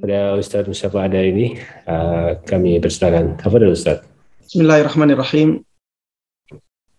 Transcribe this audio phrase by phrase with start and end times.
[0.00, 3.36] Pada Ustaz Mustafa ada ini uh, kami persilakan.
[3.36, 4.00] Apa Ustaz?
[4.40, 5.60] Bismillahirrahmanirrahim.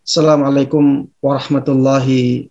[0.06, 2.51] Assalamualaikum warahmatullahi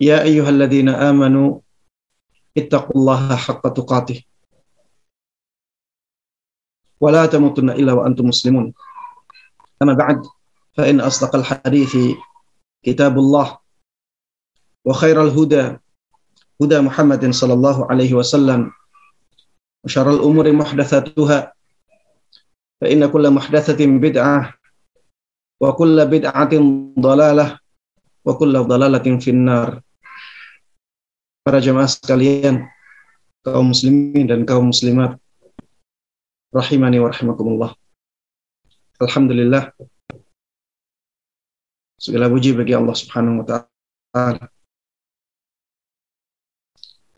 [0.00, 0.72] Muhammadan abduhu wa rasuluh.
[0.72, 1.62] Ya ayyuhalladzina amanu
[2.54, 4.24] ittaqullaha haqqa tuqatih
[7.02, 8.72] wa la tamutunna illa wa antum muslimun.
[9.82, 10.22] Amma ba'd
[10.76, 12.14] fa in asdaqal hadithi
[12.86, 13.58] kitabullah
[14.82, 15.78] wa khairal huda
[16.58, 18.70] huda Muhammadin sallallahu alaihi wasallam
[19.82, 21.50] wa syarrul umuri muhdatsatuha
[22.78, 24.54] fa inna kulla muhdatsatin bid'ah
[28.22, 29.82] wa kulla dalalatin finnar.
[31.42, 32.70] Para jemaah sekalian,
[33.42, 35.18] kaum muslimin dan kaum muslimat,
[36.54, 37.70] rahimani wa rahimakumullah.
[39.02, 39.74] Alhamdulillah.
[41.98, 44.46] Segala puji bagi Allah Subhanahu wa taala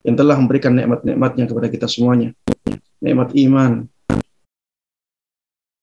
[0.04, 2.36] yang telah memberikan nikmat-nikmatnya kepada kita semuanya.
[3.00, 3.88] Nikmat iman,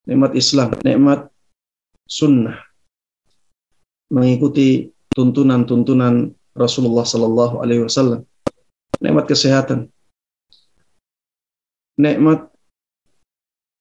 [0.06, 1.30] nikmat Islam, nikmat
[2.06, 2.61] sunnah,
[4.13, 8.27] mengikuti tuntunan-tuntunan Rasulullah Sallallahu Alaihi Wasallam,
[8.99, 9.91] nikmat kesehatan,
[11.99, 12.51] nikmat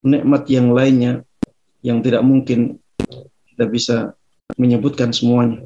[0.01, 1.25] nikmat yang lainnya
[1.85, 2.81] yang tidak mungkin
[3.53, 3.97] kita bisa
[4.57, 5.61] menyebutkan semuanya.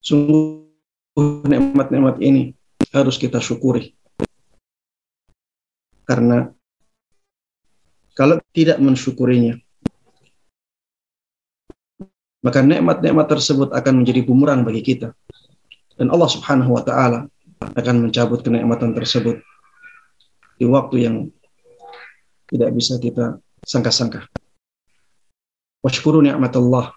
[0.00, 0.66] Sungguh
[1.44, 2.54] nikmat-nikmat ini
[2.94, 3.96] harus kita syukuri.
[6.06, 6.48] Karena
[8.14, 9.58] kalau tidak mensyukurinya,
[12.46, 15.10] maka nikmat-nikmat tersebut akan menjadi bumerang bagi kita.
[15.98, 17.26] Dan Allah Subhanahu wa taala
[17.58, 19.42] akan mencabut kenikmatan tersebut
[20.54, 21.16] di waktu yang
[22.46, 24.30] tidak bisa kita sangka-sangka.
[25.82, 26.94] Washkuru ni'matallah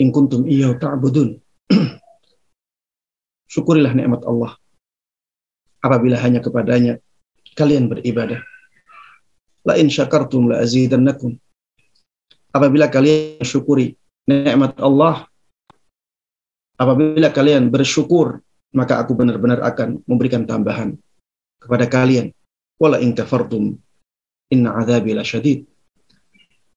[0.00, 1.36] in kuntum iyyahu ta'budun.
[3.52, 4.56] Syukurilah nikmat Allah
[5.84, 6.96] apabila hanya kepadanya
[7.60, 8.40] kalian beribadah.
[9.68, 11.36] La in syakartum la azidannakum.
[12.56, 13.99] Apabila kalian syukuri
[14.30, 15.26] nikmat Allah,
[16.78, 18.38] apabila kalian bersyukur,
[18.70, 20.94] maka aku benar-benar akan memberikan tambahan
[21.58, 22.30] kepada kalian.
[22.80, 23.76] Wala in kafartum
[24.48, 25.68] inna adzabi lasyadid.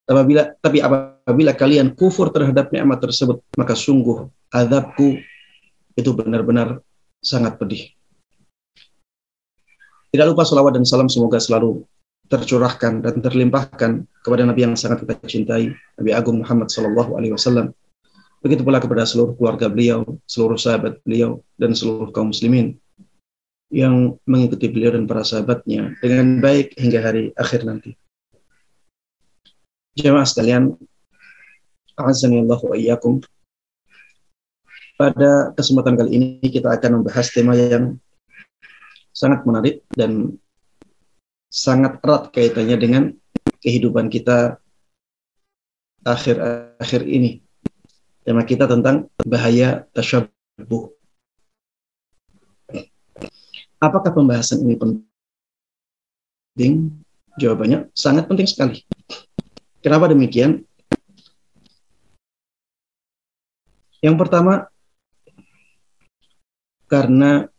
[0.04, 5.16] Apabila tapi apabila kalian kufur terhadap nikmat tersebut, maka sungguh azabku
[5.96, 6.84] itu benar-benar
[7.24, 7.88] sangat pedih.
[10.12, 11.88] Tidak lupa salawat dan salam semoga selalu
[12.32, 17.76] tercurahkan dan terlimpahkan kepada Nabi yang sangat kita cintai, Nabi Agung Muhammad Sallallahu Alaihi Wasallam.
[18.44, 22.76] Begitu pula kepada seluruh keluarga beliau, seluruh sahabat beliau, dan seluruh kaum muslimin
[23.74, 27.98] yang mengikuti beliau dan para sahabatnya dengan baik hingga hari akhir nanti.
[29.98, 30.78] Jemaah sekalian,
[32.78, 33.22] iyyakum.
[34.94, 37.98] Pada kesempatan kali ini kita akan membahas tema yang
[39.10, 40.38] sangat menarik dan
[41.54, 43.14] sangat erat kaitannya dengan
[43.62, 44.58] kehidupan kita
[46.02, 47.46] akhir-akhir ini.
[48.26, 50.90] Tema kita tentang bahaya tasyabuh.
[53.78, 54.80] Apakah pembahasan ini
[56.56, 56.90] penting?
[57.38, 58.82] Jawabannya sangat penting sekali.
[59.84, 60.66] Kenapa demikian?
[64.00, 64.72] Yang pertama,
[66.88, 67.52] karena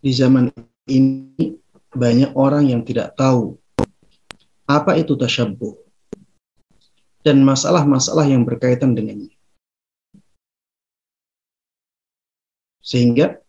[0.00, 0.48] di zaman
[0.88, 1.59] ini
[1.90, 3.58] banyak orang yang tidak tahu
[4.70, 5.74] apa itu tasyabuh
[7.26, 9.34] dan masalah-masalah yang berkaitan dengannya.
[12.80, 13.42] Sehingga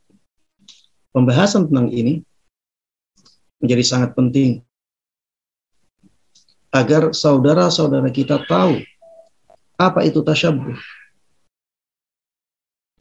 [1.13, 2.25] pembahasan tentang ini
[3.61, 4.65] menjadi sangat penting
[6.73, 8.81] agar saudara-saudara kita tahu
[9.77, 10.77] apa itu tasyabuh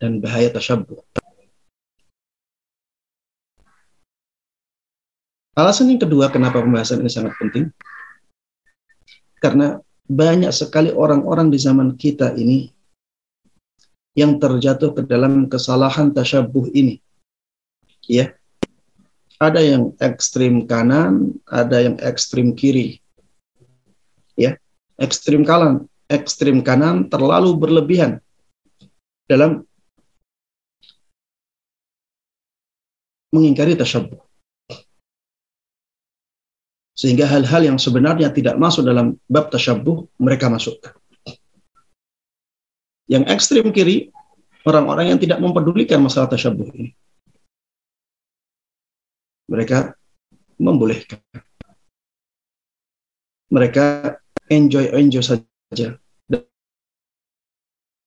[0.00, 1.00] dan bahaya tasyabuh.
[5.58, 7.74] Alasan yang kedua kenapa pembahasan ini sangat penting,
[9.42, 12.70] karena banyak sekali orang-orang di zaman kita ini
[14.14, 17.02] yang terjatuh ke dalam kesalahan tasyabuh ini.
[18.06, 18.34] Ya.
[19.40, 23.00] Ada yang ekstrim kanan, ada yang ekstrim kiri.
[24.36, 24.54] Ya.
[25.00, 28.20] Ekstrim kanan, ekstrim kanan terlalu berlebihan
[29.26, 29.64] dalam
[33.30, 34.29] mengingkari tasyabuh.
[37.00, 40.92] Sehingga hal-hal yang sebenarnya tidak masuk dalam bab tasyabuh, mereka masukkan.
[43.08, 44.12] Yang ekstrim kiri,
[44.68, 46.92] orang-orang yang tidak mempedulikan masalah tasyabuh ini.
[49.48, 49.96] Mereka
[50.60, 51.24] membolehkan.
[53.48, 54.20] Mereka
[54.52, 55.96] enjoy-enjoy saja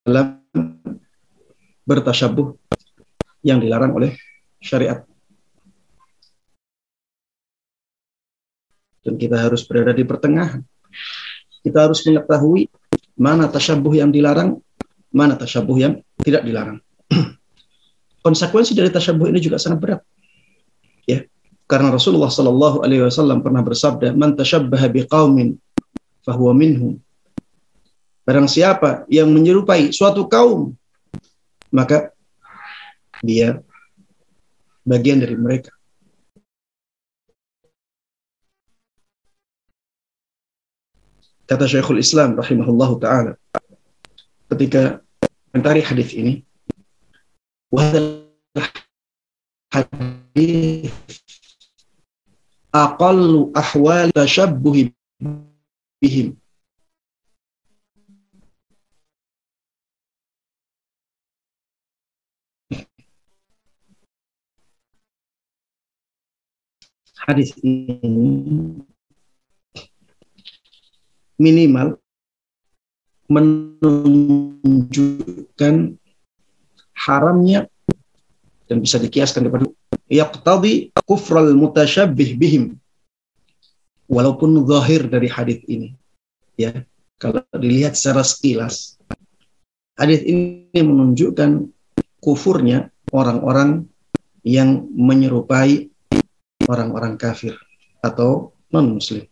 [0.06, 0.38] dalam
[1.82, 2.54] bertasyabuh
[3.42, 4.14] yang dilarang oleh
[4.62, 5.02] syariat.
[9.04, 10.64] Dan kita harus berada di pertengahan.
[11.64, 12.72] Kita harus mengetahui
[13.20, 14.60] mana tasyabuh yang dilarang,
[15.12, 16.80] mana tasyabuh yang tidak dilarang.
[18.26, 20.02] Konsekuensi dari tasyabuh ini juga sangat berat.
[21.04, 21.28] Ya,
[21.68, 25.60] karena Rasulullah Shallallahu Alaihi Wasallam pernah bersabda, "Man tashabbaha biqaumin
[26.24, 27.00] fahuwa minhum."
[28.24, 30.72] Barang siapa yang menyerupai suatu kaum,
[31.68, 32.16] maka
[33.20, 33.60] dia
[34.88, 35.76] bagian dari mereka.
[41.54, 43.32] Kata Syekhul Islam rahimahullah taala
[44.50, 45.06] ketika
[45.54, 46.42] mentari hadis ini
[49.70, 50.90] hadis
[52.74, 54.90] aqallu ahwal tashabbuh
[56.02, 56.34] bihim.
[67.14, 68.90] Hadis ini
[71.40, 71.98] minimal
[73.32, 74.96] menunjukkan
[76.94, 77.66] haramnya
[78.70, 79.66] dan bisa dikiaskan kepada
[80.12, 82.78] yaqtadi kufral mutasyabbih bihim.
[84.12, 85.96] Walaupun zahir dari hadis ini
[86.60, 86.86] ya.
[87.22, 89.00] Kalau dilihat secara sekilas
[89.96, 91.72] hadis ini menunjukkan
[92.20, 93.88] kufurnya orang-orang
[94.44, 95.88] yang menyerupai
[96.68, 97.56] orang-orang kafir
[98.04, 99.24] atau non muslim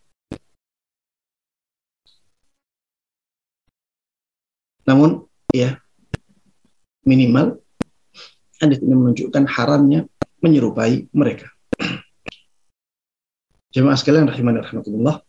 [4.85, 5.77] Namun ya
[7.05, 7.61] minimal
[8.61, 10.05] hadis ini menunjukkan haramnya
[10.41, 11.49] menyerupai mereka.
[13.71, 15.23] Jemaah sekalian rahimani rahmatullah.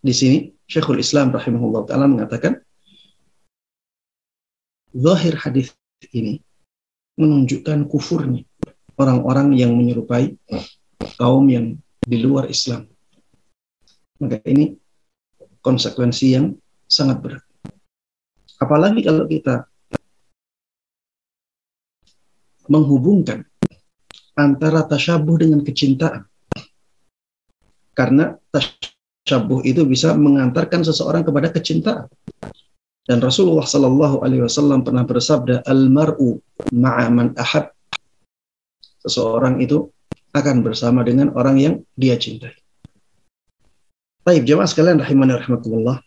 [0.00, 2.60] Di sini Syekhul Islam rahimahullah taala mengatakan
[4.96, 5.76] zahir hadis
[6.12, 6.40] ini
[7.20, 8.48] menunjukkan kufurnya
[8.96, 10.36] orang-orang yang menyerupai
[11.20, 12.88] kaum yang di luar Islam.
[14.20, 14.76] Maka ini
[15.60, 16.56] konsekuensi yang
[16.88, 17.44] sangat berat.
[18.60, 19.64] Apalagi kalau kita
[22.68, 23.48] menghubungkan
[24.36, 26.28] antara tasyabuh dengan kecintaan.
[27.96, 32.06] Karena tasyabuh itu bisa mengantarkan seseorang kepada kecintaan.
[33.08, 36.38] Dan Rasulullah Shallallahu Alaihi Wasallam pernah bersabda, "Al-mar'u
[36.70, 37.74] ma'aman ahab."
[39.02, 39.90] Seseorang itu
[40.36, 42.54] akan bersama dengan orang yang dia cintai.
[44.22, 45.98] Baik, jemaah sekalian rahimani rahmatullah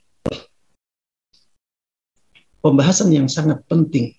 [2.64, 4.16] pembahasan yang sangat penting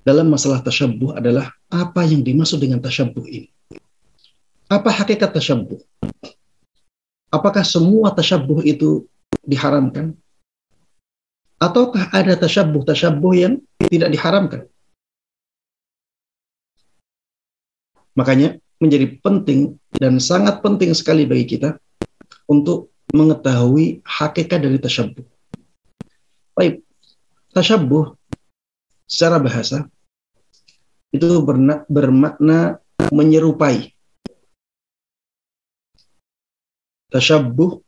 [0.00, 3.52] dalam masalah tasyabuh adalah apa yang dimaksud dengan tasyabuh ini.
[4.68, 5.80] Apa hakikat tasyabuh?
[7.28, 9.04] Apakah semua tasyabuh itu
[9.44, 10.16] diharamkan?
[11.60, 14.60] Ataukah ada tasyabuh-tasyabuh yang tidak diharamkan?
[18.16, 21.80] Makanya menjadi penting dan sangat penting sekali bagi kita
[22.46, 25.22] untuk mengetahui hakikat dari tasyabuh.
[26.58, 26.82] Baik,
[27.54, 28.18] tasyabuh
[29.06, 29.86] secara bahasa
[31.14, 31.38] itu
[31.86, 32.82] bermakna
[33.14, 33.94] menyerupai.
[37.14, 37.78] Tasyabuh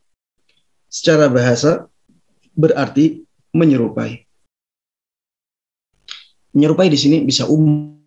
[0.86, 1.90] secara bahasa
[2.54, 4.22] berarti menyerupai.
[6.54, 7.98] Menyerupai di sini bisa umum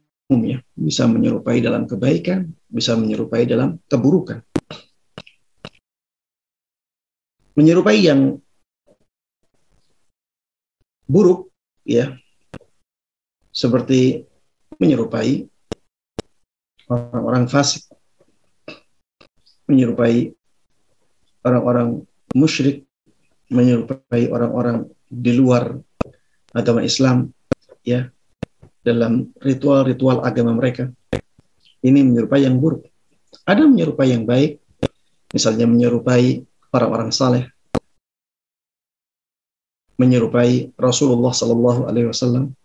[0.47, 4.39] ya, bisa menyerupai dalam kebaikan, bisa menyerupai dalam keburukan
[7.59, 8.39] menyerupai yang
[11.03, 11.51] buruk
[11.83, 12.15] ya.
[13.51, 14.23] Seperti
[14.79, 15.43] menyerupai
[16.87, 17.83] orang-orang fasik
[19.69, 20.33] menyerupai
[21.45, 22.01] orang-orang
[22.33, 22.87] musyrik
[23.53, 25.77] menyerupai orang-orang di luar
[26.53, 27.29] agama Islam
[27.85, 28.09] ya
[28.81, 30.89] dalam ritual-ritual agama mereka.
[31.85, 32.87] Ini menyerupai yang buruk.
[33.45, 34.57] Ada menyerupai yang baik
[35.29, 37.45] misalnya menyerupai orang-orang saleh.
[39.99, 42.55] menyerupai Rasulullah Sallallahu Alaihi Wasallam,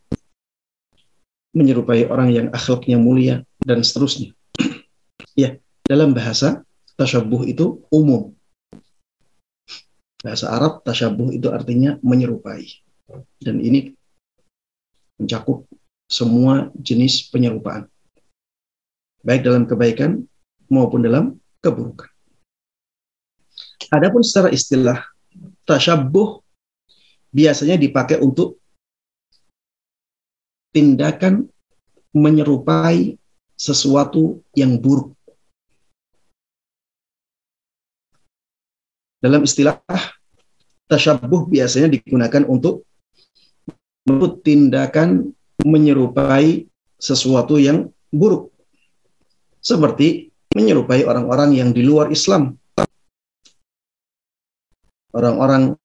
[1.51, 4.31] menyerupai orang yang akhlaknya mulia dan seterusnya.
[5.35, 6.63] ya, dalam bahasa
[6.95, 8.31] tasyabuh itu umum.
[10.23, 12.65] Bahasa Arab tasyabuh itu artinya menyerupai.
[13.43, 13.93] Dan ini
[15.19, 15.67] mencakup
[16.07, 17.91] semua jenis penyerupaan.
[19.27, 20.23] Baik dalam kebaikan
[20.71, 22.14] maupun dalam keburukan.
[23.93, 25.01] Adapun secara istilah
[25.67, 26.41] tasyabuh
[27.35, 28.63] biasanya dipakai untuk
[30.71, 31.51] tindakan
[32.15, 33.19] menyerupai
[33.59, 35.15] sesuatu yang buruk.
[39.19, 39.81] Dalam istilah
[40.91, 42.85] tasyabuh biasanya digunakan untuk
[44.45, 45.33] tindakan
[45.65, 46.69] menyerupai
[47.01, 48.53] sesuatu yang buruk.
[49.65, 52.55] Seperti menyerupai orang-orang yang di luar Islam.
[55.15, 55.79] Orang-orang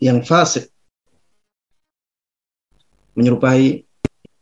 [0.00, 0.72] yang fasik.
[3.12, 3.84] Menyerupai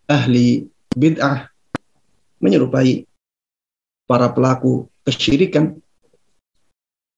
[0.07, 1.51] ahli bid'ah.
[2.39, 3.05] Menyerupai
[4.07, 5.83] para pelaku kesyirikan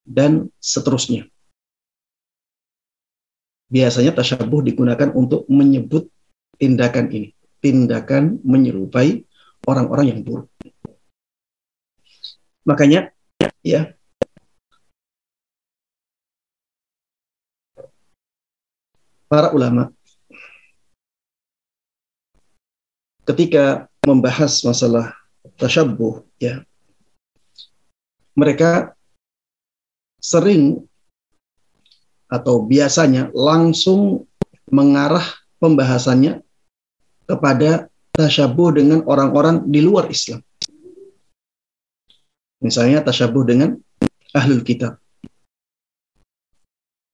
[0.03, 1.29] dan seterusnya.
[3.73, 6.13] Biasanya tasyabuh digunakan untuk menyebut
[6.61, 7.33] tindakan ini,
[7.65, 9.25] tindakan menyerupai
[9.65, 10.49] orang-orang yang buruk.
[12.69, 13.17] Makanya
[13.65, 13.97] ya
[19.33, 19.89] para ulama
[23.25, 25.17] ketika membahas masalah
[25.57, 26.61] tasyabuh ya
[28.37, 28.93] mereka
[30.21, 30.85] sering
[32.29, 34.29] atau biasanya langsung
[34.69, 35.25] mengarah
[35.65, 36.45] pembahasannya
[37.25, 40.45] kepada tasyabuh dengan orang-orang di luar Islam.
[42.61, 43.77] Misalnya tasyabuh dengan
[44.33, 44.97] ahlul kitab.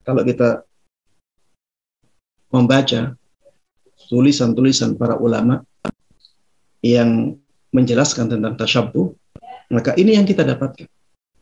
[0.06, 0.62] Kalau kita
[2.48, 3.14] membaca
[4.08, 5.60] tulisan-tulisan para ulama
[6.80, 7.36] yang
[7.74, 9.12] menjelaskan tentang tasyabuh,
[9.68, 10.88] maka ini yang kita dapatkan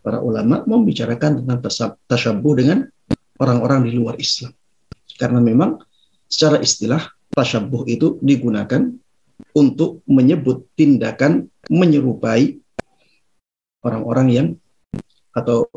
[0.03, 1.59] para ulama membicarakan tentang
[2.07, 2.87] tasyabuh dengan
[3.39, 4.55] orang-orang di luar Islam.
[5.17, 5.79] Karena memang
[6.27, 8.91] secara istilah tasyabuh itu digunakan
[9.55, 12.59] untuk menyebut tindakan menyerupai
[13.85, 14.49] orang-orang yang
[15.37, 15.69] atau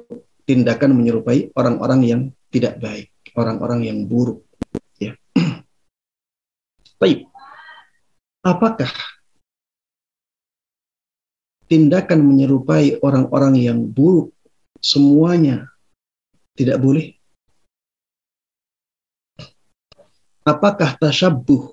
[0.47, 4.48] tindakan menyerupai orang-orang yang tidak baik, orang-orang yang buruk.
[6.99, 7.31] Baik.
[8.43, 8.91] Apakah
[11.71, 14.35] tindakan menyerupai orang-orang yang buruk
[14.83, 15.71] semuanya
[16.59, 17.15] tidak boleh?
[20.43, 21.71] Apakah tasyabuh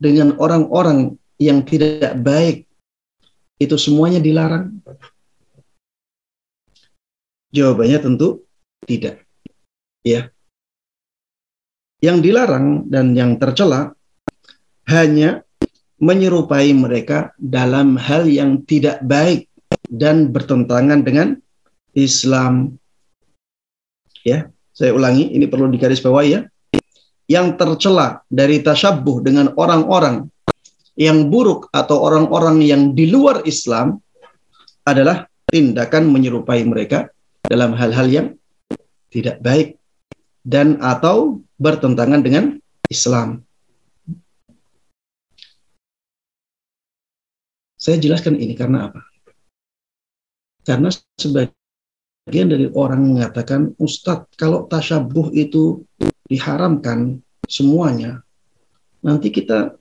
[0.00, 2.64] dengan orang-orang yang tidak baik
[3.60, 4.80] itu semuanya dilarang?
[7.52, 8.48] Jawabannya tentu
[8.88, 9.20] tidak.
[10.00, 10.32] Ya.
[12.00, 13.92] Yang dilarang dan yang tercela
[14.90, 15.46] hanya
[16.02, 19.46] menyerupai mereka dalam hal yang tidak baik
[19.86, 21.38] dan bertentangan dengan
[21.94, 22.74] Islam.
[24.26, 26.40] Ya, saya ulangi, ini perlu digarisbawahi ya.
[27.30, 30.26] Yang tercela dari tasyabuh dengan orang-orang
[30.98, 34.02] yang buruk atau orang-orang yang di luar Islam
[34.82, 37.06] adalah tindakan menyerupai mereka
[37.46, 38.26] dalam hal-hal yang
[39.14, 39.78] tidak baik
[40.42, 42.58] dan atau bertentangan dengan
[42.90, 43.46] Islam.
[47.80, 49.00] Saya jelaskan ini karena apa?
[50.68, 55.88] Karena sebagian dari orang mengatakan, Ustadz, kalau tasyabuh itu
[56.28, 58.20] diharamkan semuanya,
[59.00, 59.80] nanti kita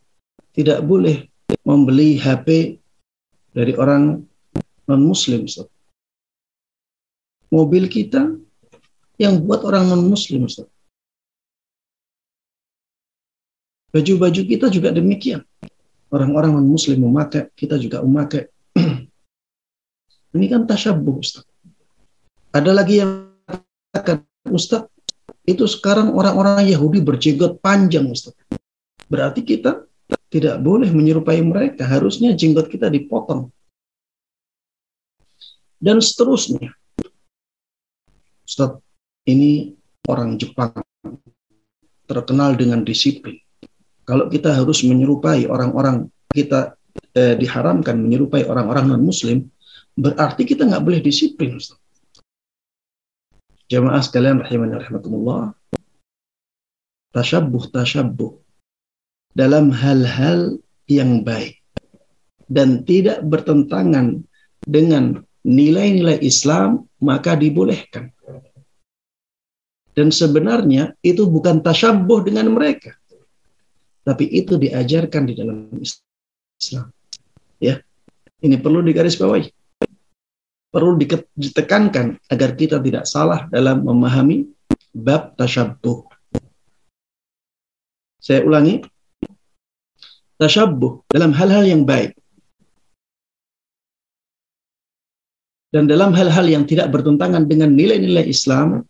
[0.55, 1.27] tidak boleh
[1.67, 2.79] membeli HP
[3.51, 4.23] dari orang
[4.87, 5.43] non-muslim.
[7.51, 8.31] Mobil kita
[9.19, 10.47] yang buat orang non-muslim.
[13.91, 15.43] Baju-baju kita juga demikian
[16.09, 18.49] orang-orang muslim memakai, kita juga memakai.
[20.35, 21.45] Ini kan tasyabuh Ustaz.
[22.53, 23.29] Ada lagi yang
[23.93, 24.89] katakan Ustaz,
[25.45, 28.37] itu sekarang orang-orang Yahudi berjenggot panjang Ustaz.
[29.09, 29.85] Berarti kita
[30.29, 33.49] tidak boleh menyerupai mereka, harusnya jenggot kita dipotong.
[35.81, 36.73] Dan seterusnya.
[38.45, 38.77] Ustaz,
[39.25, 39.73] ini
[40.05, 40.73] orang Jepang
[42.05, 43.37] terkenal dengan disiplin
[44.09, 46.73] kalau kita harus menyerupai orang-orang kita
[47.13, 49.45] eh, diharamkan menyerupai orang-orang non muslim
[49.93, 51.61] berarti kita nggak boleh disiplin
[53.69, 55.53] jamaah sekalian rahimani rahimakumullah.
[57.13, 58.33] Tasyabuh tasyabuh
[59.37, 60.57] dalam hal-hal
[60.89, 61.61] yang baik.
[62.49, 64.25] Dan tidak bertentangan
[64.65, 68.09] dengan nilai-nilai Islam maka dibolehkan.
[69.93, 72.97] Dan sebenarnya itu bukan tasyabuh dengan mereka.
[74.09, 76.89] Tapi itu diajarkan di dalam Islam.
[77.61, 77.77] Ya.
[78.41, 79.53] Ini perlu digarisbawahi.
[80.73, 80.97] Perlu
[81.37, 84.49] ditekankan agar kita tidak salah dalam memahami
[84.97, 86.09] bab tasyabuh.
[88.17, 88.81] Saya ulangi.
[90.41, 92.17] Tasyabuh dalam hal-hal yang baik.
[95.69, 98.81] Dan dalam hal-hal yang tidak bertentangan dengan nilai-nilai Islam,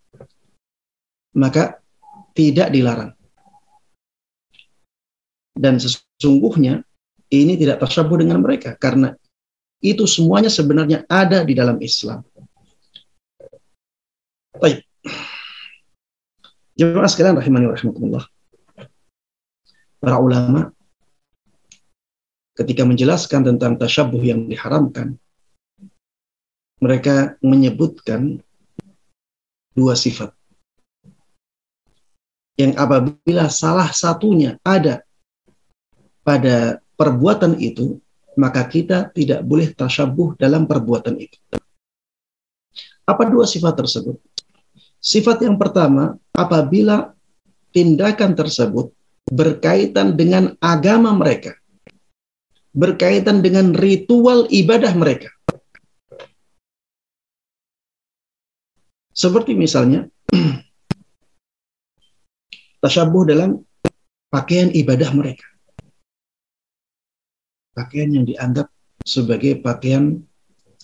[1.35, 1.83] maka
[2.31, 3.18] tidak dilarang.
[5.59, 6.87] Dan sesungguhnya
[7.35, 9.11] ini tidak tersabuh dengan mereka karena
[9.83, 12.23] itu semuanya sebenarnya ada di dalam Islam.
[14.55, 14.87] Baik.
[16.79, 18.25] Jemaah sekalian rahimani wa rahimakumullah.
[19.99, 20.71] Para ulama
[22.55, 25.19] ketika menjelaskan tentang tasyabuh yang diharamkan,
[26.79, 28.39] mereka menyebutkan
[29.75, 30.31] dua sifat.
[32.59, 35.03] Yang apabila salah satunya ada
[36.29, 37.97] pada perbuatan itu,
[38.37, 41.41] maka kita tidak boleh tasyabuh dalam perbuatan itu.
[43.09, 44.21] Apa dua sifat tersebut?
[45.01, 47.17] Sifat yang pertama, apabila
[47.73, 48.93] tindakan tersebut
[49.25, 51.57] berkaitan dengan agama mereka,
[52.77, 55.33] berkaitan dengan ritual ibadah mereka.
[59.09, 60.05] Seperti misalnya
[62.85, 63.65] tasyabuh dalam
[64.29, 65.49] pakaian ibadah mereka.
[67.73, 68.67] Pakaian yang dianggap
[69.05, 70.19] sebagai pakaian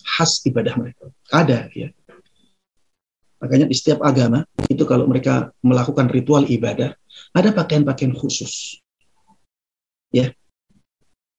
[0.06, 1.12] khas ibadah mereka.
[1.34, 1.90] Ada ya.
[3.42, 6.96] Makanya di setiap agama itu kalau mereka melakukan ritual ibadah,
[7.36, 8.80] ada pakaian-pakaian khusus.
[10.10, 10.32] Ya.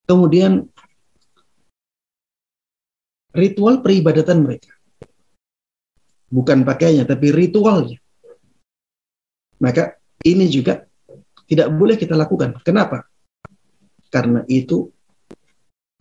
[0.06, 0.70] Kemudian
[3.34, 4.76] ritual peribadatan mereka
[6.30, 7.98] bukan pakaiannya tapi ritualnya.
[9.62, 10.84] Maka ini juga
[11.48, 12.60] tidak boleh kita lakukan.
[12.60, 13.06] Kenapa?
[14.12, 14.92] Karena itu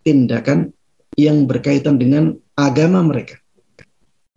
[0.06, 0.70] tindakan
[1.18, 3.42] yang berkaitan dengan agama mereka.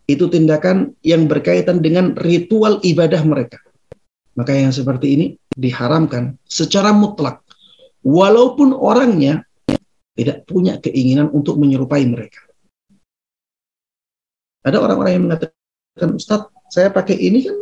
[0.09, 3.61] Itu tindakan yang berkaitan dengan ritual ibadah mereka.
[4.33, 7.45] Maka yang seperti ini diharamkan secara mutlak.
[8.01, 9.45] Walaupun orangnya
[10.17, 12.41] tidak punya keinginan untuk menyerupai mereka.
[14.65, 15.55] Ada orang-orang yang mengatakan
[15.95, 17.57] kan Ustadz saya pakai ini kan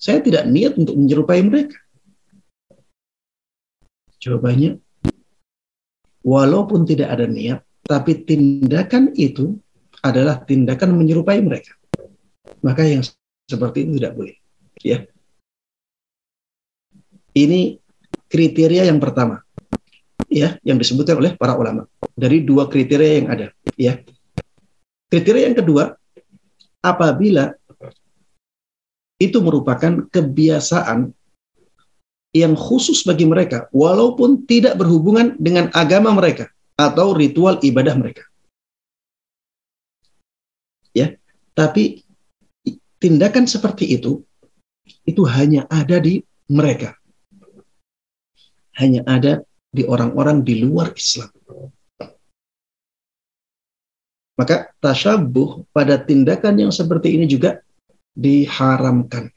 [0.00, 1.78] saya tidak niat untuk menyerupai mereka.
[4.22, 4.78] Jawabannya,
[6.22, 9.58] walaupun tidak ada niat, tapi tindakan itu
[10.02, 11.74] adalah tindakan menyerupai mereka.
[12.62, 13.02] Maka yang
[13.46, 14.34] seperti itu tidak boleh.
[14.82, 15.06] Ya.
[17.32, 17.78] Ini
[18.30, 19.42] kriteria yang pertama.
[20.32, 21.84] Ya, yang disebutkan oleh para ulama.
[22.16, 24.00] Dari dua kriteria yang ada, ya.
[25.12, 25.92] Kriteria yang kedua,
[26.80, 27.52] apabila
[29.20, 31.12] itu merupakan kebiasaan
[32.32, 36.48] yang khusus bagi mereka, walaupun tidak berhubungan dengan agama mereka
[36.80, 38.24] atau ritual ibadah mereka.
[40.96, 41.16] Ya,
[41.52, 42.04] tapi
[43.00, 44.24] tindakan seperti itu
[45.04, 46.96] itu hanya ada di mereka.
[48.76, 51.28] Hanya ada di orang-orang di luar Islam.
[54.32, 57.60] Maka tasyabuh pada tindakan yang seperti ini juga
[58.16, 59.28] diharamkan.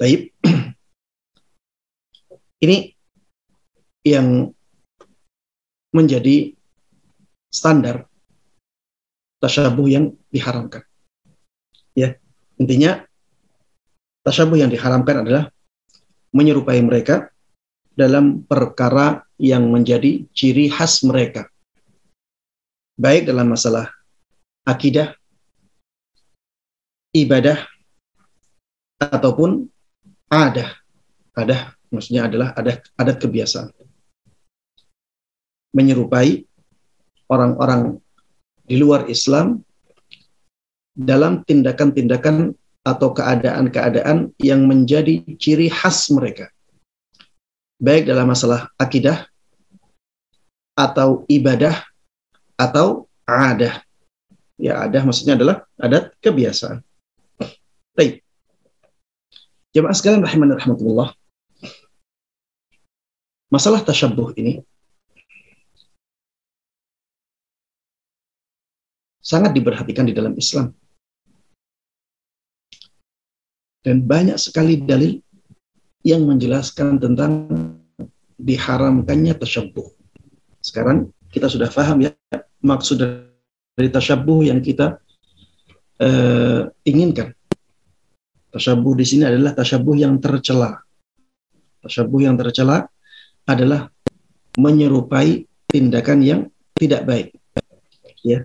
[0.00, 0.32] Baik.
[2.64, 2.76] Ini
[4.08, 4.48] yang
[5.92, 6.56] menjadi
[7.52, 8.08] standar
[9.44, 10.88] tasyabuh yang diharamkan.
[11.92, 12.16] Ya,
[12.56, 13.04] intinya
[14.24, 15.52] tasyabuh yang diharamkan adalah
[16.32, 17.28] menyerupai mereka
[17.92, 21.44] dalam perkara yang menjadi ciri khas mereka.
[22.96, 23.92] Baik dalam masalah
[24.64, 25.12] akidah,
[27.12, 27.68] ibadah,
[29.00, 29.68] ataupun
[30.30, 30.78] ada.
[31.34, 33.74] Ada maksudnya adalah ada adat kebiasaan.
[35.74, 36.46] Menyerupai
[37.30, 37.98] orang-orang
[38.66, 39.62] di luar Islam
[40.94, 46.50] dalam tindakan-tindakan atau keadaan-keadaan yang menjadi ciri khas mereka.
[47.78, 49.26] Baik dalam masalah akidah
[50.74, 51.86] atau ibadah
[52.58, 53.84] atau adah
[54.60, 56.84] Ya ada maksudnya adalah adat kebiasaan.
[57.96, 58.20] Baik.
[59.70, 61.14] Jemaah sekalian rahimani rahmatullah.
[63.50, 64.62] Masalah tasyabuh ini
[69.22, 70.74] sangat diperhatikan di dalam Islam.
[73.80, 75.22] Dan banyak sekali dalil
[76.02, 77.48] yang menjelaskan tentang
[78.42, 79.86] diharamkannya tasyabuh.
[80.58, 82.12] Sekarang kita sudah paham ya
[82.60, 83.00] maksud
[83.78, 84.98] dari tasyabuh yang kita
[86.02, 87.38] eh, inginkan.
[88.50, 90.82] Tasyabuh di sini adalah tasyabuh yang tercela.
[91.86, 92.90] Tasyabuh yang tercela
[93.46, 93.86] adalah
[94.58, 96.40] menyerupai tindakan yang
[96.74, 97.28] tidak baik.
[98.26, 98.44] Ya.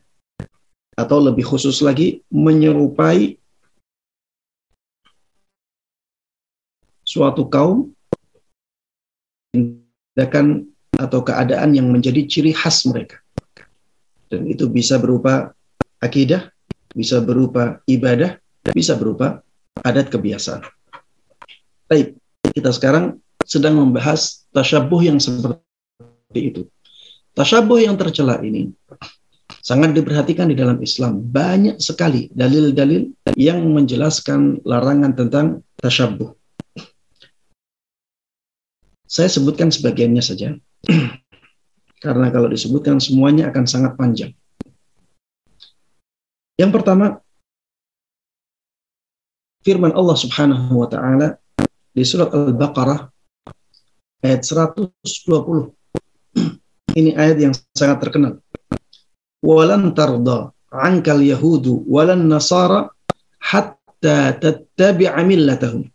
[0.96, 3.36] Atau lebih khusus lagi menyerupai
[7.06, 7.91] suatu kaum
[9.52, 13.20] tindakan atau keadaan yang menjadi ciri khas mereka.
[14.30, 15.54] Dan itu bisa berupa
[16.02, 16.50] akidah,
[16.94, 18.39] bisa berupa ibadah,
[18.74, 19.44] bisa berupa
[19.86, 20.65] adat kebiasaan.
[21.86, 22.17] Baik,
[22.58, 25.62] kita sekarang sedang membahas tasyabuh yang seperti
[26.41, 26.65] itu.
[27.38, 28.74] Tasyabuh yang tercela ini
[29.62, 31.21] sangat diperhatikan di dalam Islam.
[31.21, 35.45] Banyak sekali dalil-dalil yang menjelaskan larangan tentang
[35.78, 36.34] tasyabuh.
[39.06, 40.58] Saya sebutkan sebagiannya saja.
[42.06, 44.34] Karena kalau disebutkan semuanya akan sangat panjang.
[46.56, 47.24] Yang pertama,
[49.65, 51.41] firman Allah Subhanahu wa taala
[51.89, 53.10] di surat Al-Baqarah
[54.21, 55.01] ayat 120.
[57.01, 58.38] Ini ayat yang sangat terkenal.
[59.41, 62.93] Walan tarda ankal yahudu walan nasara
[63.41, 65.89] hatta tattabi'a millatahum.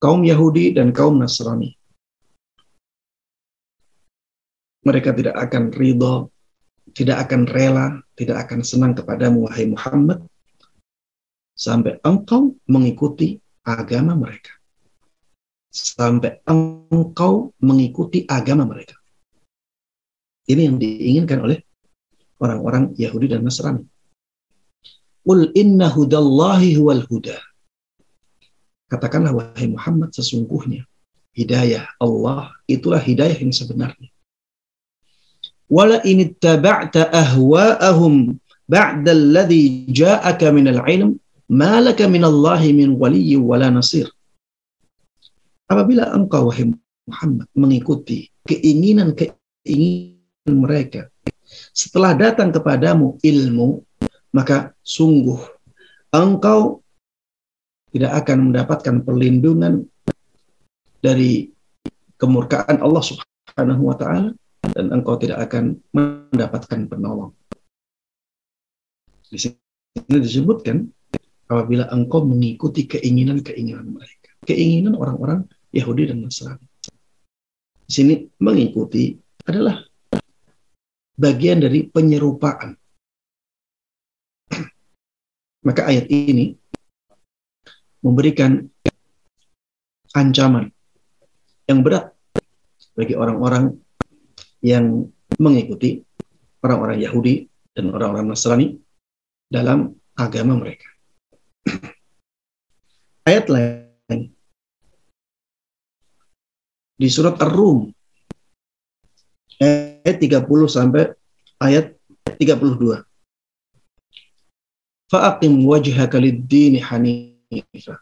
[0.00, 1.76] Kaum Yahudi dan kaum Nasrani.
[4.80, 6.32] Mereka tidak akan ridho,
[6.92, 10.26] tidak akan rela, tidak akan senang kepadamu, wahai Muhammad,
[11.54, 14.56] sampai engkau mengikuti agama mereka.
[15.70, 18.98] Sampai engkau mengikuti agama mereka.
[20.50, 21.62] Ini yang diinginkan oleh
[22.42, 23.86] orang-orang Yahudi dan Nasrani.
[25.22, 27.38] Qul inna hudallahi huwal huda.
[28.90, 30.82] Katakanlah wahai Muhammad sesungguhnya
[31.36, 34.10] hidayah Allah itulah hidayah yang sebenarnya.
[35.70, 38.34] Wala in ittaba'ta ahwa'ahum
[38.66, 41.14] ba'da alladhi ja'aka minal ilm
[41.46, 44.10] malaka minallahi min waliyyi wala nasir.
[45.70, 46.74] Apabila engkau wahai
[47.06, 51.06] Muhammad mengikuti keinginan-keinginan mereka
[51.70, 53.82] setelah datang kepadamu ilmu,
[54.34, 55.38] maka sungguh
[56.14, 56.82] engkau
[57.90, 59.86] tidak akan mendapatkan perlindungan
[61.02, 61.50] dari
[62.18, 67.32] kemurkaan Allah Subhanahu wa taala dan engkau tidak akan mendapatkan penolong.
[69.30, 69.56] Di sini
[70.06, 70.90] disebutkan
[71.50, 74.30] apabila engkau mengikuti keinginan-keinginan mereka.
[74.46, 76.66] Keinginan orang-orang Yahudi dan Nasrani.
[77.86, 79.14] Di sini mengikuti
[79.46, 79.82] adalah
[81.18, 82.70] bagian dari penyerupaan.
[85.66, 86.54] Maka ayat ini
[88.00, 88.62] memberikan
[90.14, 90.70] ancaman
[91.68, 92.10] yang berat
[92.98, 93.78] bagi orang-orang
[94.60, 95.08] yang
[95.40, 96.04] mengikuti
[96.60, 98.76] orang-orang Yahudi dan orang-orang Nasrani
[99.48, 100.88] dalam agama mereka.
[103.28, 104.32] Ayat lain
[107.00, 107.88] di surat Ar-Rum
[109.60, 111.12] ayat 30 sampai
[111.60, 111.96] ayat
[112.36, 113.04] 32.
[115.08, 118.00] Fa'aqim wajhaka lid-dini hanifah.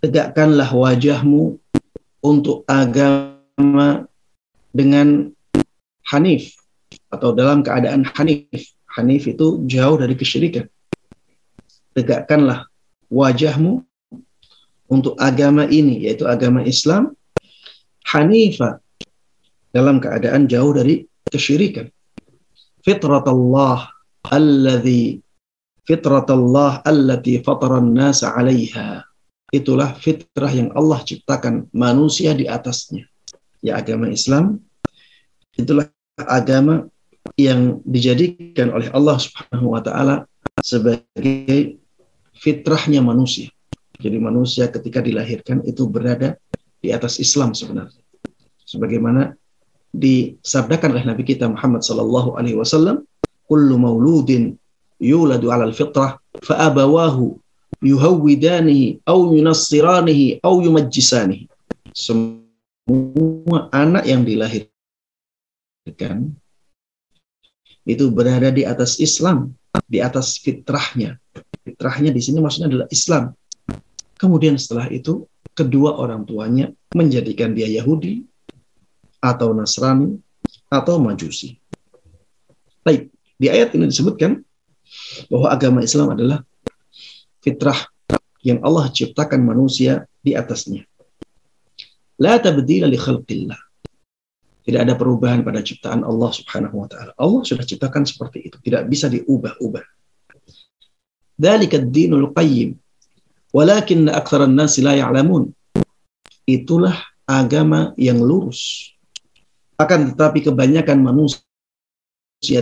[0.00, 1.60] Tegakkanlah wajahmu
[2.24, 4.08] untuk agama
[4.72, 5.32] dengan
[6.10, 6.54] hanif
[7.10, 8.74] atau dalam keadaan hanif.
[8.98, 10.66] Hanif itu jauh dari kesyirikan.
[11.94, 12.66] Tegakkanlah
[13.06, 13.86] wajahmu
[14.90, 17.14] untuk agama ini yaitu agama Islam.
[18.10, 18.82] Hanifa
[19.70, 21.86] dalam keadaan jauh dari kesyirikan.
[22.82, 23.86] Fitratallah
[24.26, 25.22] alladhi
[25.86, 29.06] fitratallah allati fataran nasa 'alaiha.
[29.50, 33.06] Itulah fitrah yang Allah ciptakan manusia di atasnya
[33.62, 34.62] ya agama Islam.
[35.58, 35.90] Itulah
[36.26, 36.88] agama
[37.36, 40.26] yang dijadikan oleh Allah Subhanahu wa taala
[40.60, 41.80] sebagai
[42.36, 43.52] fitrahnya manusia.
[44.00, 46.40] Jadi manusia ketika dilahirkan itu berada
[46.80, 48.00] di atas Islam sebenarnya.
[48.64, 49.36] Sebagaimana
[49.92, 53.04] disabdakan oleh Nabi kita Muhammad sallallahu alaihi wasallam,
[53.44, 54.56] "Kullu mauludin
[54.96, 57.36] yuladu 'alal fitrah fa abawahu
[57.84, 61.44] yuhawwidanihi aw yunassiranihi aw yumajjisanihi."
[61.92, 64.69] Semua anak yang dilahirkan
[67.88, 69.56] itu berada di atas Islam,
[69.88, 71.18] di atas fitrahnya,
[71.60, 73.36] Fitrahnya di sini maksudnya adalah Islam.
[74.16, 78.24] Kemudian setelah itu kedua orang tuanya menjadikan dia Yahudi
[79.20, 80.16] atau Nasrani
[80.72, 81.60] atau Majusi.
[82.80, 84.40] Baik, di ayat ini disebutkan
[85.28, 86.40] bahwa agama Islam adalah
[87.44, 87.76] fitrah
[88.40, 90.88] yang Allah ciptakan manusia di atasnya.
[92.20, 93.60] La tabdila li khalqillah.
[94.70, 97.10] Tidak ada perubahan pada ciptaan Allah Subhanahu wa taala.
[97.18, 99.82] Allah sudah ciptakan seperti itu, tidak bisa diubah-ubah.
[101.42, 102.78] Ad-dinul qayyim.
[103.50, 105.50] Walakin aktsaran nasi la ya'lamun.
[106.46, 106.94] Itulah
[107.26, 108.94] agama yang lurus.
[109.74, 111.42] Akan tetapi kebanyakan manusia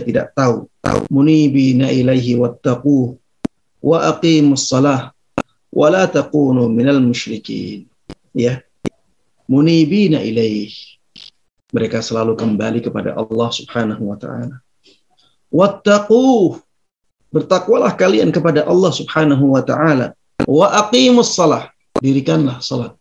[0.01, 0.65] tidak tahu.
[0.81, 3.21] Tahu munibina ilaihi wattaqu
[3.85, 5.13] wa aqimus salah
[5.69, 7.85] wa la takunu minal musyrikin.
[8.33, 8.65] Ya.
[9.45, 10.98] Munibina ilaihi
[11.69, 14.57] mereka selalu kembali kepada Allah Subhanahu wa taala.
[15.49, 16.57] Wattaqu
[17.29, 20.17] bertakwalah kalian kepada Allah Subhanahu wa taala
[20.49, 21.69] wa aqimus salah
[22.01, 22.93] dirikanlah salat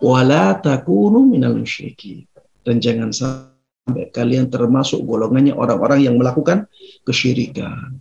[0.00, 2.24] wa la takunu minal musyrikin
[2.64, 6.68] dan jangan sampai kalian termasuk golongannya orang-orang yang melakukan
[7.04, 8.00] kesyirikan.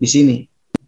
[0.00, 0.36] Di sini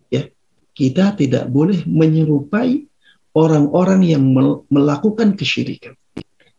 [0.08, 0.24] ya,
[0.72, 2.88] kita tidak boleh menyerupai
[3.36, 4.24] orang-orang yang
[4.72, 5.96] melakukan kesyirikan.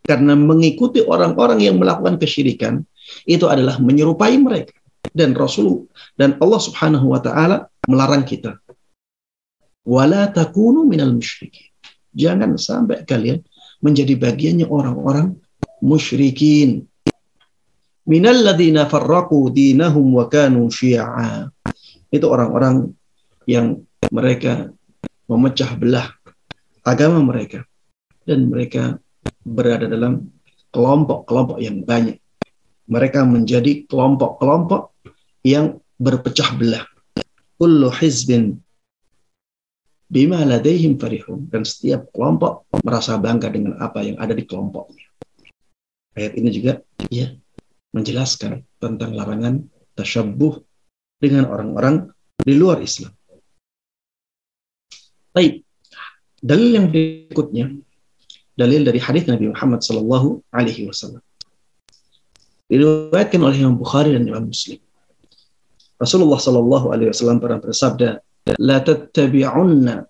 [0.04, 2.84] Karena mengikuti orang-orang yang melakukan kesyirikan
[3.24, 4.76] itu adalah menyerupai mereka
[5.16, 5.88] dan Rasul
[6.20, 8.60] dan Allah Subhanahu wa taala melarang kita.
[9.84, 11.72] Wala takunu minal musyrikin.
[12.16, 13.44] Jangan sampai kalian
[13.84, 15.36] menjadi bagiannya orang-orang
[15.84, 16.88] musyrikin.
[18.04, 21.48] Minal ladzina farraqu dinahum wa kanu syi'a.
[22.12, 22.92] Itu orang-orang
[23.48, 24.72] yang mereka
[25.28, 26.12] memecah belah
[26.84, 27.64] agama mereka
[28.28, 29.00] dan mereka
[29.44, 30.32] berada dalam
[30.74, 32.18] kelompok-kelompok yang banyak.
[32.90, 34.92] Mereka menjadi kelompok-kelompok
[35.46, 36.84] yang berpecah belah.
[37.60, 38.60] Kullu hizbin
[40.12, 41.48] bima ladaihim farihun.
[41.48, 45.08] Dan setiap kelompok merasa bangga dengan apa yang ada di kelompoknya.
[46.14, 46.74] Ayat ini juga
[47.10, 47.32] ya
[47.94, 50.62] menjelaskan tentang larangan tasyabuh
[51.22, 52.10] dengan orang-orang
[52.42, 53.14] di luar Islam.
[55.34, 55.66] Baik,
[56.38, 57.74] dalil yang berikutnya
[58.54, 61.22] dalil dari hadis Nabi Muhammad sallallahu alaihi wasallam.
[62.70, 64.80] Diriwayatkan oleh Imam Bukhari dan Imam Muslim.
[65.98, 68.10] Rasulullah sallallahu alaihi wasallam pernah bersabda,
[68.62, 70.06] "La tattabi'unna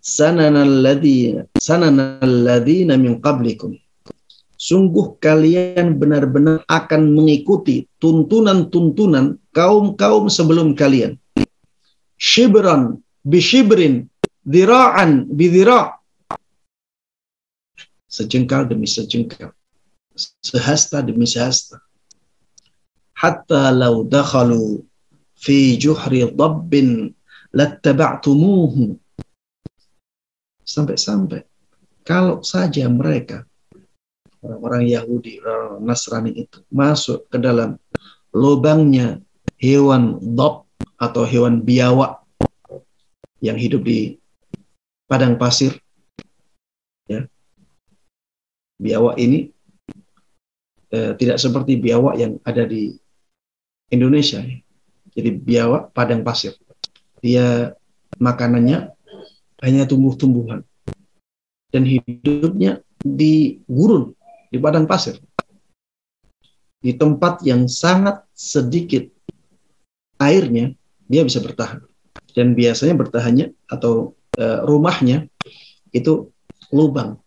[0.00, 3.76] sanana alladhina sanana alladhina min qablikum."
[4.62, 11.18] Sungguh kalian benar-benar akan mengikuti tuntunan-tuntunan kaum-kaum sebelum kalian.
[12.14, 14.06] Shibran bishibrin,
[14.46, 16.01] dira'an bidira'
[18.12, 19.56] sejengkal demi sejengkal,
[20.44, 21.80] sehasta demi sehasta.
[23.16, 24.84] Hatta lau dakhalu
[25.32, 27.16] fi juhri dhabbin
[27.56, 29.00] lattaba'tumuhu.
[30.62, 31.48] Sampai-sampai
[32.04, 33.48] kalau saja mereka
[34.42, 37.78] orang-orang Yahudi, orang Nasrani itu masuk ke dalam
[38.34, 39.22] lubangnya
[39.62, 40.66] hewan dob
[40.98, 42.18] atau hewan biawak
[43.38, 44.18] yang hidup di
[45.06, 45.78] padang pasir
[48.82, 49.54] biawak ini
[50.90, 52.98] eh, tidak seperti biawak yang ada di
[53.94, 54.42] Indonesia.
[55.12, 56.58] Jadi biawak padang pasir.
[57.22, 57.70] Dia
[58.18, 58.90] makanannya
[59.62, 60.66] hanya tumbuh-tumbuhan.
[61.72, 64.12] Dan hidupnya di gurun,
[64.50, 65.16] di padang pasir.
[66.82, 69.06] Di tempat yang sangat sedikit
[70.18, 70.74] airnya,
[71.06, 71.80] dia bisa bertahan.
[72.34, 75.30] Dan biasanya bertahannya atau e, rumahnya
[75.94, 76.32] itu
[76.74, 77.21] lubang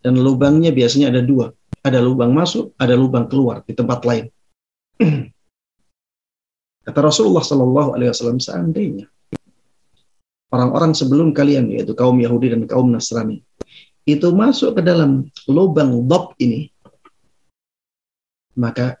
[0.00, 1.52] dan lubangnya biasanya ada dua.
[1.80, 4.28] Ada lubang masuk, ada lubang keluar di tempat lain.
[6.84, 9.08] Kata Rasulullah Shallallahu Alaihi Wasallam seandainya
[10.50, 13.40] orang-orang sebelum kalian yaitu kaum Yahudi dan kaum Nasrani
[14.08, 16.72] itu masuk ke dalam lubang dob ini,
[18.58, 18.98] maka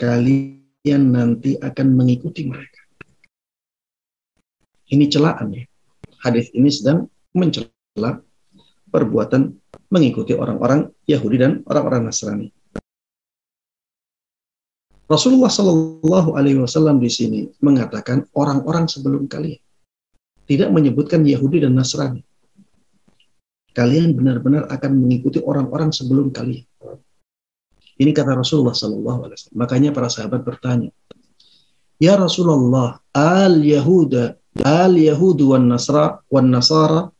[0.00, 2.82] kalian nanti akan mengikuti mereka.
[4.90, 5.64] Ini celaan ya.
[6.24, 8.18] Hadis ini sedang mencela
[8.90, 9.54] perbuatan
[9.90, 12.48] mengikuti orang-orang Yahudi dan orang-orang Nasrani.
[15.10, 19.58] Rasulullah Shallallahu Alaihi Wasallam di sini mengatakan orang-orang sebelum kalian
[20.46, 22.22] tidak menyebutkan Yahudi dan Nasrani.
[23.74, 26.66] Kalian benar-benar akan mengikuti orang-orang sebelum kalian.
[28.00, 29.58] Ini kata Rasulullah Shallallahu Alaihi Wasallam.
[29.58, 30.90] Makanya para sahabat bertanya,
[32.00, 37.12] Ya Rasulullah, al Yahuda, al Yahudu wan Nasra wan Nasara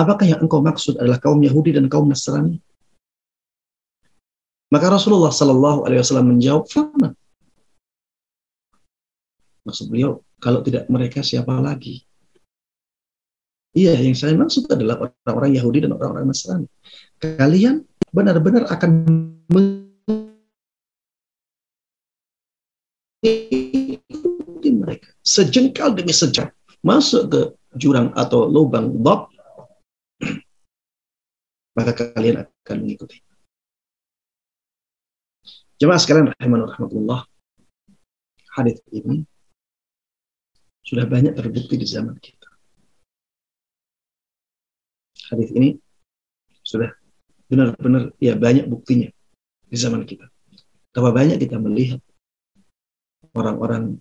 [0.00, 2.56] Apakah yang engkau maksud adalah kaum Yahudi dan kaum Nasrani?
[4.72, 7.12] Maka Rasulullah Shallallahu Alaihi Wasallam menjawab, "Fama."
[9.68, 12.00] Maksud beliau, kalau tidak mereka siapa lagi?
[13.76, 16.64] Iya, yang saya maksud adalah orang-orang Yahudi dan orang-orang Nasrani.
[17.20, 19.04] Kalian benar-benar akan
[19.52, 20.32] mengikuti
[24.72, 29.28] mereka sejengkal demi sejengkal masuk ke jurang atau lubang bab
[31.80, 33.24] maka kalian akan mengikuti.
[35.80, 37.20] Jemaah sekalian rahimahullah rahmatullah.
[38.52, 39.24] Hadis ini
[40.84, 42.48] sudah banyak terbukti di zaman kita.
[45.32, 45.80] Hadis ini
[46.60, 46.92] sudah
[47.48, 49.08] benar-benar ya banyak buktinya
[49.70, 50.28] di zaman kita.
[50.92, 52.04] Betapa banyak kita melihat
[53.32, 53.96] orang-orang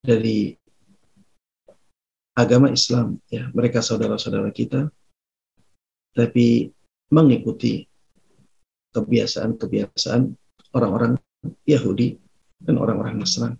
[0.00, 0.56] dari
[2.38, 4.86] agama Islam ya mereka saudara-saudara kita
[6.14, 6.70] tapi
[7.12, 7.84] mengikuti
[8.92, 10.22] kebiasaan-kebiasaan
[10.74, 11.16] orang-orang
[11.64, 12.18] Yahudi
[12.64, 13.58] dan orang-orang Nasrani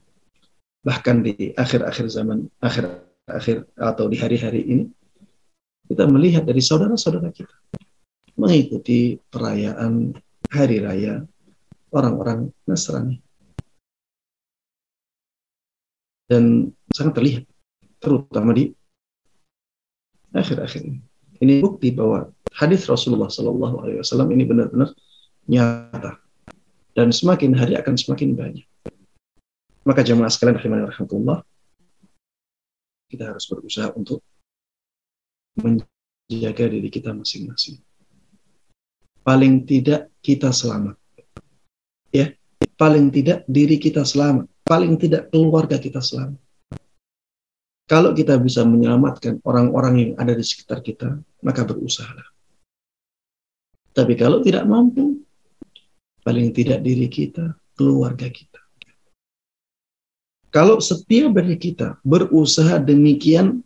[0.82, 4.84] bahkan di akhir-akhir zaman akhir-akhir atau di hari-hari ini
[5.88, 7.54] kita melihat dari saudara-saudara kita
[8.38, 10.14] mengikuti perayaan
[10.48, 11.24] hari raya
[11.92, 13.18] orang-orang Nasrani
[16.28, 17.44] dan sangat terlihat
[17.98, 18.70] terutama di
[20.36, 21.00] akhir-akhir ini.
[21.38, 24.90] Ini bukti bahwa hadis Rasulullah Shallallahu Alaihi Wasallam ini benar-benar
[25.46, 26.18] nyata
[26.98, 28.66] dan semakin hari akan semakin banyak.
[29.86, 31.46] Maka jemaah sekalian rahimani rahmatullah
[33.08, 34.20] kita harus berusaha untuk
[35.56, 37.80] menjaga diri kita masing-masing.
[39.22, 40.98] Paling tidak kita selamat.
[42.12, 42.34] Ya,
[42.76, 46.40] paling tidak diri kita selamat, paling tidak keluarga kita selamat
[47.88, 52.28] kalau kita bisa menyelamatkan orang-orang yang ada di sekitar kita, maka berusahalah.
[53.96, 55.24] Tapi kalau tidak mampu,
[56.20, 58.60] paling tidak diri kita, keluarga kita.
[60.52, 63.64] Kalau setiap dari kita berusaha demikian,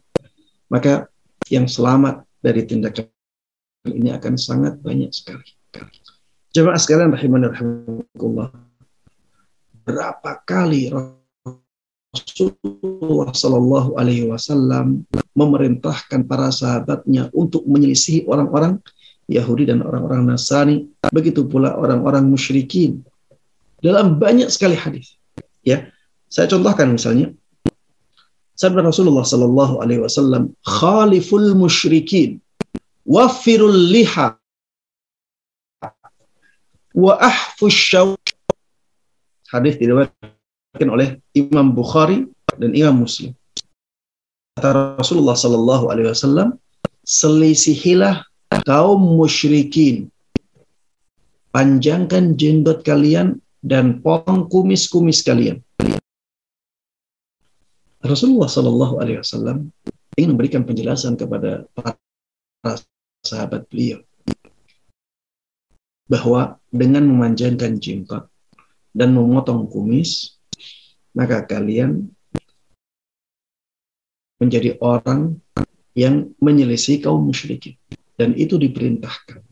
[0.71, 1.11] maka
[1.51, 3.11] yang selamat dari tindakan
[3.91, 5.51] ini akan sangat banyak sekali.
[6.55, 8.51] Jemaah sekalian rahimani rahimahullah.
[9.83, 10.95] Berapa kali
[12.13, 18.77] Rasulullah Shallallahu Alaihi Wasallam memerintahkan para sahabatnya untuk menyelisihi orang-orang
[19.33, 23.01] Yahudi dan orang-orang Nasrani, begitu pula orang-orang musyrikin
[23.81, 25.17] dalam banyak sekali hadis.
[25.65, 25.89] Ya,
[26.29, 27.33] saya contohkan misalnya
[28.61, 32.45] sabda Rasulullah Shallallahu Alaihi Wasallam, "Khaliful musyrikin,
[33.09, 34.37] wafirul liha,
[36.93, 38.13] wa ahfus syaw."
[39.49, 40.42] Hadis diriwayatkan
[40.81, 42.25] oleh Imam Bukhari
[42.57, 43.37] dan Imam Muslim.
[44.57, 46.57] Kata Rasulullah Sallallahu Alaihi Wasallam,
[47.05, 48.25] selisihilah
[48.65, 50.09] kaum musyrikin,
[51.53, 55.61] panjangkan jenggot kalian dan potong kumis-kumis kalian.
[58.03, 59.69] Rasulullah Sallallahu Alaihi Wasallam
[60.17, 61.97] ingin memberikan penjelasan kepada para
[63.23, 64.03] sahabat beliau
[66.11, 68.29] bahwa dengan memanjangkan jenggot
[68.93, 70.42] dan memotong kumis
[71.13, 72.09] maka kalian
[74.41, 75.39] menjadi orang
[75.93, 77.77] yang menyelisih kaum musyrikin
[78.17, 79.45] dan itu diperintahkan.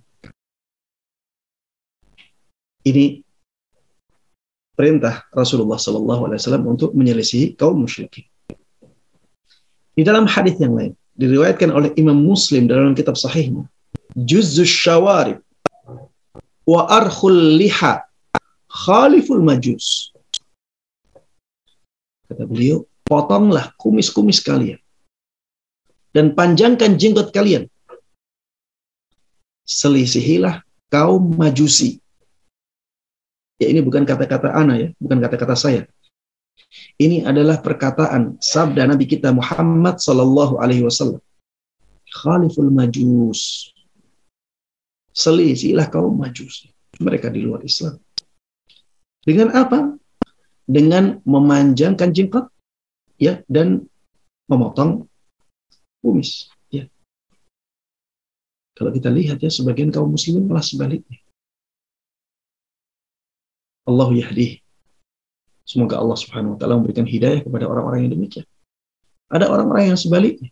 [2.81, 3.20] Ini
[4.73, 8.25] perintah Rasulullah Sallallahu Alaihi Wasallam untuk menyelisih kaum musyrikin.
[9.92, 13.68] Di dalam hadis yang lain diriwayatkan oleh Imam Muslim dalam kitab Sahihnya,
[14.16, 15.44] Juzus Syawarib
[16.64, 18.01] wa Arkhul Liha
[18.70, 20.16] Khaliful Majus
[22.30, 24.78] Kata beliau, potonglah kumis-kumis kalian.
[26.14, 27.66] Dan panjangkan jenggot kalian.
[29.66, 31.98] Selisihilah kaum majusi.
[33.58, 35.82] Ya ini bukan kata-kata ana ya, bukan kata-kata saya.
[37.02, 41.18] Ini adalah perkataan sabda Nabi kita Muhammad Sallallahu Alaihi Wasallam.
[42.10, 43.74] Khaliful Majus.
[45.10, 46.70] Selisihilah kaum majusi.
[47.02, 47.98] Mereka di luar Islam.
[49.20, 49.99] Dengan apa?
[50.70, 52.46] Dengan memanjangkan jenggot
[53.18, 53.90] ya dan
[54.46, 55.11] memotong
[55.98, 56.87] kumis ya.
[58.78, 61.18] Kalau kita lihat ya sebagian kaum muslimin malah sebaliknya.
[63.90, 64.62] Allah yahdi.
[65.66, 68.46] Semoga Allah Subhanahu wa taala memberikan hidayah kepada orang-orang yang demikian.
[69.26, 70.50] Ada orang-orang yang sebaliknya.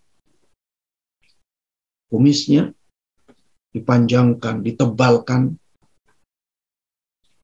[2.10, 2.74] Kumisnya
[3.74, 5.58] dipanjangkan, ditebalkan,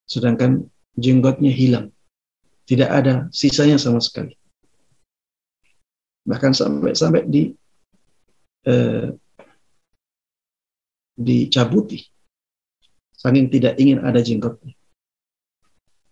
[0.06, 0.66] sedangkan
[0.98, 1.93] jenggotnya hilang.
[2.64, 4.32] Tidak ada sisanya sama sekali.
[6.24, 7.52] Bahkan sampai-sampai di
[8.64, 9.08] eh,
[11.14, 12.00] dicabuti.
[13.14, 14.72] Saking tidak ingin ada jenggotnya.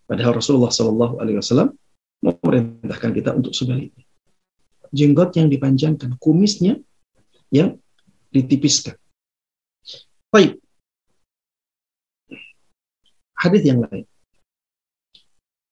[0.05, 1.73] Padahal Rasulullah Shallallahu Alaihi Wasallam
[2.21, 4.05] memerintahkan kita untuk sebaliknya.
[4.93, 6.77] Jenggot yang dipanjangkan, kumisnya
[7.49, 7.81] yang
[8.29, 9.01] ditipiskan.
[10.29, 10.61] Baik.
[13.41, 14.05] Hadis yang lain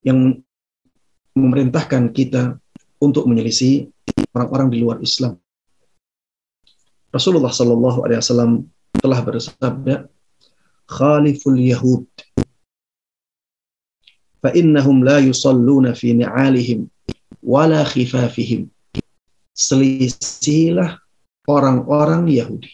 [0.04, 0.40] yang
[1.40, 2.60] memerintahkan kita
[3.00, 3.88] untuk menyelisih
[4.36, 5.40] orang-orang di luar Islam.
[7.10, 8.52] Rasulullah Shallallahu Alaihi Wasallam
[9.00, 10.06] telah bersabda,
[10.86, 12.06] "Khaliful Yahud
[14.40, 16.88] fa innahum la yusalluna fi ni'alihim
[17.44, 18.68] wala khifafihim.
[19.52, 20.96] Selisihilah
[21.48, 22.72] orang-orang Yahudi.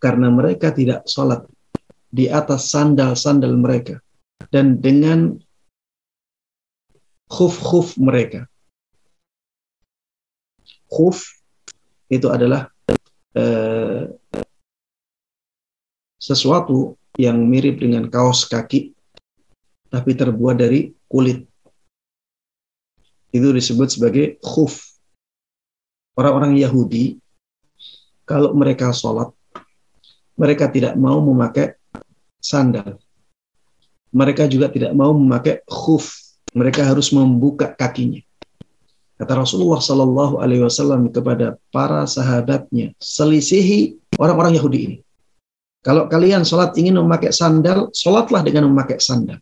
[0.00, 1.44] Karena mereka tidak sholat
[2.12, 4.00] di atas sandal-sandal mereka
[4.52, 5.40] dan dengan
[7.28, 8.46] khuf-khuf mereka.
[10.88, 11.24] Khuf
[12.08, 12.70] itu adalah
[13.34, 14.08] eh,
[16.20, 18.94] sesuatu yang mirip dengan kaos kaki
[19.92, 21.46] tapi terbuat dari kulit.
[23.34, 24.82] Itu disebut sebagai khuf.
[26.14, 27.18] Orang-orang Yahudi
[28.24, 29.34] kalau mereka sholat
[30.34, 31.78] mereka tidak mau memakai
[32.42, 32.98] sandal.
[34.14, 36.23] Mereka juga tidak mau memakai khuf.
[36.54, 38.22] Mereka harus membuka kakinya.
[39.14, 44.96] Kata Rasulullah Shallallahu Alaihi Wasallam kepada para sahabatnya, selisihi orang-orang Yahudi ini.
[45.84, 49.36] Kalau kalian sholat ingin memakai sandal, sholatlah dengan memakai sandal.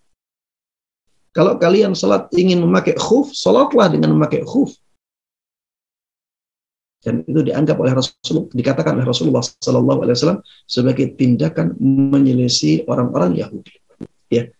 [1.32, 4.74] Kalau kalian sholat ingin memakai khuf, sholatlah dengan memakai khuf.
[7.02, 10.40] Dan itu dianggap oleh Rasulullah, dikatakan oleh Rasulullah Shallallahu Alaihi Wasallam
[10.70, 13.74] sebagai tindakan menyelisih orang-orang Yahudi.
[14.30, 14.52] Ya,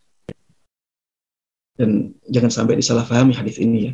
[1.82, 3.92] dan jangan sampai disalahpahami hadis ini ya.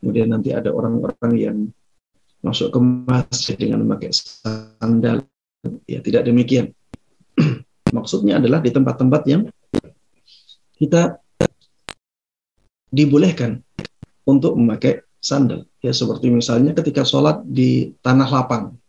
[0.00, 1.56] Kemudian nanti ada orang-orang yang
[2.40, 5.20] masuk ke masjid dengan memakai sandal.
[5.84, 6.72] Ya, tidak demikian.
[7.96, 9.44] Maksudnya adalah di tempat-tempat yang
[10.80, 11.20] kita
[12.88, 13.60] dibolehkan
[14.24, 15.68] untuk memakai sandal.
[15.84, 18.80] Ya, seperti misalnya ketika sholat di tanah lapang.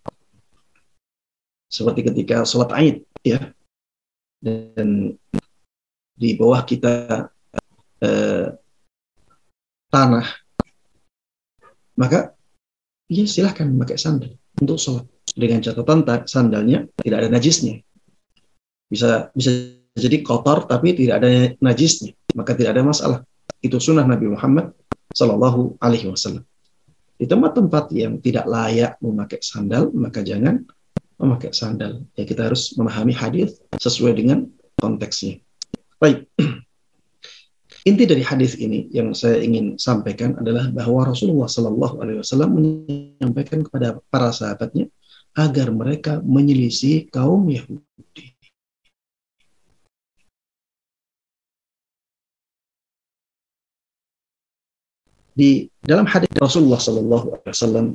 [1.68, 3.52] Seperti ketika sholat Aid, ya.
[4.40, 5.14] Dan
[6.16, 7.33] di bawah kita
[8.04, 8.48] eh,
[9.88, 10.28] tanah,
[11.96, 12.36] maka
[13.08, 15.08] ya silahkan memakai sandal untuk sholat.
[15.34, 17.82] Dengan catatan sandalnya tidak ada najisnya.
[18.86, 23.20] Bisa bisa jadi kotor tapi tidak ada najisnya, maka tidak ada masalah.
[23.64, 24.78] Itu sunnah Nabi Muhammad
[25.14, 26.46] Shallallahu Alaihi Wasallam.
[27.18, 30.66] Di tempat-tempat yang tidak layak memakai sandal, maka jangan
[31.22, 32.04] memakai sandal.
[32.18, 34.50] Ya kita harus memahami hadis sesuai dengan
[34.82, 35.40] konteksnya.
[36.02, 36.28] Baik.
[37.84, 43.60] Inti dari hadis ini yang saya ingin sampaikan adalah bahwa Rasulullah Shallallahu Alaihi Wasallam menyampaikan
[43.60, 44.88] kepada para sahabatnya
[45.36, 48.32] agar mereka menyelisih kaum Yahudi.
[55.36, 57.88] Di dalam hadis Rasulullah Shallallahu Alaihi Wasallam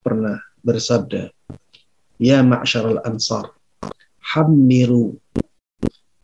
[0.00, 1.28] pernah bersabda,
[2.16, 3.52] Ya ma'syaral ansar,
[4.32, 5.20] hammiru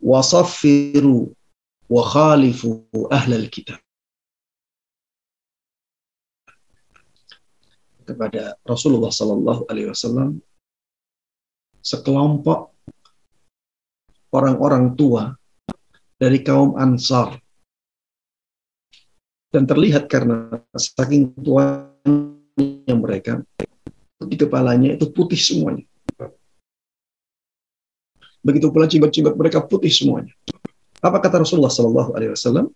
[0.01, 1.37] wasaffiru
[1.95, 3.79] wa khalifu ahlal kitab
[8.03, 10.43] kepada Rasulullah Sallallahu Alaihi Wasallam
[11.79, 12.75] sekelompok
[14.35, 15.39] orang-orang tua
[16.19, 17.39] dari kaum Ansar
[19.55, 23.39] dan terlihat karena saking tuanya mereka
[24.19, 25.87] di kepalanya itu putih semuanya.
[28.43, 30.35] Begitu pula cimbat-cimbat mereka putih semuanya.
[31.05, 32.73] Apa kata Rasulullah Sallallahu Alaihi Wasallam?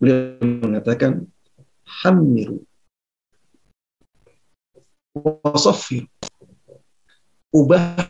[0.00, 1.28] Beliau mengatakan,
[1.84, 2.64] hamiru,
[5.44, 6.08] wasofir,
[7.52, 8.08] ubah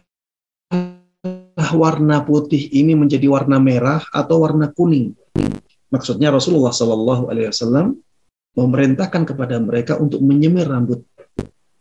[1.75, 5.19] warna putih ini menjadi warna merah atau warna kuning.
[5.91, 7.99] Maksudnya Rasulullah Sallallahu Alaihi Wasallam
[8.55, 11.03] memerintahkan kepada mereka untuk menyemir rambut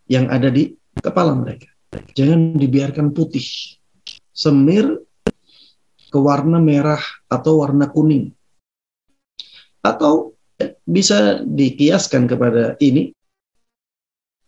[0.10, 1.70] yang ada di kepala mereka.
[2.18, 3.46] Jangan dibiarkan putih.
[4.34, 5.06] Semir
[6.16, 8.32] ke warna merah atau warna kuning.
[9.84, 10.40] Atau
[10.88, 13.12] bisa dikiaskan kepada ini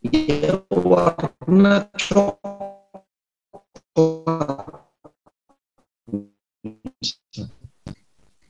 [0.08, 2.40] ya, warna coklat.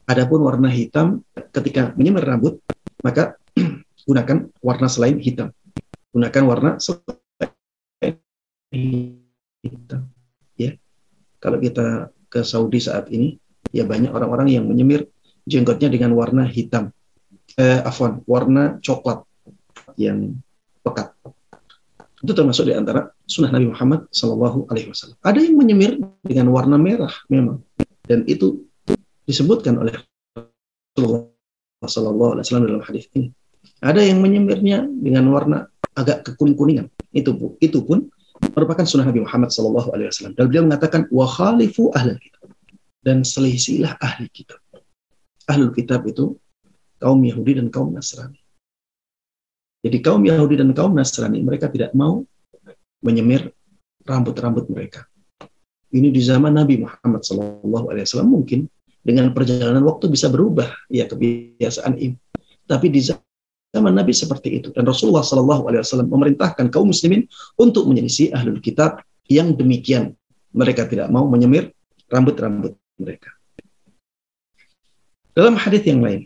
[0.05, 2.61] Adapun warna hitam ketika menyemir rambut
[3.01, 3.34] maka
[4.07, 5.49] gunakan warna selain hitam.
[6.13, 8.22] Gunakan warna selain
[9.65, 10.05] hitam.
[10.53, 10.78] Ya.
[11.41, 13.36] Kalau kita ke Saudi saat ini,
[13.71, 15.07] ya banyak orang-orang yang menyemir
[15.47, 16.91] jenggotnya dengan warna hitam.
[17.55, 19.23] Eh, afwan, warna coklat
[19.95, 20.38] yang
[20.84, 21.15] pekat.
[22.21, 25.17] Itu termasuk di antara sunnah Nabi Muhammad Shallallahu Alaihi Wasallam.
[25.23, 25.91] Ada yang menyemir
[26.25, 27.63] dengan warna merah memang,
[28.05, 28.67] dan itu
[29.23, 29.95] disebutkan oleh
[30.36, 31.30] Rasulullah
[31.86, 33.32] Shallallahu Alaihi Wasallam dalam hadis ini.
[33.80, 36.89] Ada yang menyemirnya dengan warna agak kekuning-kuningan.
[37.13, 38.09] Itu itu pun
[38.58, 40.34] merupakan sunnah Nabi Muhammad Sallallahu Alaihi Wasallam.
[40.34, 42.49] Dan beliau mengatakan wa khalifu ahli kitab
[43.05, 44.58] dan selisilah ahli kitab.
[45.45, 46.34] Ahlul kitab itu
[46.97, 48.41] kaum Yahudi dan kaum Nasrani.
[49.86, 52.26] Jadi kaum Yahudi dan kaum Nasrani mereka tidak mau
[53.05, 53.53] menyemir
[54.03, 55.05] rambut-rambut mereka.
[55.93, 58.66] Ini di zaman Nabi Muhammad Wasallam mungkin
[59.05, 62.18] dengan perjalanan waktu bisa berubah ya kebiasaan ini.
[62.68, 62.99] Tapi di
[63.76, 67.28] zaman Nabi seperti itu dan Rasulullah Shallallahu Alaihi Wasallam memerintahkan kaum muslimin
[67.59, 70.15] untuk menyelisih ahlul kitab yang demikian.
[70.55, 71.76] Mereka tidak mau menyemir
[72.07, 73.36] rambut-rambut mereka.
[75.36, 76.26] Dalam hadis yang lain,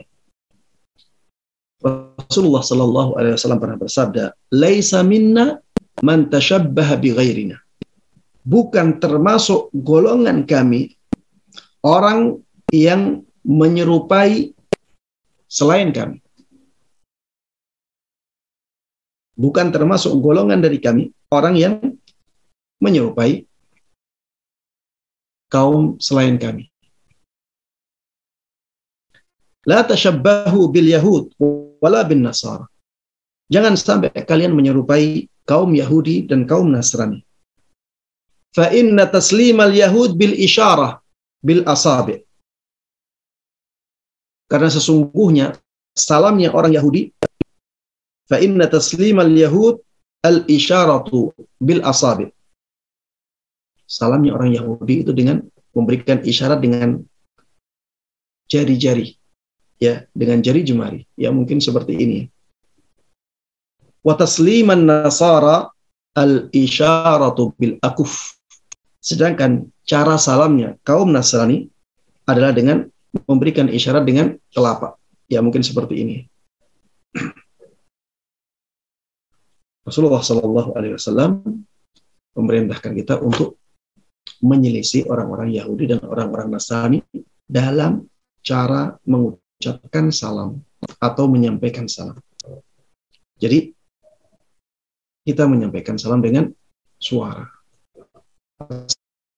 [1.81, 4.23] Rasulullah Shallallahu Alaihi Wasallam pernah bersabda,
[4.53, 5.59] "Laisa minna
[6.05, 7.57] man tashabbaha bi ghairina."
[8.45, 10.97] Bukan termasuk golongan kami
[11.85, 14.53] orang yang menyerupai
[15.49, 16.21] selain kami.
[19.35, 21.73] Bukan termasuk golongan dari kami orang yang
[22.83, 23.47] menyerupai
[25.47, 26.67] kaum selain kami.
[29.67, 31.31] La tashabbahu bil yahud
[31.81, 32.65] wala bin nasara.
[33.51, 37.19] Jangan sampai kalian menyerupai kaum Yahudi dan kaum Nasrani.
[38.55, 41.03] Fa inna taslimal yahud bil isyarah
[41.43, 42.23] bil asabi.
[44.47, 45.55] Karena sesungguhnya
[45.95, 47.11] salamnya orang Yahudi
[48.31, 49.83] fa inna taslimal yahud
[50.23, 52.31] al isyaratu bil asabi.
[53.83, 55.43] Salamnya orang Yahudi itu dengan
[55.75, 57.03] memberikan isyarat dengan
[58.47, 59.19] jari-jari
[59.83, 61.03] ya dengan jari jemari.
[61.19, 62.19] Ya mungkin seperti ini.
[63.99, 65.67] Wa tasliman nasara
[66.15, 68.39] al isyaratu bil akuf.
[69.03, 71.67] Sedangkan cara salamnya kaum Nasrani
[72.29, 72.87] adalah dengan
[73.27, 74.95] memberikan isyarat dengan telapak
[75.27, 76.17] ya mungkin seperti ini
[79.81, 81.41] Rasulullah Shallallahu Alaihi Wasallam
[82.37, 83.57] memerintahkan kita untuk
[84.41, 86.99] menyelisih orang-orang Yahudi dan orang-orang Nasrani
[87.45, 88.05] dalam
[88.41, 90.61] cara mengucapkan salam
[90.97, 92.17] atau menyampaikan salam.
[93.41, 93.73] Jadi
[95.25, 96.49] kita menyampaikan salam dengan
[96.97, 97.45] suara.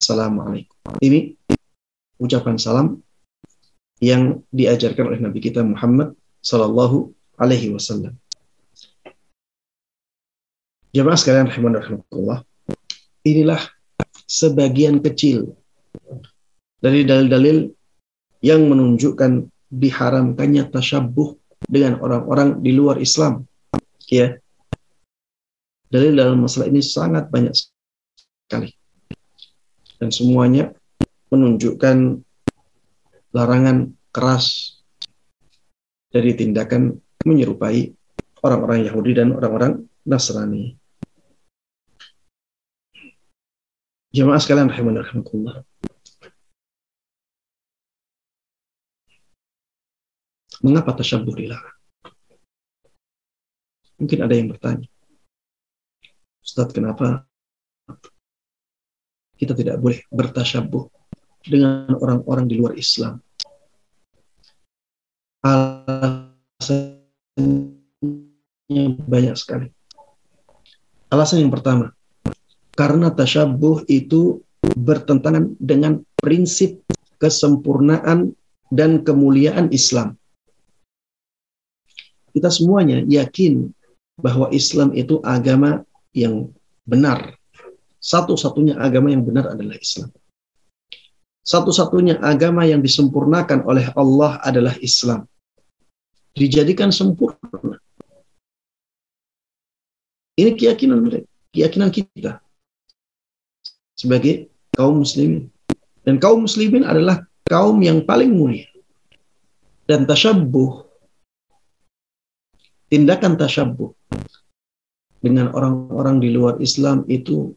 [0.00, 0.76] Assalamualaikum.
[1.00, 1.32] Ini
[2.20, 3.00] ucapan salam
[4.00, 6.12] yang diajarkan oleh Nabi kita Muhammad
[6.44, 8.12] Sallallahu Alaihi Wasallam.
[10.94, 12.46] Jemaah sekalian rahimahullah,
[13.26, 13.58] inilah
[14.30, 15.58] sebagian kecil
[16.78, 17.66] dari dalil-dalil
[18.38, 21.34] yang menunjukkan diharamkannya tasyabuh
[21.66, 23.42] dengan orang-orang di luar Islam.
[24.06, 24.38] Ya.
[25.90, 28.70] Dalil dalam masalah ini sangat banyak sekali.
[29.98, 30.70] Dan semuanya
[31.34, 32.22] menunjukkan
[33.34, 34.78] larangan keras
[36.14, 37.90] dari tindakan menyerupai
[38.46, 40.83] orang-orang Yahudi dan orang-orang Nasrani.
[44.14, 45.66] Jemaah sekalian rahimahullah.
[50.62, 51.74] Mengapa tasyabuh dilarang?
[53.98, 54.86] Mungkin ada yang bertanya,
[56.46, 57.26] Ustaz kenapa
[59.34, 60.86] kita tidak boleh bertasyabuh
[61.42, 63.18] dengan orang-orang di luar Islam?
[65.42, 66.94] Alasannya
[69.10, 69.74] banyak sekali.
[71.10, 71.90] Alasan yang pertama,
[72.74, 74.42] karena tasyabuh itu
[74.74, 76.82] bertentangan dengan prinsip
[77.22, 78.34] kesempurnaan
[78.74, 80.18] dan kemuliaan Islam
[82.34, 83.70] kita semuanya yakin
[84.18, 86.50] bahwa Islam itu agama yang
[86.82, 87.38] benar.
[88.02, 90.10] Satu-satunya agama yang benar adalah Islam.
[91.46, 95.24] Satu-satunya agama yang disempurnakan oleh Allah adalah Islam.
[96.34, 97.78] Dijadikan sempurna.
[100.34, 102.42] Ini keyakinan mereka, keyakinan kita
[103.98, 105.50] sebagai kaum muslimin.
[106.04, 108.68] Dan kaum muslimin adalah kaum yang paling mulia.
[109.88, 110.84] Dan tasyabuh
[112.94, 113.90] tindakan tasyabuh
[115.24, 117.56] dengan orang-orang di luar Islam itu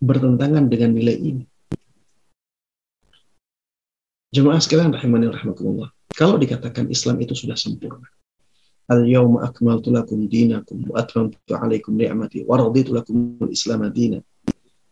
[0.00, 1.44] bertentangan dengan nilai ini.
[4.32, 5.92] Jemaah sekalian rahimani rahmatullah.
[6.14, 8.08] Kalau dikatakan Islam itu sudah sempurna.
[8.90, 14.18] Al yawma akmaltu lakum dinakum wa atmamtu alaikum ni'mati wa raditu lakum al-islam dina.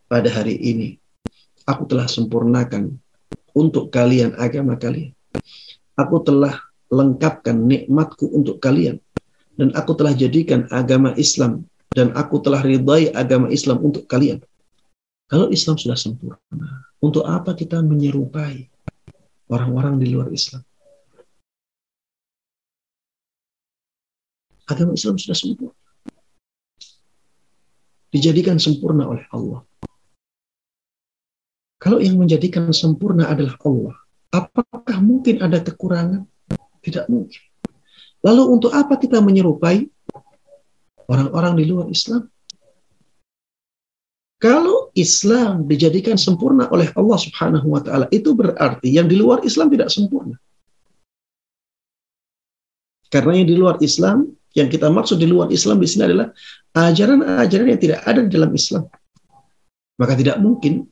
[0.09, 0.97] Pada hari ini
[1.69, 2.97] aku telah sempurnakan
[3.53, 5.13] untuk kalian agama kalian.
[6.01, 6.57] Aku telah
[6.89, 8.97] lengkapkan nikmatku untuk kalian
[9.61, 14.41] dan aku telah jadikan agama Islam dan aku telah ridai agama Islam untuk kalian.
[15.29, 16.41] Kalau Islam sudah sempurna,
[17.05, 18.65] untuk apa kita menyerupai
[19.53, 20.65] orang-orang di luar Islam?
[24.65, 25.77] Agama Islam sudah sempurna.
[28.09, 29.68] Dijadikan sempurna oleh Allah.
[31.79, 33.95] Kalau yang menjadikan sempurna adalah Allah,
[34.35, 36.27] apakah mungkin ada kekurangan?
[36.83, 37.43] Tidak mungkin.
[38.27, 39.87] Lalu untuk apa kita menyerupai
[41.07, 42.27] orang-orang di luar Islam?
[44.39, 49.71] Kalau Islam dijadikan sempurna oleh Allah Subhanahu wa taala, itu berarti yang di luar Islam
[49.71, 50.39] tidak sempurna.
[53.11, 56.31] Karena yang di luar Islam, yang kita maksud di luar Islam di sini adalah
[56.75, 58.87] ajaran-ajaran yang tidak ada di dalam Islam.
[59.99, 60.87] Maka tidak mungkin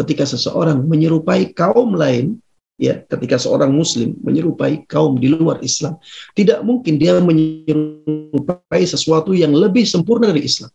[0.00, 2.40] ketika seseorang menyerupai kaum lain,
[2.80, 6.00] ya, ketika seorang muslim menyerupai kaum di luar Islam,
[6.32, 10.72] tidak mungkin dia menyerupai sesuatu yang lebih sempurna dari Islam.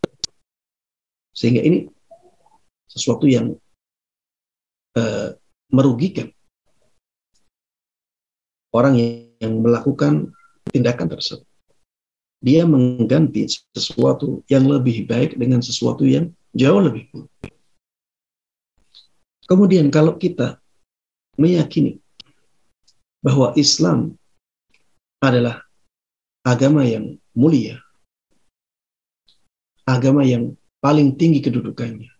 [1.34, 1.90] Sehingga ini
[2.86, 3.52] sesuatu yang
[4.96, 5.28] uh,
[5.68, 6.30] merugikan
[8.70, 8.94] orang
[9.42, 10.30] yang melakukan
[10.70, 11.44] tindakan tersebut.
[12.40, 17.55] Dia mengganti sesuatu yang lebih baik dengan sesuatu yang jauh lebih buruk.
[19.46, 20.58] Kemudian kalau kita
[21.38, 22.02] meyakini
[23.22, 24.18] bahwa Islam
[25.22, 25.62] adalah
[26.42, 27.78] agama yang mulia,
[29.86, 32.10] agama yang paling tinggi kedudukannya,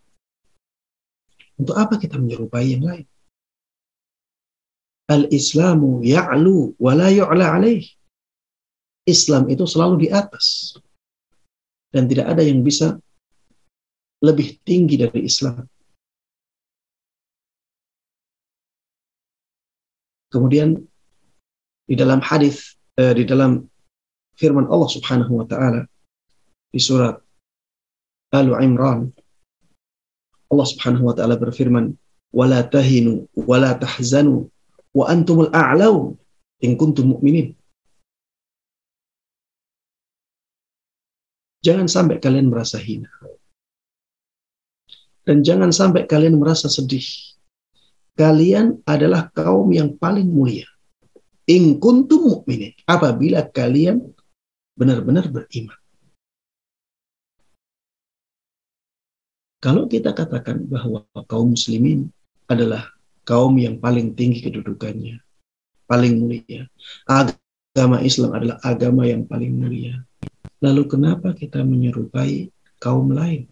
[1.56, 3.06] untuk apa kita menyerupai yang lain?
[5.06, 7.86] Al-Islamu ya'lu wa la yu'la alaih.
[9.06, 10.76] Islam itu selalu di atas.
[11.94, 12.98] Dan tidak ada yang bisa
[14.18, 15.62] lebih tinggi dari Islam.
[20.36, 20.76] Kemudian
[21.88, 23.64] di dalam hadis eh, di dalam
[24.36, 25.88] firman Allah Subhanahu wa taala
[26.68, 27.16] di surat
[28.36, 29.08] Al Imran
[30.46, 31.94] Allah Subhanahu wa taala berfirman,
[32.30, 34.46] "Wala tahinu wala tahzanu
[34.94, 36.14] wa antumul a'lau
[36.62, 37.58] in kuntum mu'minin."
[41.66, 43.10] Jangan sampai kalian merasa hina.
[45.26, 47.35] Dan jangan sampai kalian merasa sedih.
[48.16, 50.64] Kalian adalah kaum yang paling mulia.
[51.44, 52.72] In kuntum mu'minin.
[52.88, 54.00] Apabila kalian
[54.72, 55.76] benar-benar beriman.
[59.60, 62.08] Kalau kita katakan bahwa kaum muslimin
[62.48, 62.88] adalah
[63.26, 65.20] kaum yang paling tinggi kedudukannya,
[65.84, 66.70] paling mulia.
[67.04, 70.06] Agama Islam adalah agama yang paling mulia.
[70.64, 72.48] Lalu kenapa kita menyerupai
[72.80, 73.50] kaum lain?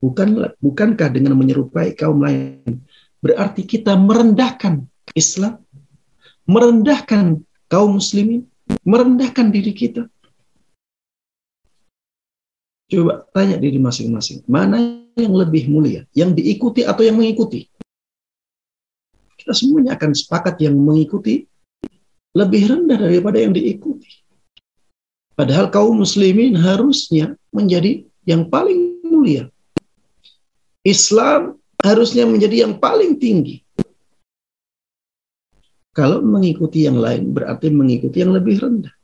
[0.00, 2.80] Bukan bukankah dengan menyerupai kaum lain
[3.20, 5.60] berarti kita merendahkan Islam,
[6.48, 8.48] merendahkan kaum muslimin,
[8.82, 10.08] merendahkan diri kita?
[12.90, 17.70] Coba tanya diri masing-masing, mana yang lebih mulia, yang diikuti atau yang mengikuti?
[19.38, 21.46] Kita semuanya akan sepakat yang mengikuti
[22.34, 24.10] lebih rendah daripada yang diikuti.
[25.38, 29.48] Padahal kaum muslimin harusnya menjadi yang paling mulia.
[30.82, 33.64] Islam harusnya menjadi yang paling tinggi.
[35.90, 38.94] Kalau mengikuti yang lain berarti mengikuti yang lebih rendah.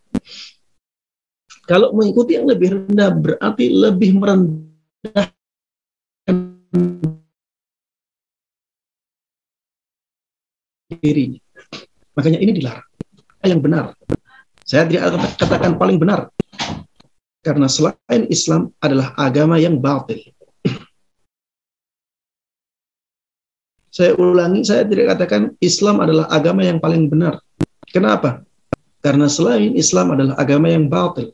[1.66, 5.26] Kalau mengikuti yang lebih rendah berarti lebih merendah
[11.02, 11.42] dirinya.
[12.14, 12.86] Makanya ini dilarang.
[13.42, 13.84] Yang benar.
[14.62, 16.30] Saya tidak katakan paling benar.
[17.42, 20.18] Karena selain Islam adalah agama yang batil.
[23.96, 27.40] Saya ulangi, saya tidak katakan Islam adalah agama yang paling benar.
[27.88, 28.44] Kenapa?
[29.00, 31.32] Karena selain Islam adalah agama yang batil.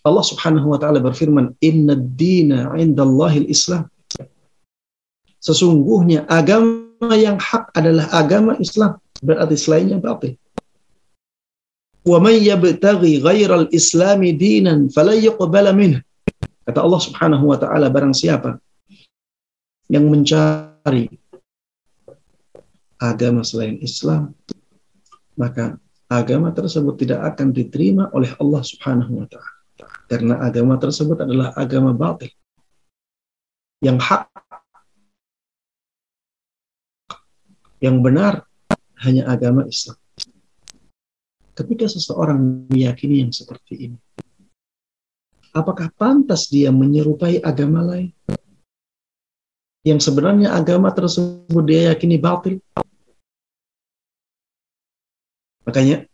[0.00, 3.92] Allah Subhanahu wa taala berfirman, "Inna dina 'indallahil Islam."
[5.36, 10.40] Sesungguhnya agama yang hak adalah agama Islam, berarti selainnya batil.
[12.08, 15.76] Wa may yabtaghi ghairal islami dinan fala yuqbala.
[16.64, 18.56] Kata Allah Subhanahu wa taala barang siapa
[19.92, 21.20] yang mencari
[23.02, 24.30] agama selain Islam,
[25.34, 25.74] maka
[26.06, 29.52] agama tersebut tidak akan diterima oleh Allah Subhanahu wa taala.
[30.06, 32.30] Karena agama tersebut adalah agama batil.
[33.82, 34.22] Yang hak,
[37.82, 38.46] yang benar
[39.02, 39.98] hanya agama Islam.
[41.52, 43.98] Ketika seseorang meyakini yang seperti ini,
[45.50, 48.14] apakah pantas dia menyerupai agama lain?
[49.82, 52.62] Yang sebenarnya agama tersebut dia yakini batil.
[55.72, 56.04] Makanya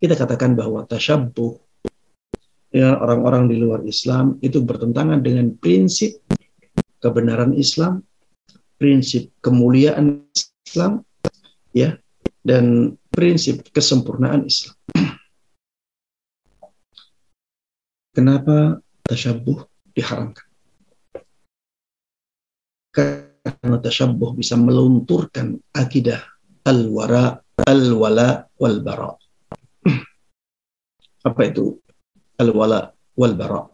[0.00, 1.52] kita katakan bahwa tasyabbuh
[2.72, 6.24] ya orang-orang di luar Islam itu bertentangan dengan prinsip
[7.04, 8.00] kebenaran Islam,
[8.80, 10.24] prinsip kemuliaan
[10.64, 11.04] Islam,
[11.76, 11.92] ya,
[12.40, 14.72] dan prinsip kesempurnaan Islam.
[18.16, 19.60] Kenapa tasyabuh
[19.92, 20.48] diharamkan?
[22.96, 26.24] Karena tasyabuh bisa melunturkan akidah
[26.64, 29.16] al-wara, al-wala, wal-bara.
[31.28, 31.80] Apa itu
[32.36, 33.64] al-wala wal bara.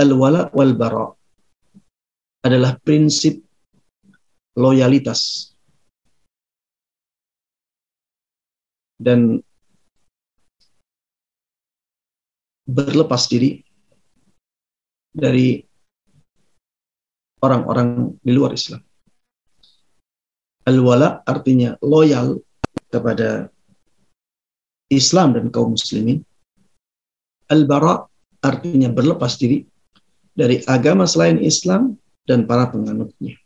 [0.00, 1.12] Al-wala wal bara
[2.40, 3.44] adalah prinsip
[4.56, 5.52] loyalitas
[8.96, 9.42] dan
[12.64, 13.62] berlepas diri
[15.12, 15.62] dari
[17.42, 18.87] orang-orang di luar Islam.
[20.68, 22.36] Al-wala artinya loyal
[22.92, 23.48] kepada
[24.92, 26.20] Islam dan kaum muslimin.
[27.48, 28.04] Al-bara
[28.44, 29.64] artinya berlepas diri
[30.36, 31.96] dari agama selain Islam
[32.28, 33.40] dan para penganutnya.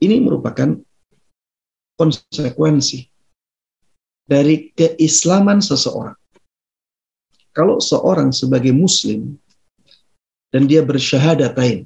[0.00, 0.78] Ini merupakan
[2.00, 3.04] konsekuensi
[4.24, 6.16] dari keislaman seseorang.
[7.52, 9.34] Kalau seorang sebagai muslim
[10.54, 11.84] dan dia bersyahadatain,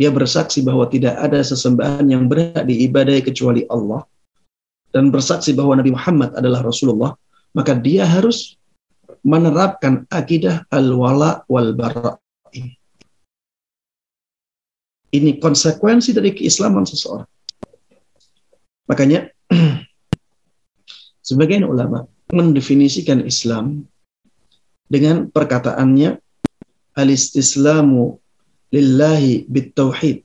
[0.00, 4.08] dia bersaksi bahwa tidak ada sesembahan yang berhak diibadai kecuali Allah
[4.96, 7.12] dan bersaksi bahwa Nabi Muhammad adalah Rasulullah,
[7.52, 8.56] maka dia harus
[9.20, 12.16] menerapkan akidah al-wala wal bara
[15.12, 15.36] ini.
[15.36, 17.28] Konsekuensi dari keislaman seseorang.
[18.88, 19.28] Makanya
[21.28, 23.84] sebagian ulama mendefinisikan Islam
[24.88, 26.16] dengan perkataannya
[26.96, 28.19] al-istislamu
[28.70, 30.22] lillahi bitauhid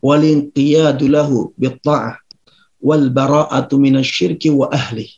[0.00, 2.20] wal inqiyadu lahu bitta'ah
[2.80, 5.08] wal bara'atu minasyirki wa ahli.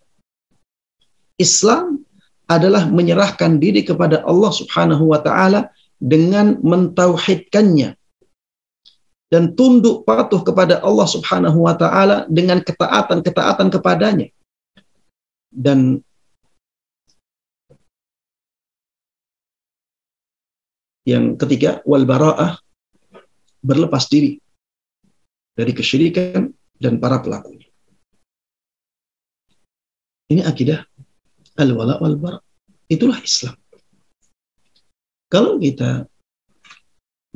[1.39, 2.03] Islam
[2.51, 7.95] adalah menyerahkan diri kepada Allah Subhanahu wa taala dengan mentauhidkannya
[9.29, 14.33] dan tunduk patuh kepada Allah Subhanahu wa taala dengan ketaatan-ketaatan kepadanya.
[15.53, 16.01] Dan
[21.09, 22.61] yang ketiga wal bara'ah
[23.65, 24.37] berlepas diri
[25.57, 27.67] dari kesyirikan dan para pelakunya.
[30.29, 30.85] Ini akidah
[31.57, 32.39] al-wala wal bara.
[32.89, 33.57] Itulah Islam.
[35.29, 36.05] Kalau kita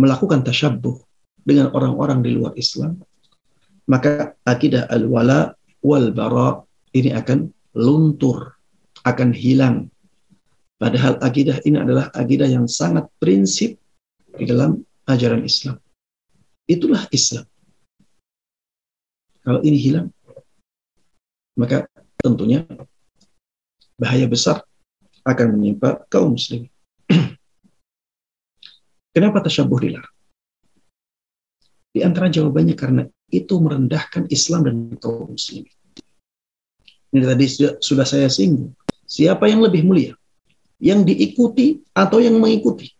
[0.00, 0.96] melakukan tasyabbuh
[1.44, 3.00] dengan orang-orang di luar Islam,
[3.88, 5.52] maka akidah al-wala
[5.84, 6.64] wal bara
[6.96, 8.56] ini akan luntur,
[9.04, 9.91] akan hilang.
[10.82, 13.78] Padahal akidah ini adalah akidah yang sangat prinsip
[14.34, 15.78] di dalam ajaran Islam.
[16.66, 17.46] Itulah Islam.
[19.46, 20.10] Kalau ini hilang,
[21.54, 21.86] maka
[22.18, 22.66] tentunya
[23.94, 24.66] bahaya besar
[25.22, 26.66] akan menimpa kaum muslim.
[29.14, 30.16] Kenapa tasyabuh dilarang?
[31.94, 35.62] Di antara jawabannya karena itu merendahkan Islam dan kaum muslim.
[37.14, 38.74] Ini tadi sudah, sudah saya singgung.
[39.06, 40.18] Siapa yang lebih mulia?
[40.82, 42.90] Yang diikuti atau yang mengikuti?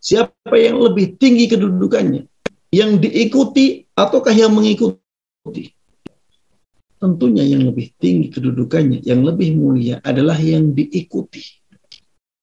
[0.00, 2.24] Siapa yang lebih tinggi kedudukannya?
[2.72, 5.76] Yang diikuti ataukah yang mengikuti?
[7.00, 11.40] tentunya yang lebih tinggi kedudukannya, yang lebih mulia adalah yang diikuti.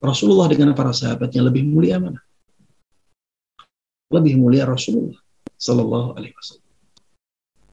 [0.02, 2.18] Rasulullah dengan para sahabatnya lebih mulia mana?
[4.10, 5.22] Lebih mulia Rasulullah
[5.62, 6.66] Sallallahu Alaihi Wasallam.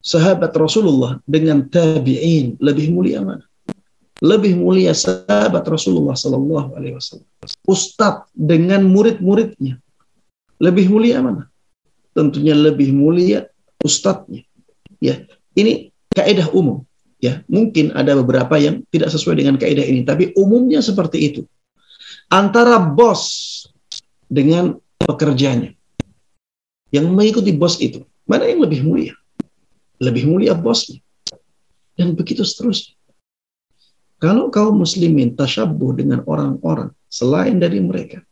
[0.05, 3.45] Sahabat Rasulullah dengan tabi'in lebih mulia mana?
[4.23, 7.27] Lebih mulia sahabat Rasulullah Sallallahu Alaihi Wasallam.
[7.67, 9.79] Ustadz dengan murid-muridnya
[10.59, 11.51] lebih mulia mana?
[12.15, 13.43] Tentunya lebih mulia
[13.83, 14.47] ustadznya.
[15.03, 16.87] Ya, ini kaidah umum.
[17.19, 21.41] Ya, mungkin ada beberapa yang tidak sesuai dengan kaidah ini, tapi umumnya seperti itu.
[22.31, 23.63] Antara bos
[24.31, 25.75] dengan pekerjanya.
[26.93, 29.15] Yang mengikuti bos itu, mana yang lebih mulia?
[29.99, 31.03] Lebih mulia bosnya.
[31.99, 32.94] Dan begitu seterusnya.
[34.15, 38.23] Kalau kaum muslimin tasyabuh dengan orang-orang selain dari mereka,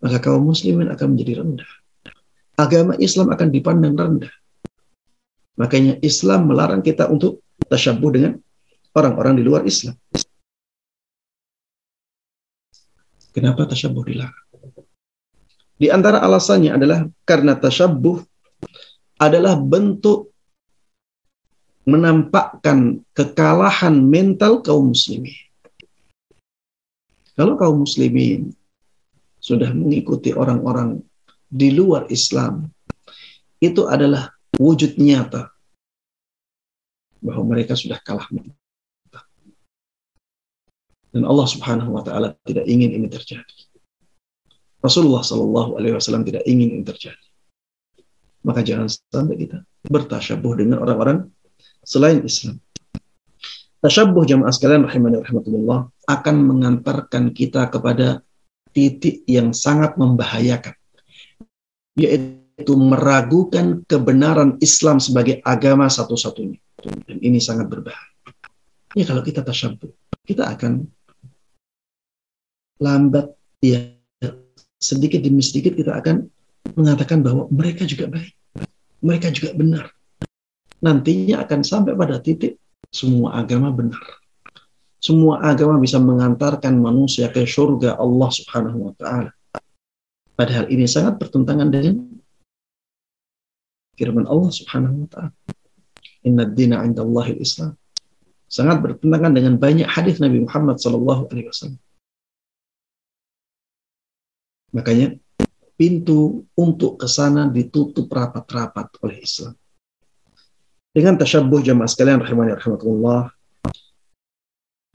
[0.00, 1.70] maka kaum muslimin akan menjadi rendah.
[2.56, 4.32] Agama Islam akan dipandang rendah.
[5.60, 8.32] Makanya Islam melarang kita untuk tasyabuh dengan
[8.96, 9.96] orang-orang di luar Islam.
[13.36, 14.46] Kenapa tasyabuh dilarang?
[15.76, 18.24] Di antara alasannya adalah karena tasyabuh
[19.20, 20.32] adalah bentuk
[21.86, 25.34] menampakkan kekalahan mental kaum muslimin.
[27.38, 28.50] Kalau kaum muslimin
[29.38, 31.00] sudah mengikuti orang-orang
[31.46, 32.66] di luar Islam,
[33.62, 35.48] itu adalah wujud nyata
[37.22, 38.26] bahwa mereka sudah kalah
[41.16, 43.56] dan Allah Subhanahu wa taala tidak ingin ini terjadi.
[44.84, 47.26] Rasulullah Shallallahu alaihi wasallam tidak ingin ini terjadi.
[48.44, 51.32] Maka jangan sampai kita bertasyabuh dengan orang-orang
[51.86, 52.58] selain Islam.
[53.80, 58.24] Tasyabuh jamaah sekalian rahmatullah akan mengantarkan kita kepada
[58.74, 60.74] titik yang sangat membahayakan
[61.96, 66.56] yaitu itu meragukan kebenaran Islam sebagai agama satu-satunya.
[66.80, 68.16] Dan ini sangat berbahaya.
[68.96, 69.92] Ya kalau kita tasyabuh,
[70.24, 70.88] kita akan
[72.80, 73.92] lambat ya
[74.80, 76.28] sedikit demi sedikit kita akan
[76.76, 78.32] mengatakan bahwa mereka juga baik,
[79.04, 79.84] mereka juga benar.
[80.84, 82.60] Nantinya akan sampai pada titik
[82.92, 84.00] semua agama benar.
[85.00, 89.30] Semua agama bisa mengantarkan manusia ke surga Allah Subhanahu wa taala.
[90.36, 92.04] Padahal ini sangat bertentangan dengan
[93.96, 95.32] firman Allah Subhanahu wa taala.
[96.26, 97.78] Inna dina 'inda Allahil Islam.
[98.46, 101.82] Sangat bertentangan dengan banyak hadis Nabi Muhammad sallallahu alaihi wasallam.
[104.74, 105.16] Makanya
[105.76, 109.54] pintu untuk ke sana ditutup rapat-rapat oleh Islam.
[110.96, 113.28] Dengan tasyabuh jamaah sekalian rahimani rahimakumullah,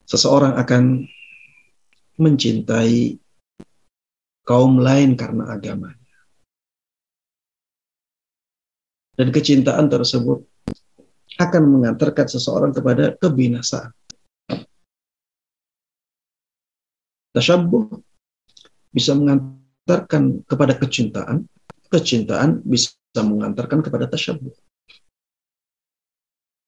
[0.10, 1.06] seseorang akan
[2.18, 3.22] mencintai
[4.42, 6.02] kaum lain karena agamanya.
[9.14, 10.42] Dan kecintaan tersebut
[11.38, 13.94] akan mengantarkan seseorang kepada kebinasaan.
[17.30, 17.94] Tasyabuh
[18.90, 21.46] bisa mengantarkan kepada kecintaan,
[21.94, 24.71] kecintaan bisa mengantarkan kepada tasyabuh.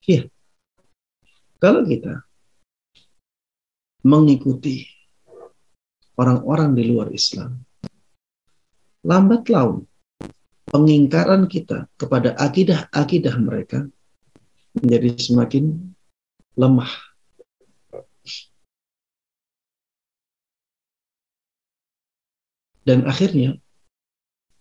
[0.03, 0.27] Iya.
[1.63, 2.27] Kalau kita
[4.03, 4.83] mengikuti
[6.19, 7.63] orang-orang di luar Islam,
[9.07, 9.87] lambat laun
[10.67, 13.87] pengingkaran kita kepada akidah-akidah mereka
[14.75, 15.95] menjadi semakin
[16.59, 16.91] lemah.
[22.83, 23.55] Dan akhirnya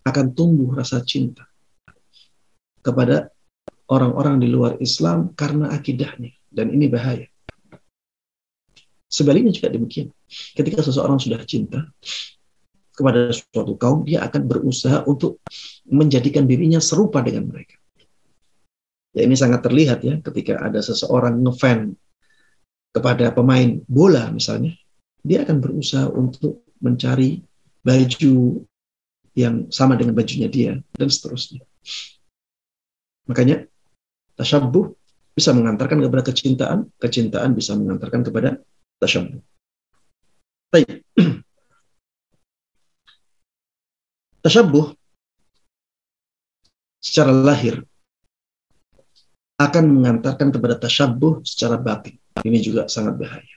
[0.07, 1.51] akan tumbuh rasa cinta
[2.79, 3.35] kepada
[3.93, 6.33] orang-orang di luar Islam karena akidahnya.
[6.49, 7.29] Dan ini bahaya.
[9.13, 10.09] Sebaliknya juga demikian.
[10.57, 11.85] Ketika seseorang sudah cinta,
[12.93, 15.41] kepada suatu kaum, dia akan berusaha untuk
[15.89, 17.77] menjadikan dirinya serupa dengan mereka.
[19.13, 21.93] Ya ini sangat terlihat ya ketika ada seseorang ngefan
[22.93, 24.73] kepada pemain bola misalnya,
[25.21, 27.45] dia akan berusaha untuk mencari
[27.85, 28.65] baju
[29.33, 31.65] yang sama dengan bajunya dia dan seterusnya.
[33.29, 33.69] Makanya
[34.43, 34.91] tasyabuh
[35.33, 38.59] bisa mengantarkan kepada kecintaan, kecintaan bisa mengantarkan kepada
[38.99, 39.39] tasyabuh.
[40.75, 41.07] Baik.
[44.43, 44.91] Tasyabuh
[46.99, 47.87] secara lahir
[49.55, 52.19] akan mengantarkan kepada tasyabuh secara batin.
[52.43, 53.57] Ini juga sangat bahaya.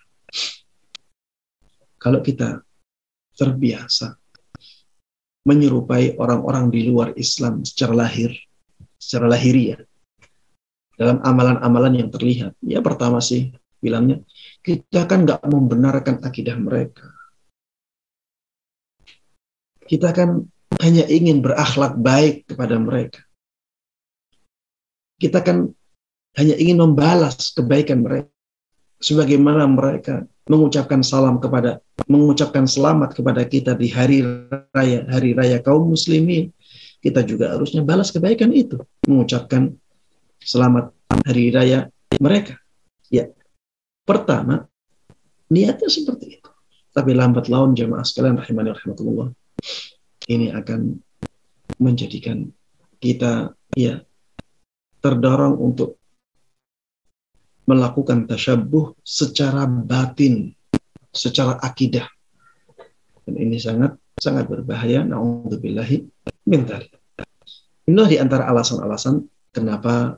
[1.97, 2.61] Kalau kita
[3.33, 4.13] terbiasa
[5.49, 8.29] menyerupai orang-orang di luar Islam secara lahir,
[9.01, 9.81] secara lahiriah,
[10.96, 12.56] dalam amalan-amalan yang terlihat.
[12.64, 14.24] Ya pertama sih bilangnya,
[14.64, 17.12] kita kan nggak membenarkan akidah mereka.
[19.86, 20.41] Kita kan
[20.82, 23.22] hanya ingin berakhlak baik kepada mereka.
[25.22, 25.72] Kita kan
[26.36, 28.32] hanya ingin membalas kebaikan mereka.
[29.00, 34.26] Sebagaimana mereka mengucapkan salam kepada, mengucapkan selamat kepada kita di hari
[34.74, 36.50] raya, hari raya kaum muslimin.
[37.00, 38.82] Kita juga harusnya balas kebaikan itu.
[39.06, 39.78] Mengucapkan
[40.46, 40.93] selamat
[41.26, 41.89] hari raya
[42.22, 42.62] mereka.
[43.10, 43.34] Ya,
[44.06, 44.70] pertama,
[45.50, 46.50] niatnya seperti itu.
[46.93, 49.34] Tapi lambat laun jamaah sekalian rahimani rahimakumullah
[50.32, 50.96] ini akan
[51.82, 52.48] menjadikan
[53.04, 54.00] kita ya
[55.04, 56.00] terdorong untuk
[57.68, 60.54] melakukan tasyabuh secara batin,
[61.12, 62.08] secara akidah.
[63.26, 65.04] Dan ini sangat sangat berbahaya.
[65.04, 65.98] Nauzubillahi
[66.48, 66.62] min
[67.86, 70.18] Ini di antara alasan-alasan kenapa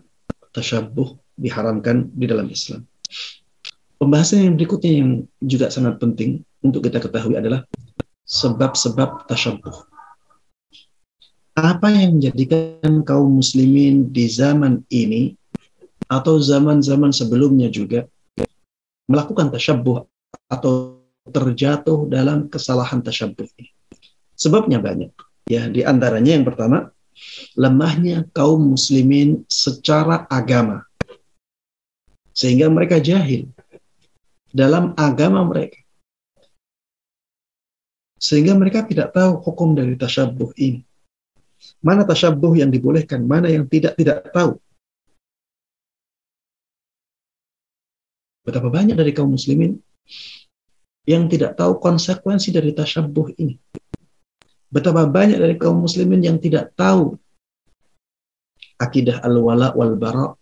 [0.57, 2.81] tasyabuh diharamkan di dalam Islam.
[4.01, 5.09] Pembahasan yang berikutnya yang
[5.41, 7.61] juga sangat penting untuk kita ketahui adalah
[8.25, 9.85] sebab-sebab tasyabuh
[11.57, 15.33] apa yang menjadikan kaum muslimin di zaman ini
[16.05, 18.05] atau zaman-zaman sebelumnya juga
[19.09, 20.05] melakukan tasyabuh
[20.53, 23.73] atau terjatuh dalam kesalahan tasyabuh ini.
[24.37, 25.09] Sebabnya banyak.
[25.49, 26.93] Ya, di antaranya yang pertama,
[27.57, 30.85] lemahnya kaum muslimin secara agama.
[32.37, 33.49] Sehingga mereka jahil
[34.53, 35.81] dalam agama mereka.
[38.17, 40.81] Sehingga mereka tidak tahu hukum dari tasyabuh ini.
[41.81, 44.57] Mana tasyabuh yang dibolehkan, mana yang tidak tidak tahu.
[48.41, 49.77] Betapa banyak dari kaum muslimin
[51.07, 53.55] yang tidak tahu konsekuensi dari tasyabuh ini.
[54.67, 57.15] Betapa banyak dari kaum muslimin yang tidak tahu
[58.77, 60.35] akidah al-wala wal bara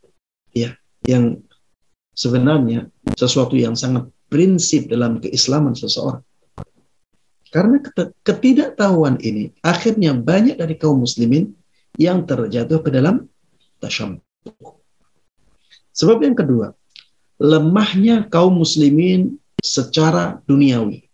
[0.51, 0.73] ya
[1.05, 1.39] yang
[2.17, 6.25] sebenarnya sesuatu yang sangat prinsip dalam keislaman seseorang.
[7.53, 7.79] Karena
[8.25, 11.55] ketidaktahuan ini, akhirnya banyak dari kaum muslimin
[11.95, 13.31] yang terjatuh ke dalam
[13.79, 14.19] tasyambuh.
[15.95, 16.75] Sebab yang kedua,
[17.39, 21.07] lemahnya kaum muslimin secara duniawi.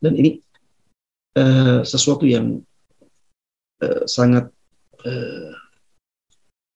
[0.00, 0.40] Dan ini
[1.38, 2.58] eh, sesuatu yang
[3.78, 4.50] eh, sangat
[5.06, 5.54] eh,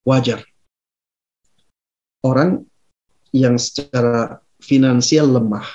[0.06, 0.46] wajar.
[2.22, 2.70] Orang
[3.34, 5.66] yang secara finansial lemah,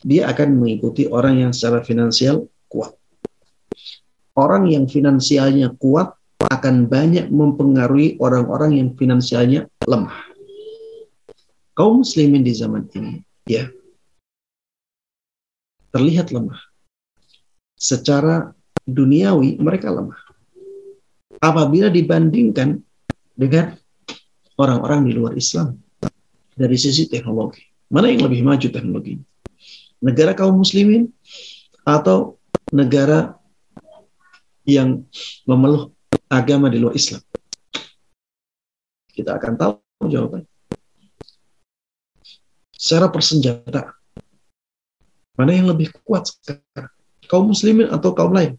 [0.00, 2.96] dia akan mengikuti orang yang secara finansial kuat.
[4.32, 10.16] Orang yang finansialnya kuat akan banyak mempengaruhi orang-orang yang finansialnya lemah.
[11.76, 13.68] Kaum muslimin di zaman ini, ya,
[15.92, 16.56] terlihat lemah.
[17.76, 18.50] Secara
[18.88, 20.16] duniawi mereka lemah.
[21.38, 22.80] Apabila dibandingkan
[23.36, 23.76] dengan
[24.56, 25.76] orang-orang di luar Islam
[26.56, 27.60] dari sisi teknologi.
[27.92, 29.20] Mana yang lebih maju teknologi?
[30.00, 31.12] Negara kaum muslimin
[31.84, 32.40] atau
[32.72, 33.36] negara
[34.66, 35.04] yang
[35.44, 35.92] memeluk
[36.26, 37.22] agama di luar Islam?
[39.12, 40.50] Kita akan tahu jawabannya.
[42.76, 43.96] Secara persenjata,
[45.36, 46.95] mana yang lebih kuat sekarang?
[47.26, 48.54] Kaum muslimin atau kaum lain?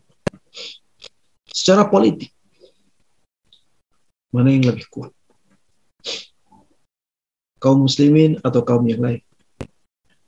[1.47, 2.31] Secara politik,
[4.29, 5.11] mana yang lebih kuat?
[7.57, 9.21] Kaum muslimin atau kaum yang lain?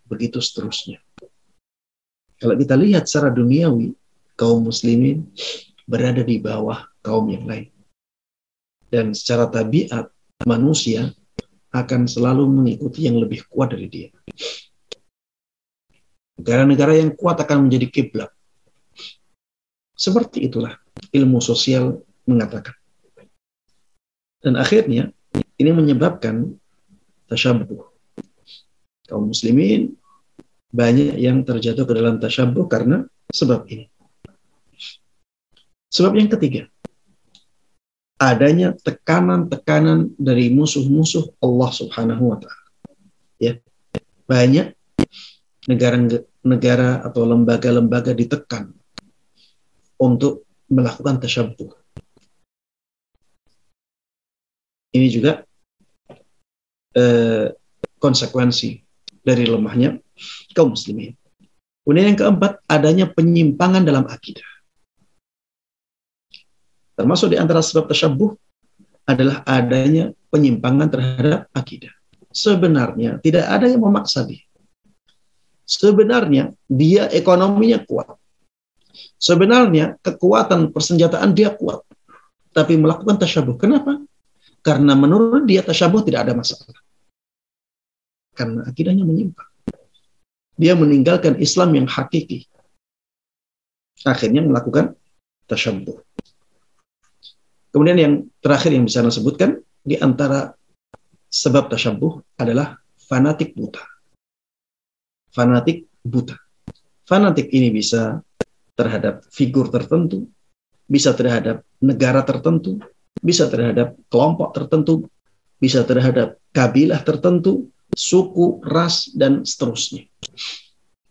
[0.09, 0.97] Begitu seterusnya.
[2.39, 3.93] Kalau kita lihat secara duniawi,
[4.39, 5.27] kaum muslimin
[5.83, 7.67] berada di bawah kaum yang lain.
[8.89, 10.09] Dan secara tabiat
[10.47, 11.13] manusia
[11.69, 14.09] akan selalu mengikuti yang lebih kuat dari dia.
[16.39, 18.31] Negara-negara yang kuat akan menjadi kiblat.
[19.91, 20.79] Seperti itulah
[21.11, 22.71] ilmu sosial mengatakan.
[24.39, 25.11] Dan akhirnya
[25.59, 26.55] ini menyebabkan
[27.27, 27.91] tasyabuh.
[29.11, 29.99] Kaum muslimin
[30.71, 33.03] banyak yang terjatuh ke dalam tasyabuh karena
[33.35, 33.91] sebab ini.
[35.91, 36.71] Sebab yang ketiga,
[38.15, 42.67] adanya tekanan-tekanan dari musuh-musuh Allah Subhanahu wa taala.
[43.41, 43.59] Ya.
[44.29, 44.77] Banyak
[46.39, 48.71] negara-negara atau lembaga-lembaga ditekan
[49.99, 51.71] untuk melakukan tasyabuh.
[54.95, 55.43] Ini juga
[56.95, 57.53] eh,
[57.99, 58.81] konsekuensi
[59.21, 59.99] dari lemahnya
[60.55, 61.13] kaum muslimin.
[61.83, 64.45] Kemudian yang keempat, adanya penyimpangan dalam akidah.
[66.93, 68.33] Termasuk di antara sebab tasyabuh
[69.09, 71.93] adalah adanya penyimpangan terhadap akidah.
[72.29, 74.48] Sebenarnya tidak ada yang memaksa dia.
[75.69, 78.17] Sebenarnya dia ekonominya kuat.
[79.21, 81.85] Sebenarnya kekuatan persenjataan dia kuat.
[82.49, 83.53] Tapi melakukan tasyabuh.
[83.61, 84.01] Kenapa?
[84.65, 86.73] Karena menurut dia tasyabuh tidak ada masalah.
[88.33, 89.45] Karena akidahnya menyimpang.
[90.57, 92.49] Dia meninggalkan Islam yang hakiki.
[94.09, 94.97] Akhirnya melakukan
[95.45, 96.01] tasyabuh.
[97.69, 100.57] Kemudian yang terakhir yang bisa saya sebutkan di antara
[101.29, 103.98] sebab tasyabuh adalah fanatik buta.
[105.29, 106.35] Fanatik buta.
[107.05, 108.21] Fanatik ini bisa
[108.77, 110.29] terhadap figur tertentu,
[110.85, 112.79] bisa terhadap negara tertentu,
[113.19, 115.05] bisa terhadap kelompok tertentu,
[115.59, 120.07] bisa terhadap kabilah tertentu, suku, ras, dan seterusnya.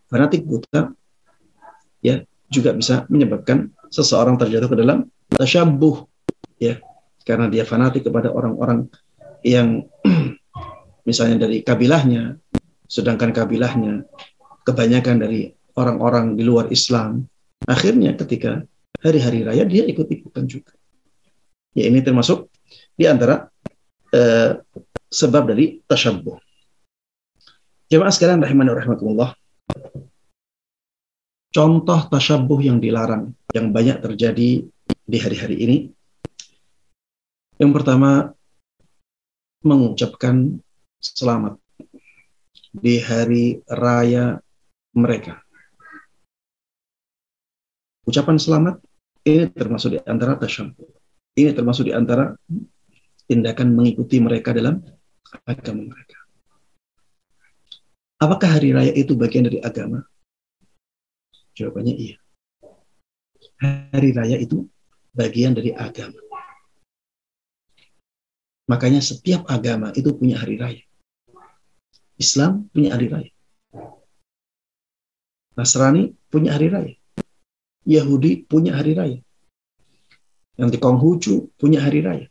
[0.08, 0.94] Fanatik buta
[2.00, 6.08] ya juga bisa menyebabkan seseorang terjatuh ke dalam tasyabuh
[6.56, 6.80] ya
[7.28, 8.88] karena dia fanatik kepada orang-orang
[9.44, 9.84] yang
[11.08, 12.40] misalnya dari kabilahnya
[12.89, 14.09] sedangkan kabilahnya
[14.64, 17.28] kebanyakan dari orang-orang di luar Islam
[17.68, 18.64] akhirnya ketika
[19.05, 20.74] hari-hari raya dia ikut-ikutan juga.
[21.76, 22.51] Ya ini termasuk
[22.99, 23.47] di antara
[24.11, 24.59] eh,
[25.12, 26.49] sebab dari tasyabbuh
[27.89, 29.32] jemaah sekalian rahimani rahimakumullah.
[31.49, 34.68] Contoh tasyabbuh yang dilarang yang banyak terjadi
[35.09, 35.76] di hari-hari ini.
[37.57, 38.30] Yang pertama,
[39.64, 40.61] mengucapkan
[41.01, 41.59] selamat
[42.72, 44.38] di hari raya
[44.96, 45.40] mereka.
[48.08, 48.80] Ucapan selamat
[49.28, 50.88] ini termasuk di antara tasyabbuh.
[51.36, 52.32] Ini termasuk di antara
[53.28, 54.80] tindakan mengikuti mereka dalam
[55.44, 56.18] agama mereka.
[58.18, 60.02] Apakah hari raya itu bagian dari agama?
[61.54, 62.16] Jawabannya iya.
[63.60, 64.66] Hari raya itu
[65.12, 66.18] bagian dari agama.
[68.66, 70.88] Makanya setiap agama itu punya hari raya.
[72.18, 73.32] Islam punya hari raya.
[75.54, 76.94] Nasrani punya hari raya.
[77.88, 79.18] Yahudi punya hari raya.
[80.58, 82.26] Yang di Konghucu punya hari raya.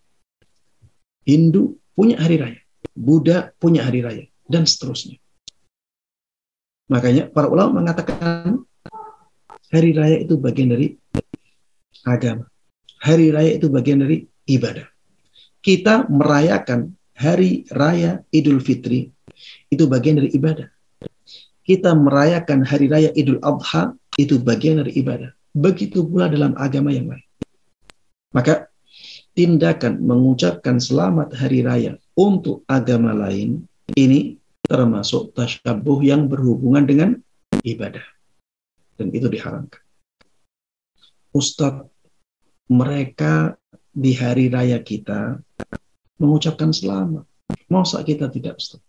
[1.24, 2.60] Hindu punya hari raya.
[2.94, 4.24] Buddha punya hari raya.
[4.44, 5.18] Dan seterusnya.
[6.88, 8.64] Makanya para ulama mengatakan
[9.72, 10.96] hari raya itu bagian dari
[12.08, 12.48] agama.
[13.04, 14.88] Hari raya itu bagian dari ibadah
[15.68, 19.12] kita merayakan hari raya Idul Fitri
[19.70, 20.68] itu bagian dari ibadah.
[21.68, 25.36] Kita merayakan hari raya Idul Adha itu bagian dari ibadah.
[25.52, 27.28] Begitu pula dalam agama yang lain.
[28.32, 28.72] Maka
[29.36, 37.10] tindakan mengucapkan selamat hari raya untuk agama lain ini termasuk tasyabuh yang berhubungan dengan
[37.62, 38.04] ibadah.
[38.98, 39.84] Dan itu diharamkan.
[41.36, 41.86] Ustadz,
[42.72, 43.56] mereka
[43.94, 45.38] di hari raya kita
[46.18, 47.24] mengucapkan selamat.
[47.70, 48.87] Masa kita tidak Ustaz?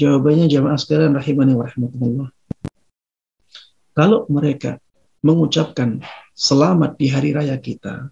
[0.00, 2.28] Jawabannya jamaah sekalian rahimani wa rahmatullah.
[3.92, 4.80] Kalau mereka
[5.20, 6.00] mengucapkan
[6.32, 8.08] selamat di hari raya kita,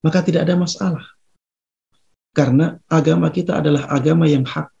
[0.00, 1.04] maka tidak ada masalah.
[2.32, 4.72] Karena agama kita adalah agama yang hak.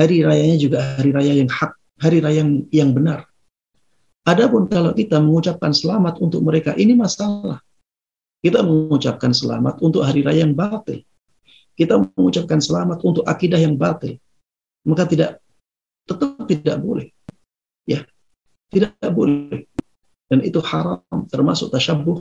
[0.00, 3.28] Hari rayanya juga hari raya yang hak, hari raya yang, yang benar.
[4.24, 7.60] Adapun kalau kita mengucapkan selamat untuk mereka, ini masalah.
[8.40, 11.04] Kita mengucapkan selamat untuk hari raya yang batil.
[11.76, 14.16] Kita mengucapkan selamat untuk akidah yang batil.
[14.88, 15.43] Maka tidak
[16.48, 17.08] tidak boleh.
[17.84, 18.04] Ya,
[18.72, 19.68] tidak boleh.
[20.28, 22.16] Dan itu haram termasuk tasyabuh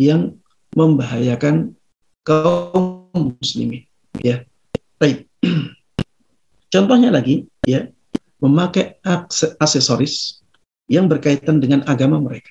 [0.00, 0.40] yang
[0.72, 1.76] membahayakan
[2.24, 3.84] kaum muslimin.
[4.24, 4.48] Ya.
[4.96, 5.28] Baik.
[6.72, 7.90] Contohnya lagi, ya,
[8.40, 9.02] memakai
[9.58, 10.40] aksesoris
[10.88, 12.50] yang berkaitan dengan agama mereka.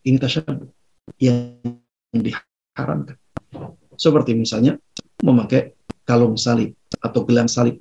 [0.00, 0.70] Ini tasyabuh
[1.20, 1.60] yang
[2.10, 3.20] diharamkan.
[4.00, 4.80] Seperti misalnya
[5.20, 5.76] memakai
[6.08, 7.78] kalung salib atau gelang salib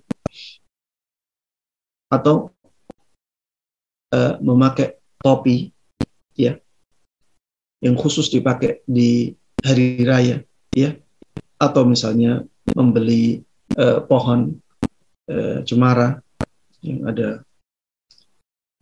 [2.10, 2.50] atau
[4.14, 5.70] uh, memakai topi
[6.34, 6.58] ya
[7.80, 9.34] yang khusus dipakai di
[9.64, 10.44] hari raya
[10.74, 10.98] ya
[11.60, 12.44] atau misalnya
[12.76, 13.44] membeli
[13.78, 14.60] uh, pohon
[15.32, 16.20] uh, cemara
[16.84, 17.44] yang ada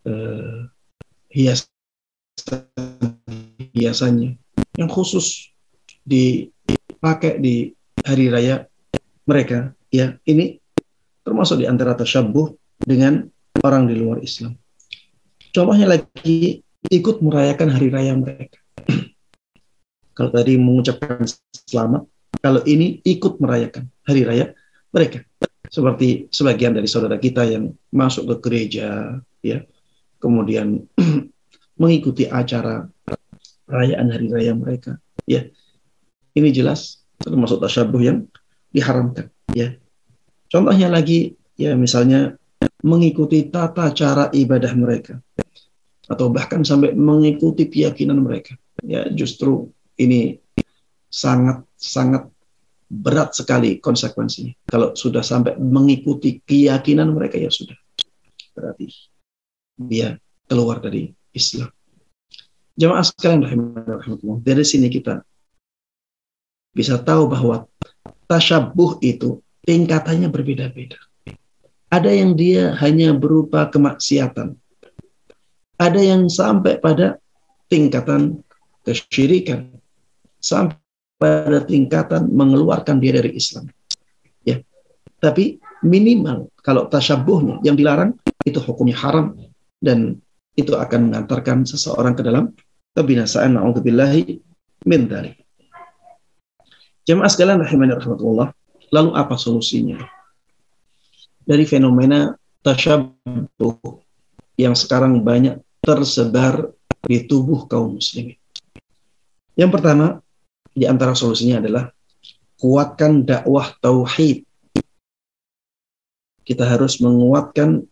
[0.06, 0.66] uh,
[1.30, 1.68] hias
[3.74, 4.38] hiasannya
[4.78, 5.50] yang khusus
[6.06, 7.74] dipakai di
[8.06, 8.64] hari raya
[9.28, 10.16] mereka ya.
[10.24, 10.56] Ini
[11.26, 13.26] termasuk di antara tasyabuh dengan
[13.62, 14.54] orang di luar Islam.
[15.50, 18.58] Contohnya lagi ikut merayakan hari raya mereka.
[20.16, 21.26] kalau tadi mengucapkan
[21.66, 22.06] selamat,
[22.38, 24.46] kalau ini ikut merayakan hari raya
[24.94, 25.24] mereka.
[25.68, 29.58] Seperti sebagian dari saudara kita yang masuk ke gereja, ya,
[30.16, 30.86] kemudian
[31.80, 32.88] mengikuti acara
[33.68, 34.96] perayaan hari raya mereka,
[35.28, 35.44] ya.
[36.32, 38.24] Ini jelas termasuk tasyabuh yang
[38.72, 39.76] diharamkan, ya.
[40.48, 42.37] Contohnya lagi, ya misalnya
[42.82, 45.18] mengikuti tata cara ibadah mereka
[46.08, 48.56] atau bahkan sampai mengikuti keyakinan mereka.
[48.80, 49.68] Ya, justru
[50.00, 50.40] ini
[51.10, 52.30] sangat sangat
[52.88, 54.56] berat sekali konsekuensinya.
[54.64, 57.76] Kalau sudah sampai mengikuti keyakinan mereka ya sudah.
[58.56, 58.88] Berarti
[59.76, 60.16] dia
[60.48, 61.68] keluar dari Islam.
[62.78, 63.42] Jemaah sekalian
[64.40, 65.20] dari sini kita
[66.72, 67.66] bisa tahu bahwa
[68.30, 70.96] tasyabuh itu tingkatannya berbeda-beda.
[71.88, 74.52] Ada yang dia hanya berupa kemaksiatan.
[75.80, 77.16] Ada yang sampai pada
[77.72, 78.44] tingkatan
[78.84, 79.72] kesyirikan.
[80.38, 80.76] Sampai
[81.16, 83.72] pada tingkatan mengeluarkan dia dari Islam.
[84.44, 84.60] Ya.
[85.18, 88.14] Tapi minimal kalau tasyabuhnya yang dilarang
[88.44, 89.34] itu hukumnya haram
[89.82, 90.20] dan
[90.58, 92.52] itu akan mengantarkan seseorang ke dalam
[92.94, 94.42] kebinasaan na'udzubillahi
[94.86, 95.32] min dari.
[97.06, 98.52] Jemaah sekalian rahimani rahmatullah.
[98.92, 100.17] Lalu apa solusinya?
[101.48, 103.80] Dari fenomena tasyabuh
[104.60, 106.68] yang sekarang banyak tersebar
[107.00, 108.36] di tubuh kaum muslimin.
[109.56, 110.20] Yang pertama,
[110.76, 111.88] di antara solusinya adalah
[112.60, 114.44] kuatkan dakwah tauhid.
[116.44, 117.88] Kita harus menguatkan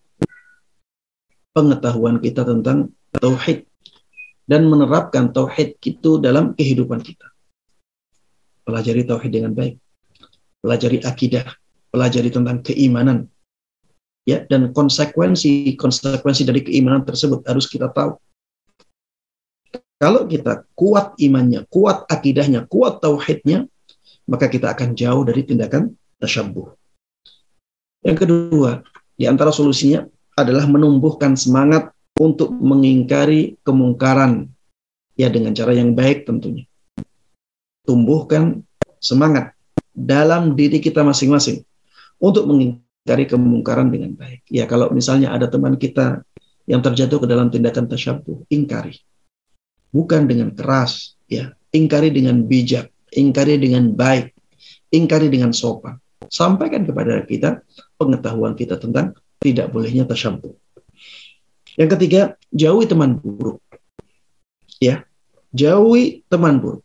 [1.57, 3.65] pengetahuan kita tentang tauhid
[4.45, 7.33] dan menerapkan tauhid itu dalam kehidupan kita.
[8.69, 9.81] Pelajari tauhid dengan baik
[10.67, 11.47] pelajari akidah,
[11.95, 13.31] pelajari tentang keimanan,
[14.27, 18.19] ya dan konsekuensi konsekuensi dari keimanan tersebut harus kita tahu.
[19.97, 23.65] Kalau kita kuat imannya, kuat akidahnya, kuat tauhidnya,
[24.29, 26.77] maka kita akan jauh dari tindakan tasyabuh.
[28.05, 28.85] Yang kedua,
[29.17, 30.05] di antara solusinya
[30.37, 34.53] adalah menumbuhkan semangat untuk mengingkari kemungkaran
[35.17, 36.69] ya dengan cara yang baik tentunya.
[37.89, 38.61] Tumbuhkan
[39.01, 39.57] semangat
[39.97, 41.65] dalam diri kita masing-masing
[42.21, 44.43] untuk mengingkari kemungkaran dengan baik.
[44.51, 46.27] Ya, kalau misalnya ada teman kita
[46.67, 48.99] yang terjatuh ke dalam tindakan tasyabuh, ingkari.
[49.95, 51.55] Bukan dengan keras, ya.
[51.71, 54.35] Ingkari dengan bijak, ingkari dengan baik,
[54.91, 56.01] ingkari dengan sopan.
[56.27, 57.63] Sampaikan kepada kita
[57.95, 60.57] pengetahuan kita tentang tidak bolehnya tasyabuh.
[61.77, 62.21] Yang ketiga,
[62.51, 63.61] jauhi teman buruk.
[64.81, 65.05] Ya,
[65.53, 66.83] jauhi teman buruk.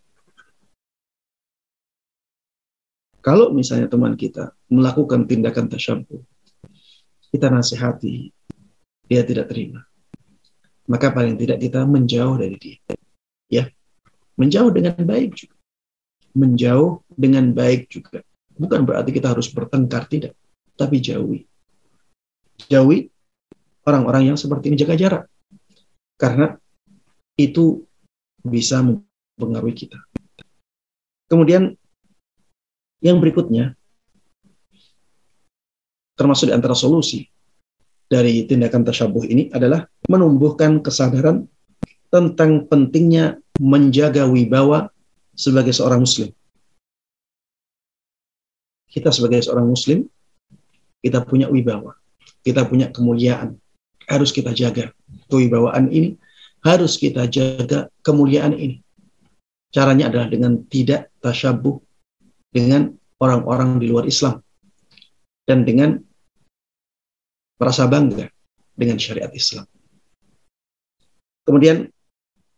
[3.21, 6.23] Kalau misalnya teman kita melakukan tindakan tasyabuh,
[7.35, 8.31] kita nasihati,
[9.05, 9.83] dia tidak terima.
[10.91, 12.77] maka paling tidak kita menjauh dari dia.
[13.47, 13.63] Ya,
[14.35, 15.55] menjauh dengan baik juga.
[16.35, 18.19] Menjauh dengan baik juga.
[18.59, 20.35] Bukan berarti kita harus bertengkar, tidak.
[20.75, 21.47] Tapi jauhi.
[22.67, 23.07] Jauhi
[23.87, 25.23] orang-orang yang seperti ini jaga jarak.
[26.19, 26.59] Karena
[27.39, 27.87] itu
[28.43, 29.99] bisa mempengaruhi kita.
[31.31, 31.71] Kemudian
[32.99, 33.79] yang berikutnya,
[36.21, 37.25] termasuk di antara solusi
[38.05, 41.49] dari tindakan tasyabuh ini adalah menumbuhkan kesadaran
[42.13, 44.93] tentang pentingnya menjaga wibawa
[45.33, 46.29] sebagai seorang muslim.
[48.91, 50.05] Kita sebagai seorang muslim,
[51.01, 51.97] kita punya wibawa,
[52.45, 53.57] kita punya kemuliaan.
[54.05, 54.93] Harus kita jaga
[55.31, 56.19] kewibawaan ini,
[56.61, 58.83] harus kita jaga kemuliaan ini.
[59.71, 61.79] Caranya adalah dengan tidak tasyabuh
[62.51, 62.91] dengan
[63.23, 64.43] orang-orang di luar Islam
[65.47, 66.10] dan dengan
[67.61, 68.25] merasa bangga
[68.73, 69.69] dengan syariat Islam.
[71.45, 71.85] Kemudian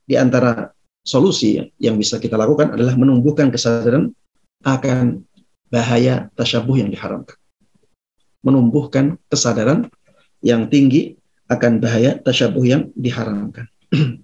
[0.07, 0.71] di antara
[1.03, 4.15] solusi yang bisa kita lakukan adalah menumbuhkan kesadaran
[4.63, 5.27] akan
[5.67, 7.35] bahaya tasyabuh yang diharamkan.
[8.47, 9.91] Menumbuhkan kesadaran
[10.39, 11.19] yang tinggi
[11.51, 13.67] akan bahaya tasyabuh yang diharamkan.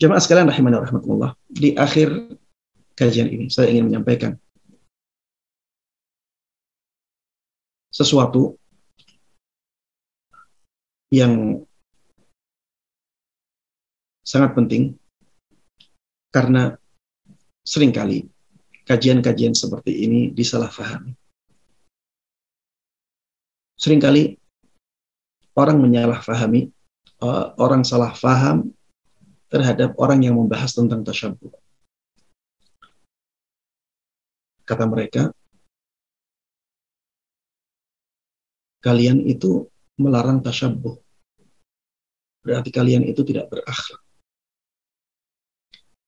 [0.00, 1.32] Jemaah sekalian rahimani rahmatullah.
[1.48, 2.36] Di akhir
[2.92, 4.36] kajian ini saya ingin menyampaikan
[7.92, 8.56] sesuatu
[11.12, 11.60] yang
[14.24, 14.96] sangat penting
[16.32, 16.80] karena
[17.60, 18.32] sering kali
[18.88, 21.12] kajian-kajian seperti ini disalahfahami.
[23.76, 24.40] Seringkali
[25.58, 26.70] orang menyalahfahami,
[27.20, 28.72] eh, orang salah faham
[29.52, 31.52] terhadap orang yang membahas tentang tasyabuh.
[34.64, 35.34] Kata mereka,
[38.80, 39.66] kalian itu
[39.98, 41.01] melarang tasyabuh.
[42.42, 44.02] Berarti kalian itu tidak berakhlak.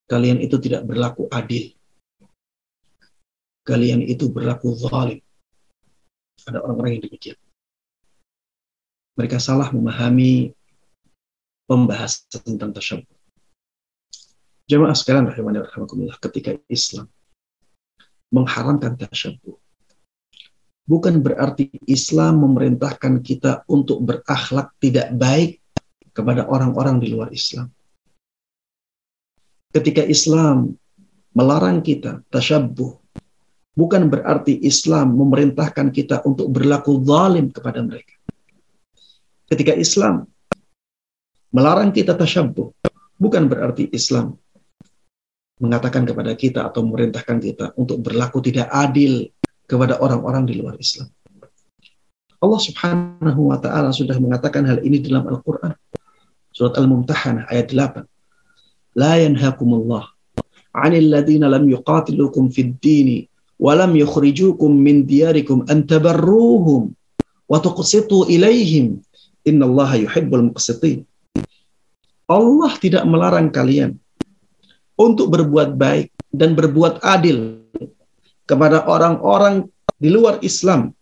[0.05, 1.73] Kalian itu tidak berlaku adil.
[3.65, 5.23] Kalian itu berlaku zalim.
[6.44, 7.39] Ada orang-orang yang demikian.
[9.16, 10.52] Mereka salah memahami
[11.65, 13.16] pembahasan tentang tasyabuh.
[14.69, 15.65] Jemaah sekalian rahimani
[16.20, 17.09] ketika Islam
[18.28, 19.56] mengharamkan tasyabuh
[20.85, 25.64] bukan berarti Islam memerintahkan kita untuk berakhlak tidak baik
[26.15, 27.69] kepada orang-orang di luar Islam.
[29.74, 30.70] Ketika Islam
[31.35, 32.95] melarang kita tasyabuh
[33.74, 38.15] bukan berarti Islam memerintahkan kita untuk berlaku zalim kepada mereka.
[39.51, 40.31] Ketika Islam
[41.51, 42.70] melarang kita tasyabuh
[43.19, 44.39] bukan berarti Islam
[45.59, 49.27] mengatakan kepada kita atau memerintahkan kita untuk berlaku tidak adil
[49.66, 51.11] kepada orang-orang di luar Islam.
[52.43, 55.73] Allah Subhanahu wa taala sudah mengatakan hal ini dalam Al-Qur'an.
[56.55, 58.06] Surat Al-Mumtahanah ayat 8.
[58.94, 60.06] La yanhakumullah
[60.70, 63.26] 'anil ladzina lam yuqatilukum fid din
[63.59, 66.94] wa lam yukhrijukum min diyarikum an tabarruhum
[67.51, 69.02] wa tuqsitu ilaihim
[69.43, 71.02] innallaha yuhibbul muqsitin.
[72.31, 73.98] Allah tidak melarang kalian
[74.98, 77.62] untuk berbuat baik dan berbuat adil
[78.47, 79.66] kepada orang-orang
[79.98, 80.94] di luar Islam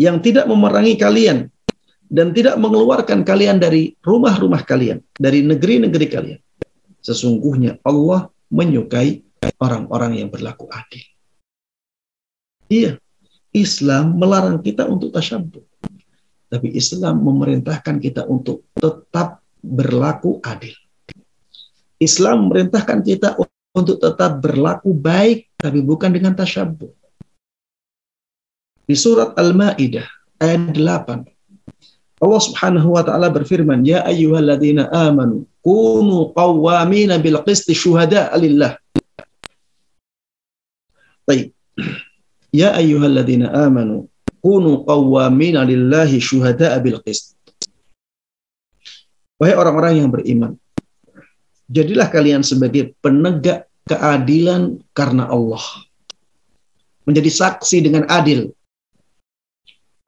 [0.00, 1.51] yang tidak memerangi kalian
[2.12, 6.40] dan tidak mengeluarkan kalian dari rumah-rumah kalian, dari negeri-negeri kalian.
[7.00, 9.24] Sesungguhnya Allah menyukai
[9.56, 11.08] orang-orang yang berlaku adil.
[12.68, 13.00] Iya,
[13.56, 15.64] Islam melarang kita untuk tasyabuh.
[16.52, 20.76] Tapi Islam memerintahkan kita untuk tetap berlaku adil.
[21.96, 23.40] Islam memerintahkan kita
[23.72, 26.92] untuk tetap berlaku baik, tapi bukan dengan tasyabuh.
[28.84, 30.04] Di surat Al-Ma'idah
[30.44, 31.31] ayat 8,
[32.22, 38.78] Allah Subhanahu wa taala berfirman, "Ya ayyuhalladzina amanu kunu qawwamina bil qisti syuhada lillah."
[41.26, 41.50] Baik.
[42.54, 44.06] Ya ayyuhalladzina amanu
[44.38, 47.34] kunu qawwamina lillahi syuhada bil qist.
[49.42, 50.54] Wahai orang-orang yang beriman,
[51.72, 55.64] Jadilah kalian sebagai penegak keadilan karena Allah.
[57.08, 58.52] Menjadi saksi dengan adil.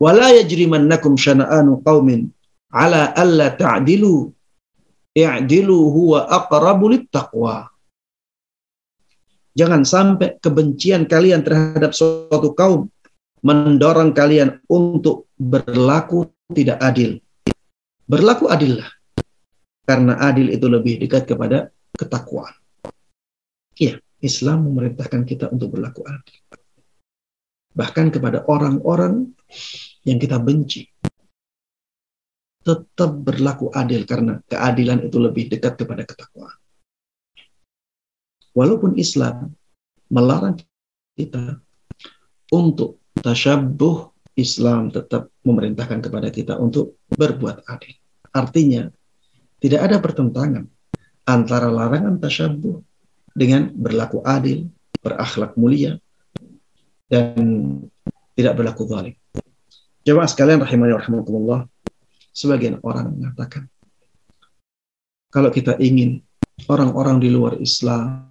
[0.03, 2.31] Wala yajrimannakum syana'anu qaumin
[2.75, 4.35] ala alla ta'dilu
[5.15, 7.71] i'dilu huwa aqrabu taqwa.
[9.55, 12.91] Jangan sampai kebencian kalian terhadap suatu kaum
[13.47, 17.23] mendorong kalian untuk berlaku tidak adil.
[18.11, 18.91] Berlaku adillah
[19.87, 22.57] karena adil itu lebih dekat kepada ketakwaan.
[23.79, 26.41] Iya, Islam memerintahkan kita untuk berlaku adil.
[27.75, 29.34] Bahkan kepada orang-orang
[30.05, 30.91] yang kita benci.
[32.65, 36.57] tetap berlaku adil karena keadilan itu lebih dekat kepada ketakwaan.
[38.57, 39.53] Walaupun Islam
[40.09, 40.57] melarang
[41.13, 41.61] kita
[42.49, 47.95] untuk tasyabuh, Islam tetap memerintahkan kepada kita untuk berbuat adil.
[48.33, 48.89] Artinya,
[49.61, 50.65] tidak ada pertentangan
[51.29, 52.81] antara larangan tasyabuh
[53.35, 54.73] dengan berlaku adil,
[55.05, 55.99] berakhlak mulia,
[57.11, 57.79] dan
[58.35, 59.15] tidak berlaku zalim.
[60.05, 61.65] Jemaah sekalian rahimani rahmatullah,
[62.29, 63.73] sebagian orang mengatakan,
[65.33, 66.21] kalau kita ingin
[66.69, 68.29] orang-orang di luar Islam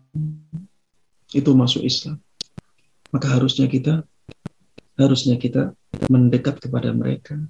[1.34, 2.22] itu masuk Islam,
[3.10, 4.06] maka harusnya kita
[5.02, 5.74] harusnya kita
[6.14, 7.42] mendekat kepada mereka,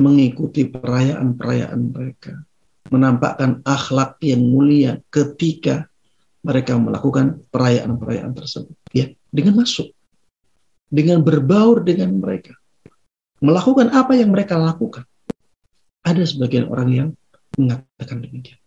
[0.00, 2.40] mengikuti perayaan-perayaan mereka,
[2.88, 5.92] menampakkan akhlak yang mulia ketika
[6.40, 8.72] mereka melakukan perayaan-perayaan tersebut.
[8.96, 9.92] Ya, dengan masuk,
[10.88, 12.56] dengan berbaur dengan mereka,
[13.46, 15.06] melakukan apa yang mereka lakukan.
[16.02, 17.08] Ada sebagian orang yang
[17.54, 18.58] mengatakan demikian.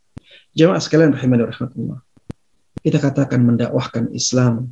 [0.56, 2.00] Jemaah sekalian rahimani rahmatullah.
[2.80, 4.72] Kita katakan mendakwahkan Islam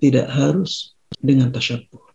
[0.00, 2.08] tidak harus dengan tasyabuh.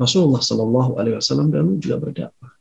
[0.00, 2.52] Rasulullah Shallallahu Alaihi Wasallam dahulu juga berdakwah.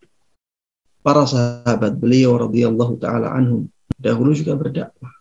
[0.99, 5.15] Para sahabat beliau radhiyallahu taala anhum dahulu juga berdakwah.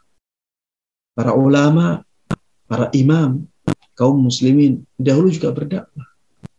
[1.15, 2.03] Para ulama,
[2.67, 3.47] para imam,
[3.95, 6.08] kaum muslimin dahulu juga berdakwah.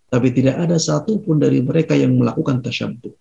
[0.10, 3.14] Tapi tidak ada satupun dari mereka yang melakukan tasyabuh.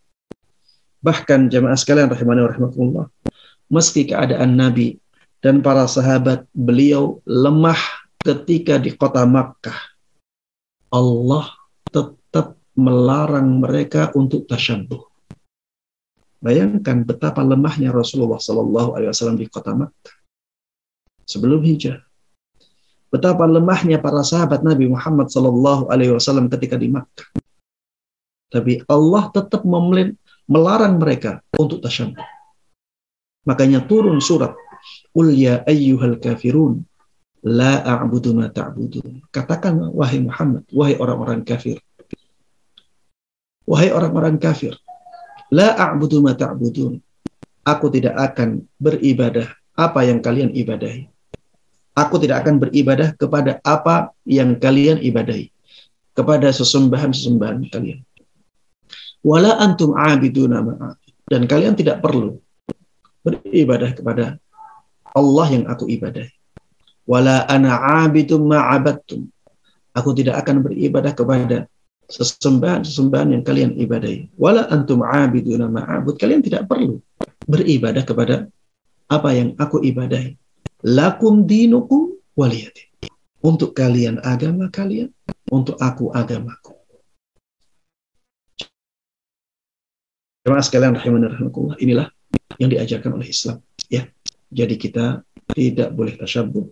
[1.04, 3.12] Bahkan jamaah sekalian rahimani rahmatullah,
[3.68, 4.96] meski keadaan Nabi
[5.44, 7.78] dan para sahabat beliau lemah
[8.24, 9.76] ketika di kota Makkah,
[10.88, 11.52] Allah
[11.92, 15.04] tetap melarang mereka untuk tasyabuh.
[16.40, 20.16] Bayangkan betapa lemahnya Rasulullah Wasallam di kota Makkah
[21.28, 22.07] sebelum hijrah.
[23.08, 27.28] Betapa lemahnya para sahabat Nabi Muhammad Sallallahu Alaihi Wasallam ketika di Makkah.
[28.48, 29.64] Tapi Allah tetap
[30.48, 32.24] melarang mereka untuk tasyabuh.
[33.48, 34.52] Makanya turun surat
[35.12, 36.84] Qul ya ayyuhal kafirun
[37.44, 39.26] la a'budu ma ta'budun.
[39.30, 41.78] Katakan wahai Muhammad, wahai orang-orang kafir.
[43.68, 44.74] Wahai orang-orang kafir,
[45.52, 46.98] la a'budu ma ta'budun.
[47.68, 49.44] Aku tidak akan beribadah
[49.76, 51.04] apa yang kalian ibadahi.
[51.98, 55.50] Aku tidak akan beribadah kepada apa yang kalian ibadahi.
[56.14, 58.06] Kepada sesembahan-sesembahan kalian.
[59.26, 60.62] Wala antum abiduna
[61.26, 62.38] Dan kalian tidak perlu
[63.26, 64.38] beribadah kepada
[65.10, 66.38] Allah yang aku ibadahi
[67.08, 69.24] wala ana abidum ma'abattum.
[69.96, 71.64] Aku tidak akan beribadah kepada
[72.12, 74.36] sesembahan-sesembahan yang kalian ibadahi.
[74.36, 76.20] Wala antum abiduna ma'abud.
[76.20, 77.00] Kalian tidak perlu
[77.48, 78.46] beribadah kepada
[79.08, 80.36] apa yang aku ibadahi.
[80.86, 82.86] Lakum dinukum waliyati.
[83.42, 85.10] Untuk kalian agama kalian,
[85.50, 86.74] untuk aku agamaku.
[90.46, 92.06] Jemaah sekalian rahimahullah, inilah
[92.62, 93.62] yang diajarkan oleh Islam.
[93.90, 94.10] Ya,
[94.50, 95.22] jadi kita
[95.54, 96.66] tidak boleh tasyabuh,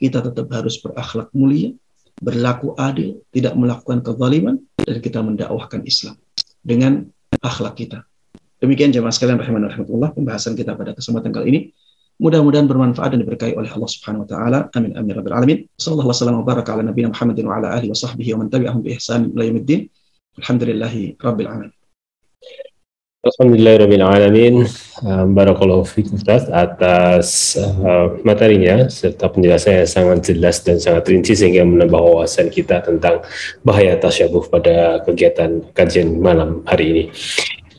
[0.00, 1.72] kita tetap harus berakhlak mulia,
[2.20, 6.16] berlaku adil, tidak melakukan kezaliman, dan kita mendakwahkan Islam
[6.60, 7.08] dengan
[7.40, 8.04] akhlak kita.
[8.60, 11.60] Demikian jemaah sekalian rahimah rahmatullah pembahasan kita pada kesempatan kali ini.
[12.20, 14.58] Mudah-mudahan bermanfaat dan diberkahi oleh Allah Subhanahu wa taala.
[14.76, 15.58] Amin amin rabbil alamin.
[15.80, 18.80] Sallallahu wasallam wa baraka ala nabiyina Muhammadin wa ala alihi wa sahbihi wa man tabi'ahum
[18.84, 19.88] bi ihsan ila yaumiddin.
[20.36, 21.72] Alhamdulillahi rabbil alamin.
[23.20, 24.64] Alhamdulillahirrahmanirrahim.
[25.36, 31.64] Barakallahu fikum Ustaz atas uh, materinya serta penjelasan yang sangat jelas dan sangat rinci sehingga
[31.64, 33.20] menambah wawasan kita tentang
[33.60, 37.04] bahaya tasyabuh pada kegiatan kajian malam hari ini.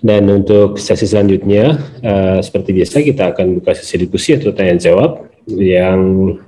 [0.02, 5.30] Dan untuk sesi selanjutnya, uh, seperti biasa kita akan buka sesi diskusi atau tanya jawab
[5.46, 6.02] yang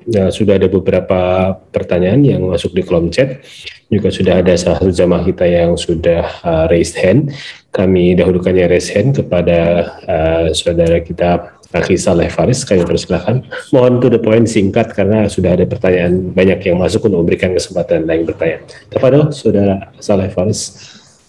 [0.09, 3.45] uh, sudah ada beberapa pertanyaan yang masuk di kolom chat.
[3.93, 7.29] Juga sudah ada salah satu jamaah kita yang sudah uh, raised hand
[7.73, 13.41] kami dahulukan yang resen kepada uh, saudara kita Akhi Saleh Faris, kami persilahkan.
[13.73, 18.05] Mohon to the point singkat karena sudah ada pertanyaan banyak yang masuk untuk memberikan kesempatan
[18.05, 18.61] lain bertanya.
[18.93, 20.77] Kepada saudara Saleh Faris.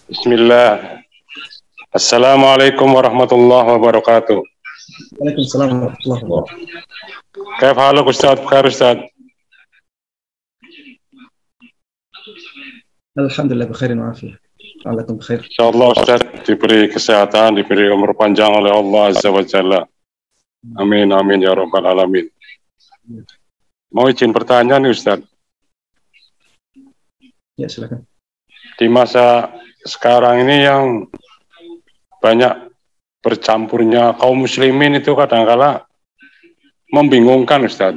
[0.05, 1.04] Bismillah.
[1.94, 4.38] Assalamualaikum warahmatullahi wabarakatuh.
[5.18, 6.68] Waalaikumsalam warahmatullahi wabarakatuh.
[7.60, 8.96] كيف حالك أستاذ بخير أستاذ
[13.18, 14.34] Alhamdulillah بخير وعافية.
[14.86, 15.40] Waalaikumsalam khair.
[15.44, 19.84] InsyaAllah Ustaz diberi kesehatan, diberi umur panjang oleh Allah Azza wa Jalla.
[20.76, 22.28] Amin, amin ya Rabbal Alamin.
[23.92, 25.20] Mau izin pertanyaan nih Ustaz.
[27.60, 28.08] Ya silakan.
[28.80, 29.52] Di masa
[29.84, 30.82] sekarang ini yang
[32.25, 32.73] banyak
[33.21, 35.85] bercampurnya kaum muslimin itu kadang-kala
[36.89, 37.93] membingungkan Ustaz.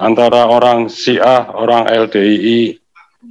[0.00, 2.80] Antara orang Syiah, orang LDII.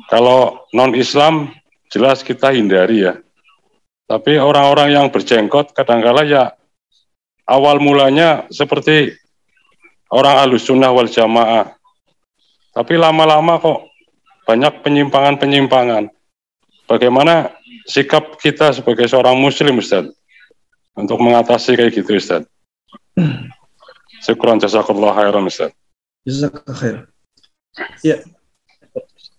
[0.09, 1.49] Kalau non-Islam
[1.89, 3.17] jelas kita hindari ya.
[4.05, 6.53] Tapi orang-orang yang berjenggot kadangkala ya
[7.49, 9.17] awal mulanya seperti
[10.13, 11.73] orang halus sunnah wal jamaah.
[12.69, 13.89] Tapi lama-lama kok
[14.45, 16.13] banyak penyimpangan-penyimpangan.
[16.85, 17.49] Bagaimana
[17.85, 20.09] sikap kita sebagai seorang muslim Ustaz
[20.97, 22.43] untuk mengatasi kayak gitu Ustaz?
[24.25, 25.71] Syukran jazakallah khairan Ustaz.
[26.25, 26.97] Jazakallah khair.
[28.01, 28.23] Ya,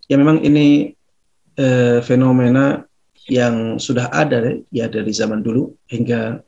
[0.07, 0.95] ya memang ini
[1.59, 2.87] eh, fenomena
[3.27, 6.39] yang sudah ada ya dari zaman dulu hingga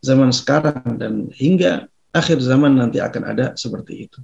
[0.00, 1.84] zaman sekarang dan hingga
[2.16, 4.18] akhir zaman nanti akan ada seperti itu.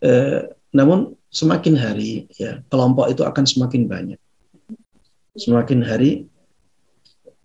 [0.00, 4.20] Eh, namun semakin hari ya kelompok itu akan semakin banyak.
[5.32, 6.28] Semakin hari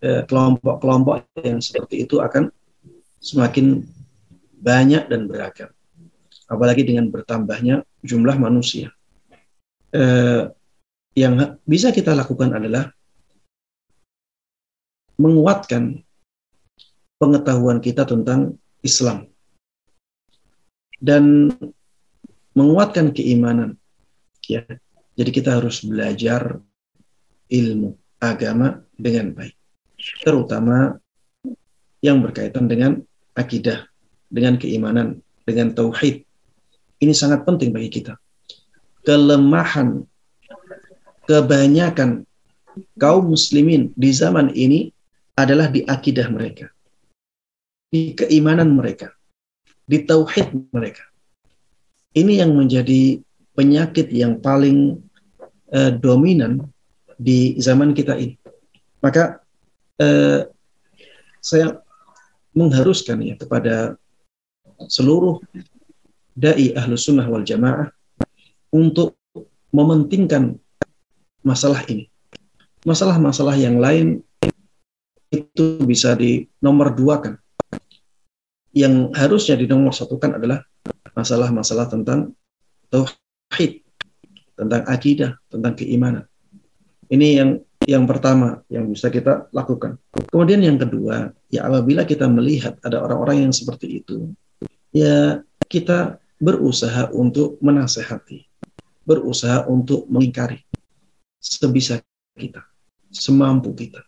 [0.04, 2.52] eh, kelompok-kelompok yang seperti itu akan
[3.18, 3.84] semakin
[4.60, 5.70] banyak dan beragam.
[6.48, 8.92] Apalagi dengan bertambahnya jumlah manusia.
[9.92, 10.44] Eh,
[11.16, 12.92] yang bisa kita lakukan adalah
[15.18, 16.04] menguatkan
[17.18, 18.54] pengetahuan kita tentang
[18.86, 19.26] Islam
[21.02, 21.50] dan
[22.54, 23.74] menguatkan keimanan
[24.46, 24.62] ya
[25.18, 26.62] jadi kita harus belajar
[27.52, 29.56] ilmu agama dengan baik
[30.22, 30.96] terutama
[32.04, 33.02] yang berkaitan dengan
[33.34, 33.88] akidah
[34.30, 35.18] dengan keimanan
[35.48, 36.22] dengan tauhid
[37.02, 38.14] ini sangat penting bagi kita
[39.02, 40.04] kelemahan
[41.28, 42.24] kebanyakan
[42.96, 44.88] kaum muslimin di zaman ini
[45.38, 46.72] adalah di akidah mereka,
[47.92, 49.14] di keimanan mereka,
[49.86, 51.04] di tauhid mereka.
[52.16, 53.20] Ini yang menjadi
[53.54, 54.98] penyakit yang paling
[55.70, 56.66] uh, dominan
[57.18, 58.38] di zaman kita ini.
[59.02, 59.42] Maka
[59.98, 60.46] uh,
[61.42, 61.82] saya
[62.54, 63.98] mengharuskan ya kepada
[64.86, 65.42] seluruh
[66.38, 67.90] dai ahlu sunnah wal jamaah
[68.70, 69.18] untuk
[69.74, 70.56] mementingkan
[71.42, 72.06] masalah ini.
[72.86, 74.22] Masalah-masalah yang lain
[75.34, 77.34] itu bisa di nomor dua kan.
[78.70, 80.62] Yang harusnya di nomor satu kan adalah
[81.12, 82.32] masalah-masalah tentang
[82.88, 83.82] tauhid,
[84.54, 86.24] tentang akidah, tentang keimanan.
[87.08, 87.50] Ini yang
[87.88, 89.96] yang pertama yang bisa kita lakukan.
[90.28, 94.36] Kemudian yang kedua, ya apabila kita melihat ada orang-orang yang seperti itu,
[94.92, 95.40] ya
[95.72, 98.44] kita berusaha untuk menasehati,
[99.08, 100.60] berusaha untuk mengingkari
[101.40, 101.96] sebisa
[102.36, 102.60] kita,
[103.08, 104.04] semampu kita.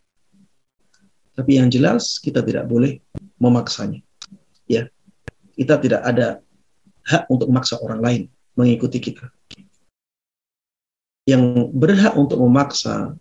[1.32, 3.00] Tapi yang jelas kita tidak boleh
[3.40, 4.04] memaksanya.
[4.68, 4.92] Ya.
[5.56, 6.40] Kita tidak ada
[7.04, 8.22] hak untuk memaksa orang lain
[8.56, 9.28] mengikuti kita.
[11.30, 13.14] Yang berhak untuk memaksa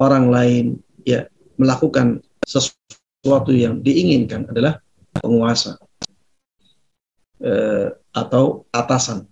[0.00, 0.64] orang lain
[1.04, 1.28] ya
[1.60, 4.80] melakukan sesuatu yang diinginkan adalah
[5.20, 5.76] penguasa
[7.44, 9.28] eh, atau atasan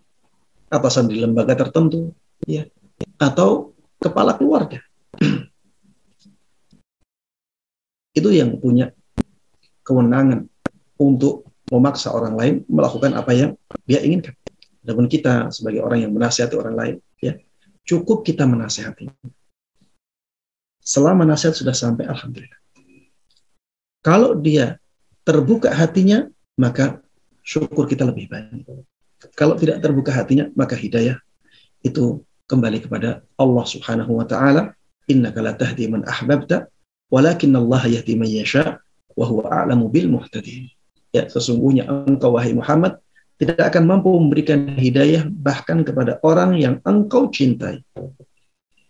[0.68, 2.12] atasan di lembaga tertentu
[2.44, 2.68] ya
[3.20, 4.80] atau kepala keluarga
[8.18, 8.90] itu yang punya
[9.84, 10.48] kewenangan
[10.96, 13.50] untuk memaksa orang lain melakukan apa yang
[13.84, 14.32] dia inginkan.
[14.84, 17.34] Namun kita sebagai orang yang menasihati orang lain, ya
[17.84, 19.08] cukup kita menasihati.
[20.84, 22.60] Selama nasihat sudah sampai, alhamdulillah.
[24.04, 24.76] Kalau dia
[25.24, 26.28] terbuka hatinya,
[26.60, 27.00] maka
[27.40, 28.68] syukur kita lebih banyak.
[29.32, 31.16] Kalau tidak terbuka hatinya, maka hidayah
[31.80, 34.76] itu kembali kepada Allah Subhanahu wa taala.
[35.08, 36.68] Innaka la tahdi man ahbabta
[37.12, 38.80] Walakin Allah yahdi man yasha
[39.14, 40.66] wa huwa a'lamu bil muhtadin.
[41.14, 42.98] Ya, sesungguhnya engkau wahai Muhammad
[43.34, 47.82] tidak akan mampu memberikan hidayah bahkan kepada orang yang engkau cintai.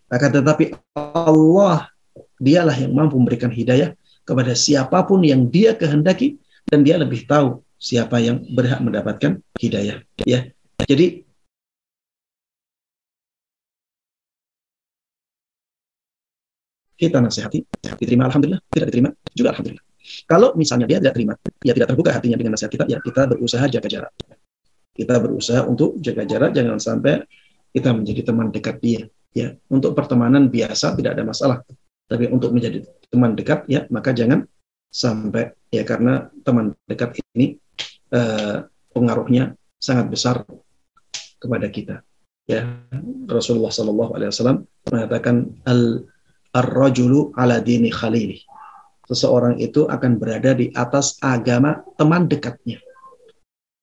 [0.09, 1.89] Akan tetapi Allah
[2.37, 6.37] dialah yang mampu memberikan hidayah kepada siapa pun yang dia kehendaki
[6.69, 10.01] dan dia lebih tahu siapa yang berhak mendapatkan hidayah.
[10.25, 10.49] Ya,
[10.85, 11.25] jadi
[16.95, 17.67] kita nasihati,
[17.99, 19.85] diterima alhamdulillah, tidak diterima juga alhamdulillah.
[20.25, 21.33] Kalau misalnya dia tidak terima,
[21.65, 24.13] ya tidak terbuka hatinya dengan nasihat kita, ya kita berusaha jaga jarak.
[24.95, 27.25] Kita berusaha untuk jaga jarak, jangan sampai
[27.75, 29.01] kita menjadi teman dekat dia.
[29.35, 31.57] Ya, untuk pertemanan biasa tidak ada masalah,
[32.07, 34.47] tapi untuk menjadi teman dekat, ya maka jangan
[34.87, 37.59] sampai ya karena teman dekat ini
[38.15, 38.63] eh,
[38.95, 40.35] pengaruhnya sangat besar
[41.35, 41.99] kepada kita.
[42.47, 42.63] Ya,
[43.27, 46.07] Rasulullah Shallallahu Alaihi Wasallam mengatakan al
[46.55, 48.39] ar-rajulu ala dini khalili.
[49.05, 52.81] Seseorang itu akan berada di atas agama teman dekatnya.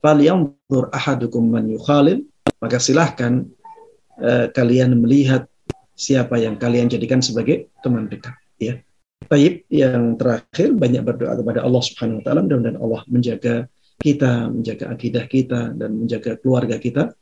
[0.02, 2.26] Falyanzur ahadukum man yukhalil,
[2.58, 3.46] maka silahkan
[4.18, 5.46] uh, kalian melihat
[5.94, 8.34] siapa yang kalian jadikan sebagai teman dekat.
[8.58, 8.82] Ya.
[9.30, 13.70] Taib yang terakhir banyak berdoa kepada Allah Subhanahu Wa Taala dan Allah menjaga
[14.02, 17.14] kita, menjaga akidah kita dan menjaga keluarga kita.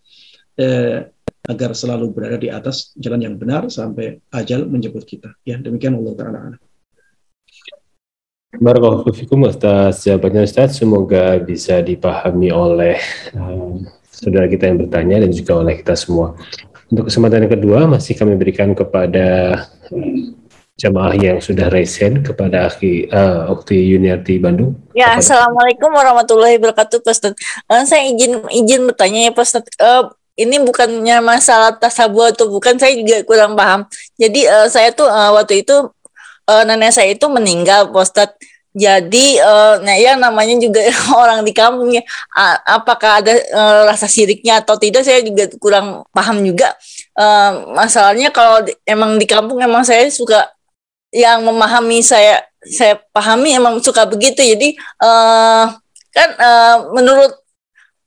[0.56, 1.04] Eh,
[1.48, 5.32] agar selalu berada di atas jalan yang benar sampai ajal menjemput kita.
[5.42, 6.40] Ya, demikian Allah taala.
[8.50, 12.98] Barakallahu fikum Ustaz jawabannya Ustaz semoga bisa dipahami oleh
[13.30, 16.34] um, saudara kita yang bertanya dan juga oleh kita semua.
[16.90, 19.54] Untuk kesempatan yang kedua masih kami berikan kepada
[19.94, 20.34] um,
[20.74, 24.74] jamaah yang sudah resen kepada Akhi uh, Ukti Yuniarti Bandung.
[24.98, 27.38] Ya, Kepada- assalamualaikum warahmatullahi wabarakatuh, Pak Ustadz.
[27.70, 29.70] Eh, saya izin izin bertanya ya, Pak Ustadz.
[29.78, 30.02] Eh,
[30.42, 33.86] ini bukannya masalah tasabuh atau bukan, saya juga kurang paham.
[34.18, 35.86] Jadi eh, saya tuh eh, waktu itu
[36.50, 38.36] eh, nenek saya itu meninggal, Ustadz.
[38.70, 40.78] Jadi, eh, nah ya namanya juga
[41.22, 42.02] orang di kampung ya.
[42.38, 45.02] A- apakah ada eh, rasa siriknya atau tidak?
[45.06, 46.74] Saya juga kurang paham juga.
[47.18, 50.46] Eh, masalahnya kalau di- emang di kampung emang saya suka
[51.10, 55.64] yang memahami saya saya pahami emang suka begitu jadi eh
[56.14, 57.32] kan eh, menurut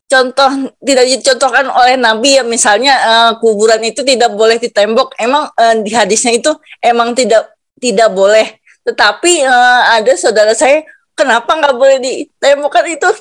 [0.08, 0.50] contoh
[0.86, 5.92] tidak dicontohkan oleh Nabi ya misalnya eh, kuburan itu tidak boleh ditembok emang eh, di
[5.92, 7.50] hadisnya itu emang tidak
[7.84, 8.56] tidak boleh.
[8.88, 10.88] Tetapi eh, ada saudara saya
[11.20, 13.12] kenapa nggak boleh ditembok kan itu?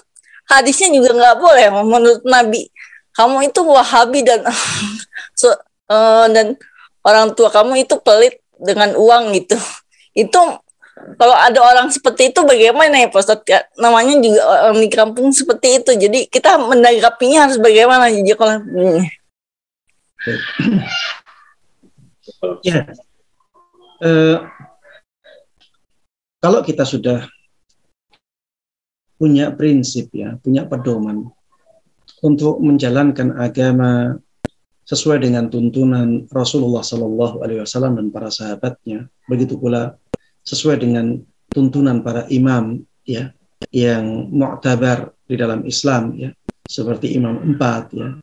[0.47, 2.71] Hadisnya juga nggak boleh menurut Nabi.
[3.13, 4.47] Kamu itu wahabi dan
[5.41, 5.59] so-
[5.91, 6.55] eh, dan
[7.03, 9.59] orang tua kamu itu pelit dengan uang gitu.
[10.15, 10.63] Itu
[11.19, 15.83] kalau ada orang seperti itu bagaimana ya Pak Ya, namanya juga orang di kampung seperti
[15.83, 15.91] itu.
[15.99, 18.07] Jadi kita menanggapinya harus bagaimana?
[18.07, 18.63] Jadi kalau.
[22.63, 22.87] Ya.
[24.03, 24.39] Eh,
[26.43, 27.23] kalau kita sudah
[29.15, 31.31] punya prinsip ya, punya pedoman
[32.19, 34.19] untuk menjalankan agama
[34.83, 39.95] sesuai dengan tuntunan Rasulullah Sallallahu Alaihi Wasallam dan para sahabatnya, begitu pula
[40.43, 41.23] sesuai dengan
[41.55, 43.31] tuntunan para imam ya
[43.71, 46.35] yang mu'tabar di dalam Islam ya
[46.67, 48.19] seperti Imam empat ya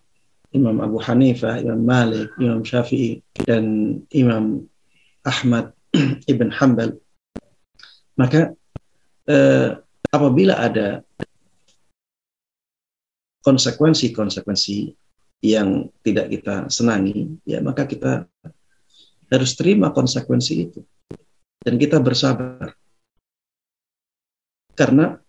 [0.51, 4.65] Imam Abu Hanifah, Imam Malik, Imam Syafi'i dan Imam
[5.29, 5.71] Ahmad
[6.31, 6.97] ibn Hanbal.
[8.17, 8.57] Maka
[9.29, 9.77] eh,
[10.09, 11.05] apabila ada
[13.45, 14.77] konsekuensi-konsekuensi
[15.39, 18.27] yang tidak kita senangi ya maka kita
[19.29, 20.81] harus terima konsekuensi itu.
[21.61, 22.73] Dan kita bersabar.
[24.73, 25.19] Karena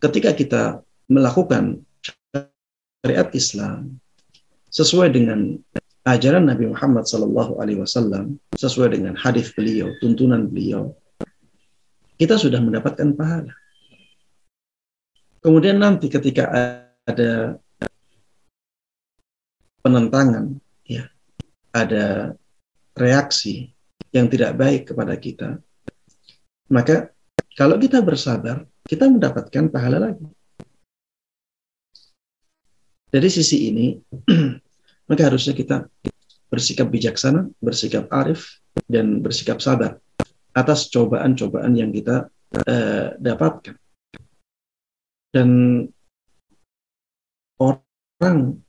[0.00, 0.62] ketika kita
[1.06, 1.84] melakukan
[3.04, 4.00] syariat Islam
[4.72, 5.60] sesuai dengan
[6.04, 10.92] ajaran Nabi Muhammad Sallallahu Alaihi Wasallam sesuai dengan hadis beliau tuntunan beliau.
[12.14, 13.52] Kita sudah mendapatkan pahala.
[15.42, 16.48] Kemudian nanti ketika
[17.04, 17.58] ada
[19.84, 20.56] penentangan
[20.88, 21.04] ya
[21.74, 22.32] ada
[22.96, 23.68] reaksi
[24.14, 25.60] yang tidak baik kepada kita
[26.72, 27.12] maka
[27.52, 30.26] kalau kita bersabar kita mendapatkan pahala lagi.
[33.08, 33.86] Dari sisi ini
[35.08, 35.88] maka harusnya kita
[36.48, 39.98] bersikap bijaksana bersikap arif dan bersikap sabar
[40.54, 42.30] atas cobaan-cobaan yang kita
[42.64, 43.74] eh, dapatkan.
[45.34, 45.82] Dan
[47.58, 48.62] orang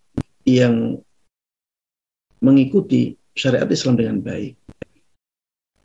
[0.50, 0.98] yang
[2.42, 4.58] mengikuti syariat Islam dengan baik,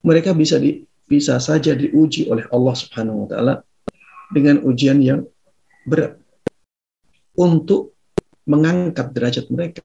[0.01, 3.55] mereka bisa di, bisa saja diuji oleh Allah Subhanahu wa taala
[4.33, 5.21] dengan ujian yang
[5.85, 6.17] berat
[7.37, 7.93] untuk
[8.49, 9.85] mengangkat derajat mereka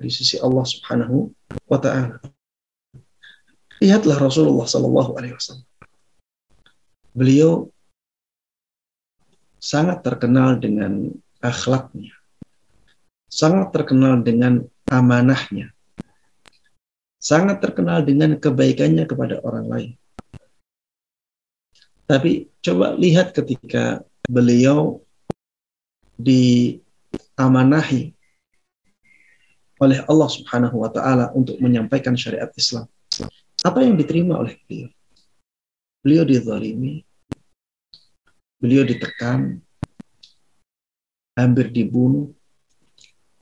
[0.00, 1.28] di sisi Allah Subhanahu
[1.68, 2.16] wa taala.
[3.84, 5.68] Lihatlah Rasulullah sallallahu alaihi wasallam.
[7.12, 7.68] Beliau
[9.60, 11.12] sangat terkenal dengan
[11.44, 12.16] akhlaknya.
[13.28, 15.70] Sangat terkenal dengan amanahnya.
[17.20, 19.92] Sangat terkenal dengan kebaikannya kepada orang lain.
[22.08, 25.04] Tapi coba lihat ketika beliau
[26.18, 28.16] diamanahi
[29.80, 32.84] oleh Allah Subhanahu wa taala untuk menyampaikan syariat Islam.
[33.64, 34.92] Apa yang diterima oleh beliau?
[36.00, 37.04] Beliau dizalimi,
[38.60, 39.60] beliau ditekan,
[41.36, 42.32] hampir dibunuh,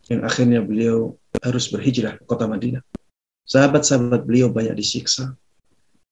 [0.08, 2.82] yang akhirnya beliau harus berhijrah ke kota Madinah.
[3.48, 5.36] Sahabat-sahabat beliau banyak disiksa.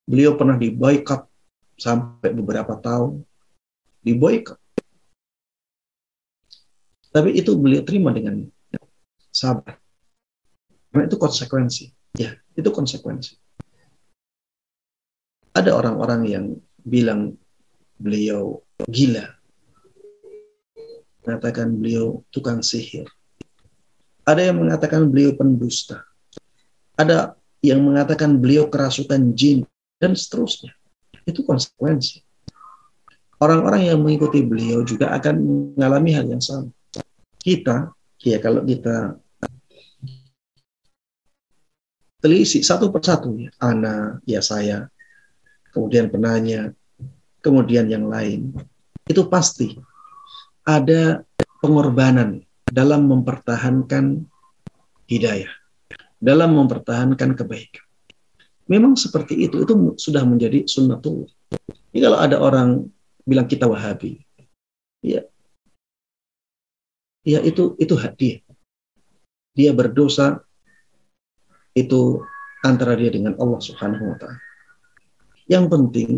[0.06, 1.26] Beliau pernah diboykot
[1.76, 3.26] sampai beberapa tahun.
[4.06, 4.58] Diboykot.
[7.10, 8.44] Tapi itu beliau terima dengan
[9.32, 9.85] sabar.
[10.96, 11.84] Karena itu konsekuensi.
[12.16, 13.36] Ya, itu konsekuensi.
[15.52, 16.44] Ada orang-orang yang
[16.80, 17.36] bilang
[18.00, 19.28] beliau gila.
[21.20, 23.04] Mengatakan beliau tukang sihir.
[24.24, 26.00] Ada yang mengatakan beliau pendusta.
[26.96, 29.68] Ada yang mengatakan beliau kerasukan jin
[30.00, 30.72] dan seterusnya.
[31.28, 32.24] Itu konsekuensi.
[33.36, 35.44] Orang-orang yang mengikuti beliau juga akan
[35.76, 36.72] mengalami hal yang sama.
[37.36, 37.92] Kita,
[38.24, 39.20] ya kalau kita
[42.26, 44.90] telisik satu persatu ya, Ana, ya saya,
[45.70, 46.74] kemudian penanya,
[47.38, 48.50] kemudian yang lain,
[49.06, 49.78] itu pasti
[50.66, 51.22] ada
[51.62, 54.26] pengorbanan dalam mempertahankan
[55.06, 55.54] hidayah,
[56.18, 57.86] dalam mempertahankan kebaikan.
[58.66, 61.30] Memang seperti itu, itu sudah menjadi sunnatullah.
[61.94, 62.90] Jadi kalau ada orang
[63.22, 64.18] bilang kita wahabi,
[64.98, 65.22] ya,
[67.22, 68.42] ya itu itu hak dia.
[69.54, 70.42] Dia berdosa
[71.76, 72.24] itu
[72.64, 74.40] antara dia dengan Allah Subhanahu wa taala.
[75.46, 76.10] Yang penting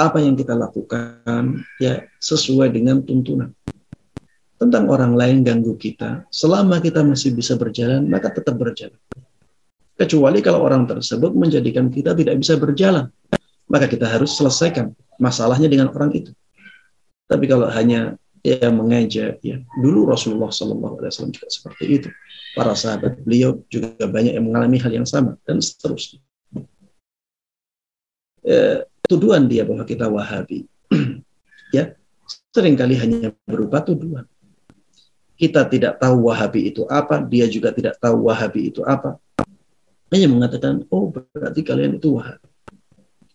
[0.00, 3.52] apa yang kita lakukan ya sesuai dengan tuntunan.
[4.60, 8.96] Tentang orang lain ganggu kita, selama kita masih bisa berjalan, maka tetap berjalan.
[9.96, 13.08] Kecuali kalau orang tersebut menjadikan kita tidak bisa berjalan,
[13.68, 16.32] maka kita harus selesaikan masalahnya dengan orang itu.
[17.24, 22.08] Tapi kalau hanya ya mengejek, ya dulu Rasulullah Shallallahu Alaihi Wasallam juga seperti itu.
[22.56, 26.18] Para sahabat beliau juga banyak yang mengalami hal yang sama dan seterusnya.
[28.40, 30.64] Eh, tuduhan dia bahwa kita Wahabi,
[31.76, 31.92] ya
[32.50, 34.24] sering kali hanya berupa tuduhan.
[35.36, 39.20] Kita tidak tahu Wahabi itu apa, dia juga tidak tahu Wahabi itu apa.
[40.10, 42.48] Hanya mengatakan, oh berarti kalian itu Wahabi.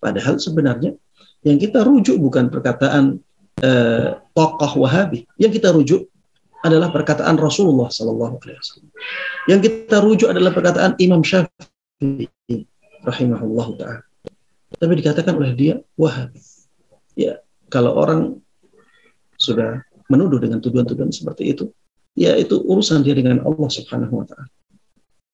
[0.01, 0.97] Padahal sebenarnya
[1.45, 3.21] yang kita rujuk bukan perkataan
[3.61, 5.23] eh, tokoh Wahabi.
[5.39, 6.09] Yang kita rujuk
[6.65, 8.91] adalah perkataan Rasulullah Sallallahu Alaihi Wasallam.
[9.45, 12.65] Yang kita rujuk adalah perkataan Imam Syafi'i
[13.05, 14.01] rahimahullah taala.
[14.75, 16.41] Tapi dikatakan oleh dia Wahabi.
[17.15, 18.41] Ya, kalau orang
[19.37, 21.69] sudah menuduh dengan tuduhan-tuduhan seperti itu,
[22.17, 24.49] ya itu urusan dia dengan Allah Subhanahu wa taala.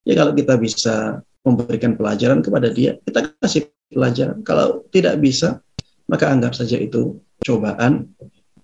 [0.03, 4.41] Ya kalau kita bisa memberikan pelajaran kepada dia, kita kasih pelajaran.
[4.45, 5.61] Kalau tidak bisa,
[6.11, 8.13] maka anggap saja itu cobaan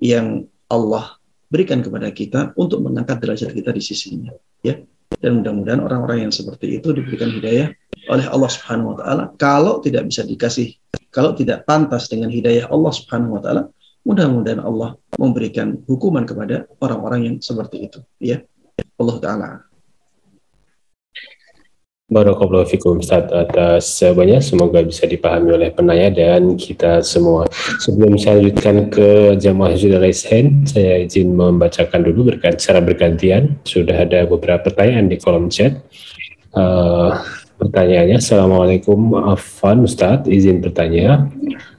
[0.02, 1.18] yang Allah
[1.48, 4.32] berikan kepada kita untuk mengangkat derajat kita di sisinya.
[4.62, 4.82] Ya.
[5.18, 7.72] Dan mudah-mudahan orang-orang yang seperti itu diberikan hidayah
[8.12, 9.24] oleh Allah Subhanahu wa taala.
[9.40, 10.76] Kalau tidak bisa dikasih,
[11.10, 13.64] kalau tidak pantas dengan hidayah Allah Subhanahu wa taala,
[14.08, 18.00] Mudah-mudahan Allah memberikan hukuman kepada orang-orang yang seperti itu.
[18.24, 18.40] Ya,
[18.96, 19.50] Allah Taala.
[22.08, 27.52] Barakallahu fikum Ustaz atas jawabannya semoga bisa dipahami oleh penanya dan kita semua.
[27.84, 33.60] Sebelum saya lanjutkan ke jamaah jurnalis hand, saya izin membacakan dulu berkat secara bergantian.
[33.68, 35.84] Sudah ada beberapa pertanyaan di kolom chat.
[36.56, 37.12] Uh,
[37.60, 41.28] pertanyaannya, Assalamualaikum Afan Ustaz, izin bertanya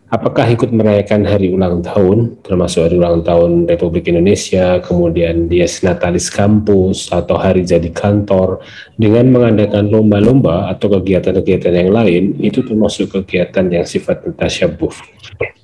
[0.08, 6.32] apakah ikut merayakan hari ulang tahun, termasuk hari ulang tahun Republik Indonesia, kemudian dia natalis
[6.32, 8.64] kampus atau hari jadi kantor,
[8.96, 14.92] dengan mengadakan lomba-lomba atau kegiatan-kegiatan yang lain, itu termasuk kegiatan yang sifat tasyabuh.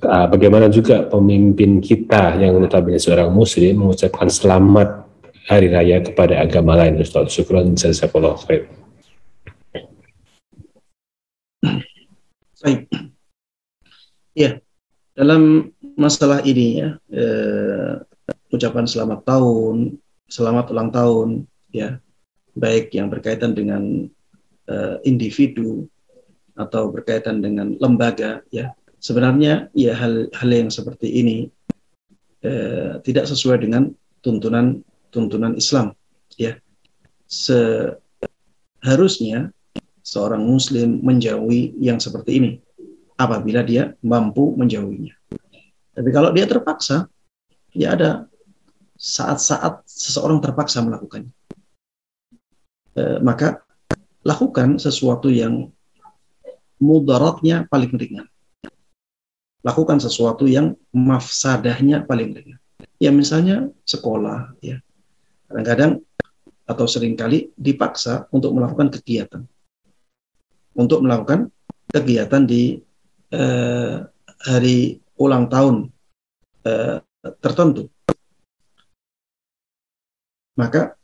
[0.04, 5.08] Uh, bagaimana juga pemimpin kita yang notabene seorang muslim mengucapkan selamat
[5.48, 7.32] hari raya kepada agama lain Ustaz.
[7.32, 8.68] Syukran jazakallahu khair.
[12.64, 13.12] Baik.
[14.34, 14.58] Ya,
[15.14, 18.02] dalam masalah ini ya, eh,
[18.50, 19.94] ucapan selamat tahun,
[20.26, 22.02] selamat ulang tahun, ya,
[22.58, 24.10] baik yang berkaitan dengan
[24.66, 25.86] eh, individu
[26.58, 31.46] atau berkaitan dengan lembaga, ya, sebenarnya ya hal hal yang seperti ini
[32.42, 34.82] eh, tidak sesuai dengan tuntunan
[35.14, 35.94] tuntunan Islam,
[36.34, 36.58] ya.
[37.30, 37.94] Seharusnya
[40.02, 42.63] seorang Muslim menjauhi yang seperti ini
[43.14, 45.14] apabila dia mampu menjauhinya.
[45.94, 47.06] Tapi kalau dia terpaksa,
[47.70, 48.26] ya ada
[48.98, 51.30] saat-saat seseorang terpaksa melakukannya.
[52.94, 53.62] E, maka
[54.26, 55.70] lakukan sesuatu yang
[56.82, 58.26] mudaratnya paling ringan.
[59.64, 62.60] Lakukan sesuatu yang mafsadahnya paling ringan.
[62.98, 64.82] Ya misalnya sekolah, ya
[65.46, 66.02] kadang-kadang
[66.64, 69.42] atau sering kali dipaksa untuk melakukan kegiatan,
[70.74, 71.52] untuk melakukan
[71.92, 72.80] kegiatan di
[73.34, 73.94] eh,
[74.46, 75.90] hari ulang tahun
[76.62, 77.02] eh,
[77.42, 77.90] tertentu,
[80.54, 80.94] maka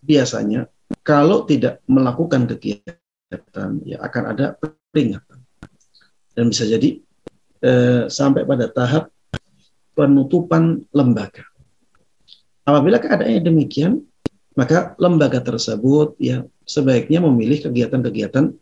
[0.00, 0.68] biasanya
[1.04, 5.44] kalau tidak melakukan kegiatan ya akan ada peringatan.
[6.32, 7.02] Dan bisa jadi
[7.60, 9.10] eh, sampai pada tahap
[9.92, 11.42] penutupan lembaga.
[12.62, 14.06] Apabila keadaannya demikian,
[14.54, 18.54] maka lembaga tersebut ya sebaiknya memilih kegiatan-kegiatan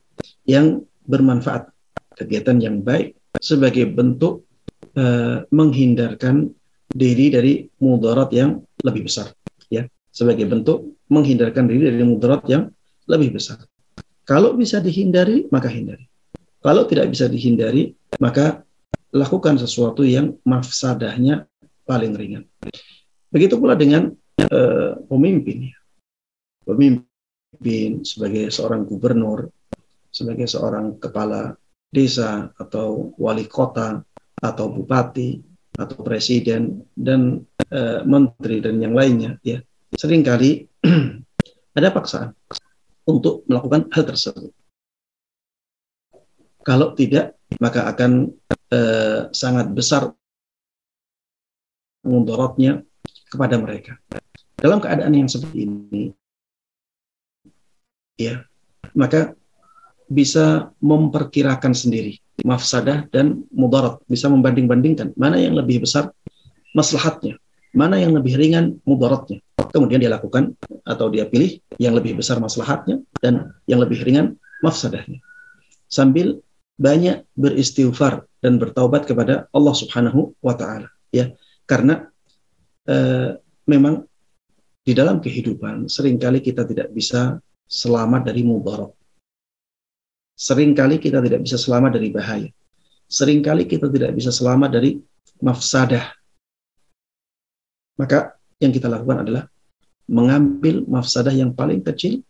[0.49, 1.76] yang bermanfaat
[2.17, 4.49] kegiatan yang baik sebagai bentuk
[4.97, 6.51] uh, menghindarkan
[6.89, 7.53] diri dari
[7.85, 9.31] mudarat yang lebih besar
[9.69, 9.85] ya.
[10.09, 12.73] Sebagai bentuk menghindarkan diri dari mudarat yang
[13.05, 13.61] lebih besar.
[14.25, 16.09] Kalau bisa dihindari maka hindari.
[16.65, 18.65] Kalau tidak bisa dihindari maka
[19.13, 21.47] lakukan sesuatu yang mafsadahnya
[21.85, 22.49] paling ringan.
[23.31, 24.11] Begitu pula dengan
[24.41, 25.77] uh, pemimpin ya.
[26.67, 29.47] pemimpin sebagai seorang gubernur
[30.11, 31.55] sebagai seorang kepala
[31.97, 34.05] desa atau wali kota
[34.37, 35.41] atau bupati
[35.81, 37.41] atau presiden dan
[37.73, 39.65] eh, menteri dan yang lainnya ya
[39.97, 40.69] sering kali
[41.77, 42.37] ada paksaan
[43.07, 44.53] untuk melakukan hal tersebut.
[46.67, 48.35] Kalau tidak maka akan
[48.75, 50.11] eh, sangat besar
[52.03, 52.83] mudaratnya
[53.31, 53.99] kepada mereka.
[54.57, 56.11] Dalam keadaan yang seperti ini,
[58.17, 58.43] ya,
[58.97, 59.37] maka
[60.07, 66.13] bisa memperkirakan sendiri mafsadah dan mudarat, bisa membanding-bandingkan mana yang lebih besar
[66.77, 67.41] maslahatnya,
[67.73, 69.41] mana yang lebih ringan mudaratnya.
[69.73, 70.55] Kemudian dia lakukan
[70.85, 75.21] atau dia pilih yang lebih besar maslahatnya dan yang lebih ringan mafsadahnya.
[75.89, 76.41] Sambil
[76.77, 81.33] banyak beristighfar dan bertaubat kepada Allah Subhanahu wa taala, ya.
[81.65, 82.05] Karena
[82.87, 84.05] eh, memang
[84.87, 88.93] di dalam kehidupan sering kali kita tidak bisa selamat dari mudarat.
[90.37, 92.51] Seringkali kita tidak bisa selamat dari bahaya.
[93.09, 95.01] Seringkali kita tidak bisa selamat dari
[95.41, 96.13] mafsadah.
[97.97, 99.49] Maka yang kita lakukan adalah
[100.07, 102.21] mengambil mafsadah yang paling kecil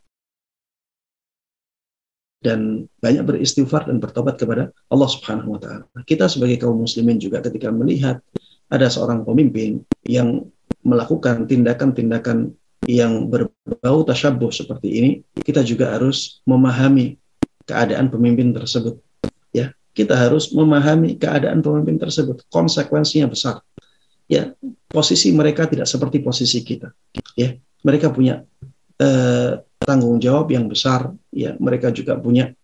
[2.46, 5.84] dan banyak beristighfar dan bertobat kepada Allah Subhanahu wa taala.
[6.06, 8.22] Kita sebagai kaum muslimin juga ketika melihat
[8.70, 10.46] ada seorang pemimpin yang
[10.86, 12.54] melakukan tindakan-tindakan
[12.86, 15.10] yang berbau tasyabuh seperti ini,
[15.42, 17.18] kita juga harus memahami
[17.66, 19.02] keadaan pemimpin tersebut.
[19.50, 22.46] Ya, kita harus memahami keadaan pemimpin tersebut.
[22.48, 23.60] Konsekuensinya besar.
[24.26, 24.54] Ya,
[24.90, 26.94] posisi mereka tidak seperti posisi kita.
[27.34, 28.46] Ya, mereka punya
[29.02, 29.52] eh,
[29.82, 31.10] tanggung jawab yang besar.
[31.34, 32.54] Ya, mereka juga punya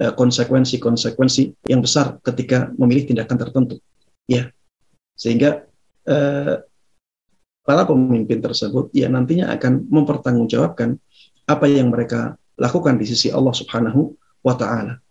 [0.00, 3.76] eh, konsekuensi-konsekuensi yang besar ketika memilih tindakan tertentu.
[4.26, 4.50] Ya,
[5.16, 5.64] sehingga
[6.08, 6.56] eh,
[7.66, 11.02] para pemimpin tersebut ya nantinya akan mempertanggungjawabkan
[11.50, 14.14] apa yang mereka lakukan di sisi Allah Subhanahu
[14.46, 15.02] wa taala.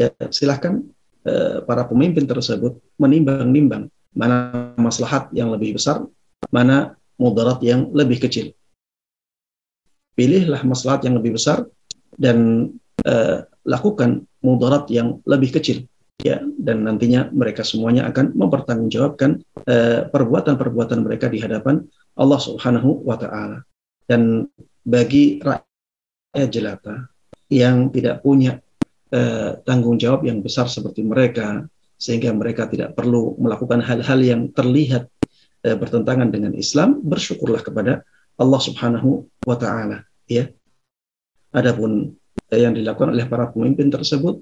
[0.00, 0.80] Ya, silahkan
[1.28, 6.08] eh, para pemimpin tersebut menimbang-nimbang mana maslahat yang lebih besar,
[6.48, 8.56] mana mudarat yang lebih kecil.
[10.16, 11.68] Pilihlah maslahat yang lebih besar
[12.16, 12.72] dan
[13.04, 15.84] eh, lakukan mudarat yang lebih kecil
[16.20, 21.84] ya dan nantinya mereka semuanya akan mempertanggungjawabkan eh, perbuatan-perbuatan mereka di hadapan
[22.16, 23.64] Allah Subhanahu wa taala.
[24.04, 24.48] Dan
[24.84, 27.08] bagi rakyat jelata
[27.50, 28.58] yang tidak punya
[29.10, 31.66] eh, tanggung jawab yang besar seperti mereka
[32.00, 35.10] sehingga mereka tidak perlu melakukan hal-hal yang terlihat
[35.66, 38.02] eh, bertentangan dengan Islam, bersyukurlah kepada
[38.40, 40.48] Allah Subhanahu wa taala ya.
[41.52, 42.16] Adapun
[42.48, 44.40] eh, yang dilakukan oleh para pemimpin tersebut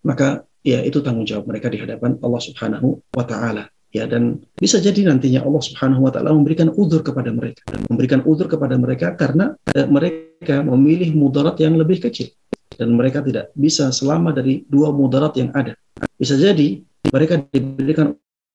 [0.00, 4.78] maka ya itu tanggung jawab mereka di hadapan Allah Subhanahu wa taala ya dan bisa
[4.78, 7.62] jadi nantinya Allah Subhanahu wa taala memberikan udur kepada mereka.
[7.90, 12.30] Memberikan udur kepada mereka karena eh, mereka memilih mudarat yang lebih kecil.
[12.70, 15.74] Dan mereka tidak bisa selama dari dua mudarat yang ada.
[16.16, 16.80] Bisa jadi
[17.10, 18.14] mereka diberikan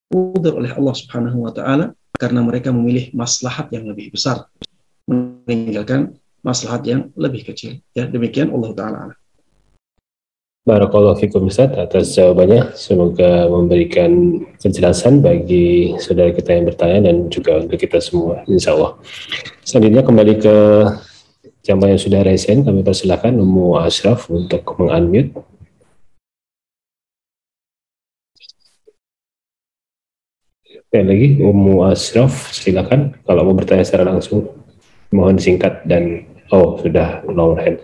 [0.09, 4.47] udur oleh Allah Subhanahu wa taala karena mereka memilih maslahat yang lebih besar.
[5.05, 7.83] Meninggalkan maslahat yang lebih kecil.
[7.91, 9.01] Ya demikian Allah taala
[10.65, 12.73] Barakallahu fikum Ustaz atas jawabannya.
[12.73, 18.97] Semoga memberikan kejelasan bagi saudara kita yang bertanya dan juga untuk kita semua, insya Allah.
[19.61, 20.55] Selanjutnya kembali ke
[21.69, 25.37] jamaah yang sudah resen, kami persilahkan Ummu Ashraf untuk mengunmute.
[30.65, 34.49] Oke lagi, Ummu Ashraf, silakan kalau mau bertanya secara langsung.
[35.13, 37.77] Mohon singkat dan oh sudah lower hand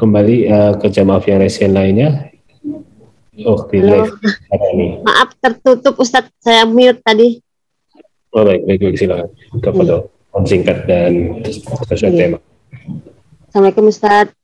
[0.00, 2.32] kembali uh, ke jamaah yang resen lainnya.
[3.44, 4.16] Oh, di live
[4.72, 5.00] ini.
[5.04, 7.36] Maaf tertutup Ustadz, saya mute tadi.
[8.32, 9.28] Oh baik, baik, baik silakan.
[9.60, 10.44] Kepada hmm.
[10.48, 11.12] singkat dan
[11.44, 12.38] sesuai tema.
[13.48, 14.36] Assalamualaikum Ustadz.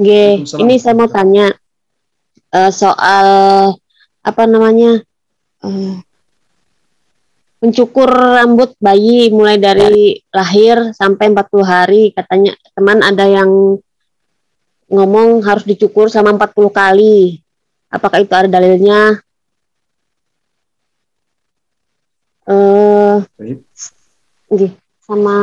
[0.00, 0.08] G,
[0.42, 1.52] ini saya mau tanya
[2.56, 3.28] uh, soal
[4.24, 5.04] apa namanya
[5.60, 6.00] uh,
[7.60, 13.76] mencukur rambut bayi mulai dari lahir sampai 40 hari katanya teman ada yang
[14.90, 17.38] ngomong harus dicukur sama 40 kali.
[17.86, 19.22] Apakah itu ada dalilnya?
[22.50, 23.22] Eh
[24.50, 24.70] uh,
[25.06, 25.36] sama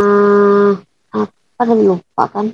[1.16, 2.52] apa lupa kan?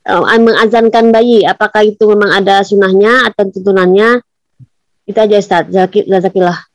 [0.00, 4.24] Uh, mengazankan bayi, apakah itu memang ada sunahnya atau tuntunannya?
[5.04, 6.70] Itu aja Ustaz, jazakillah.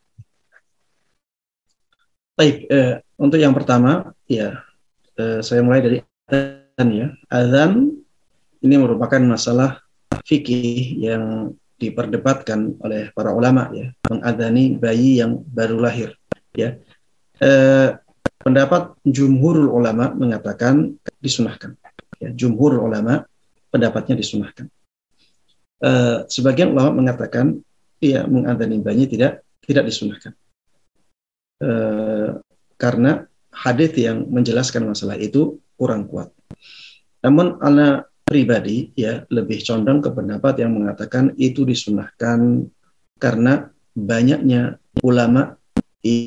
[2.35, 4.59] Baik, eh, untuk yang pertama, ya,
[5.15, 5.97] eh, saya mulai dari
[6.27, 7.07] azan ya.
[7.31, 7.94] Azan
[8.65, 9.79] ini merupakan masalah
[10.25, 16.09] fikih yang diperdebatkan oleh para ulama ya mengadani bayi yang baru lahir
[16.55, 16.79] ya
[17.39, 17.89] eh,
[18.41, 21.77] pendapat jumhurul ulama mengatakan disunahkan
[22.17, 23.27] ya jumhurul ulama
[23.69, 24.71] pendapatnya disunahkan
[25.83, 27.59] eh, sebagian ulama mengatakan
[27.99, 30.33] ya mengadani bayi tidak tidak disunahkan.
[31.61, 32.29] Eh,
[32.77, 36.29] karena hadis yang menjelaskan masalah itu kurang kuat.
[37.23, 42.65] Namun anak pribadi ya lebih condong ke pendapat yang mengatakan itu disunahkan
[43.21, 45.55] karena banyaknya ulama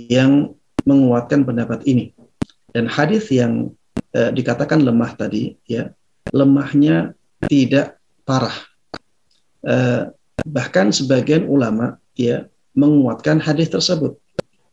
[0.09, 0.55] yang
[0.87, 2.15] menguatkan pendapat ini.
[2.71, 3.75] Dan hadis yang
[4.15, 5.91] eh, dikatakan lemah tadi ya
[6.31, 7.19] lemahnya
[7.51, 8.55] tidak parah.
[9.67, 10.09] Eh,
[10.47, 12.47] bahkan sebagian ulama ya
[12.79, 14.15] menguatkan hadis tersebut.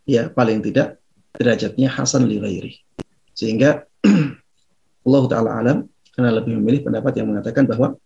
[0.05, 1.01] Ya paling tidak
[1.41, 2.37] derajatnya hasan li.
[3.33, 3.89] Sehingga
[5.05, 5.77] Allah taala alam
[6.15, 7.99] karena lebih memilih pendapat yang mengatakan bahwa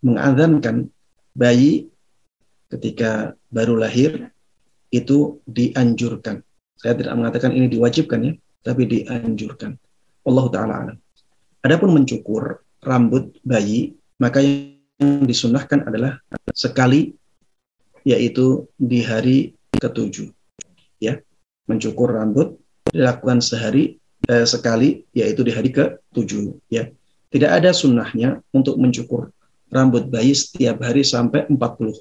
[0.00, 0.88] mengadzankan
[1.36, 1.92] bayi
[2.72, 4.32] ketika baru lahir
[4.88, 6.40] itu dianjurkan.
[6.80, 8.32] Saya tidak mengatakan ini diwajibkan ya,
[8.64, 9.76] tapi dianjurkan.
[10.24, 10.96] Allah taala alam.
[11.60, 16.16] Adapun mencukur rambut bayi, maka yang disunahkan adalah
[16.56, 17.12] sekali
[18.08, 20.32] yaitu di hari ketujuh.
[21.04, 21.20] Ya,
[21.68, 22.56] mencukur rambut
[22.88, 26.56] dilakukan sehari eh, sekali yaitu di hari ketujuh.
[26.72, 26.88] Ya,
[27.30, 29.30] tidak ada sunnahnya untuk mencukur
[29.70, 31.94] rambut bayi setiap hari sampai 40 eh,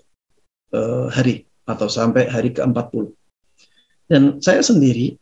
[1.14, 3.14] hari atau sampai hari ke-40.
[4.10, 5.14] Dan saya sendiri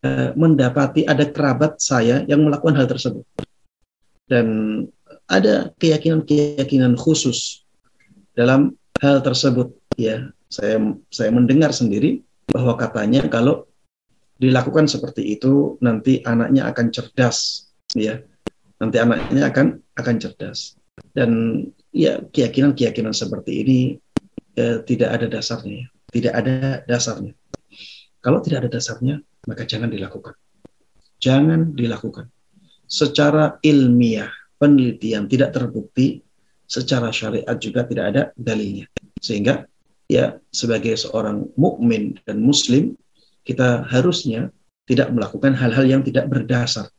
[0.00, 3.24] eh, mendapati ada kerabat saya yang melakukan hal tersebut.
[4.24, 4.46] Dan
[5.28, 7.62] ada keyakinan-keyakinan khusus
[8.32, 13.66] dalam hal tersebut ya saya saya mendengar sendiri bahwa katanya kalau
[14.40, 18.18] dilakukan seperti itu nanti anaknya akan cerdas ya
[18.80, 20.74] nanti anaknya akan akan cerdas.
[21.14, 21.62] Dan
[21.94, 23.78] ya keyakinan-keyakinan seperti ini
[24.56, 27.32] ya, tidak ada dasarnya tidak ada dasarnya.
[28.20, 30.34] Kalau tidak ada dasarnya maka jangan dilakukan.
[31.22, 32.28] Jangan dilakukan.
[32.90, 34.28] Secara ilmiah
[34.58, 36.20] penelitian tidak terbukti
[36.66, 38.90] secara syariat juga tidak ada dalilnya.
[39.22, 39.64] Sehingga
[40.10, 42.98] ya sebagai seorang mukmin dan muslim
[43.46, 44.50] kita harusnya
[44.90, 46.90] tidak melakukan hal-hal yang tidak berdasar.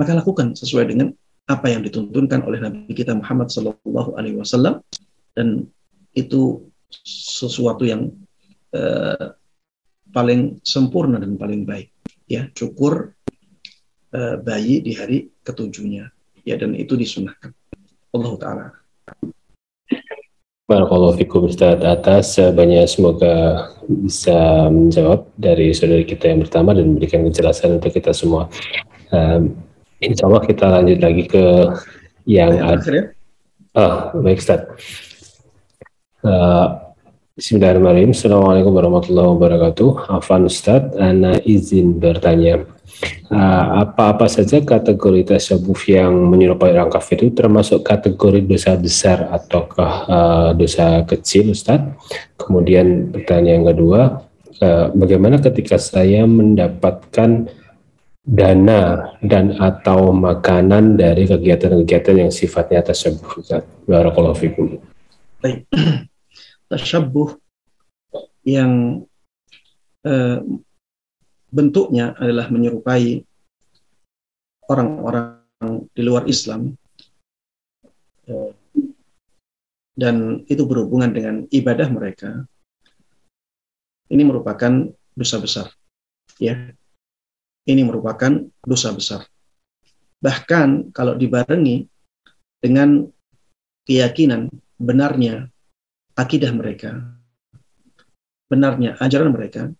[0.00, 1.12] Maka lakukan sesuai dengan
[1.44, 4.80] apa yang dituntunkan oleh Nabi kita Muhammad Sallallahu Alaihi Wasallam
[5.36, 5.68] dan
[6.16, 6.64] itu
[7.04, 8.08] sesuatu yang
[8.72, 9.36] uh,
[10.08, 11.92] paling sempurna dan paling baik.
[12.24, 13.12] Ya, cukur
[14.16, 16.08] uh, bayi di hari ketujuhnya.
[16.48, 17.52] Ya, dan itu disunahkan.
[18.16, 18.66] Allah Taala.
[20.64, 27.26] Barakallahu fikum Ustaz atas banyak semoga bisa menjawab dari saudari kita yang pertama dan memberikan
[27.26, 28.46] kejelasan untuk kita semua.
[29.10, 29.69] Um,
[30.00, 31.44] insya Allah kita lanjut lagi ke
[32.24, 32.88] yang ada.
[32.88, 33.04] Ya?
[33.76, 33.94] Oh,
[34.24, 34.66] baik Ustaz.
[36.24, 36.90] Uh,
[37.40, 38.12] Bismillahirrahmanirrahim.
[38.12, 40.12] Assalamualaikum warahmatullahi wabarakatuh.
[40.12, 42.68] Afan Ustaz, Ana izin bertanya.
[43.32, 49.24] Ah, apa-apa uh, saja kategori tasawuf yang menyerupai orang kafir itu termasuk kategori dosa besar
[49.32, 51.80] ataukah uh, dosa kecil Ustaz?
[52.36, 54.00] Kemudian pertanyaan yang kedua,
[54.60, 57.48] uh, bagaimana ketika saya mendapatkan
[58.30, 63.66] dana dan atau makanan dari kegiatan-kegiatan yang sifatnya tasawuf Ustaz?
[63.90, 64.78] Barakallahu fikum.
[65.42, 65.66] Baik.
[66.70, 67.34] Tasyabuh
[68.46, 69.02] yang
[70.06, 70.38] uh,
[71.50, 73.26] bentuknya adalah menyerupai
[74.70, 75.42] orang-orang
[75.90, 76.78] di luar Islam
[78.30, 78.54] eh,
[79.98, 82.46] dan itu berhubungan dengan ibadah mereka
[84.08, 85.66] ini merupakan dosa besar
[86.38, 86.70] ya
[87.66, 88.30] ini merupakan
[88.62, 89.26] dosa besar
[90.20, 91.88] bahkan kalau dibarengi
[92.60, 93.08] dengan
[93.88, 95.48] keyakinan benarnya
[96.16, 97.00] akidah mereka
[98.48, 99.72] benarnya ajaran mereka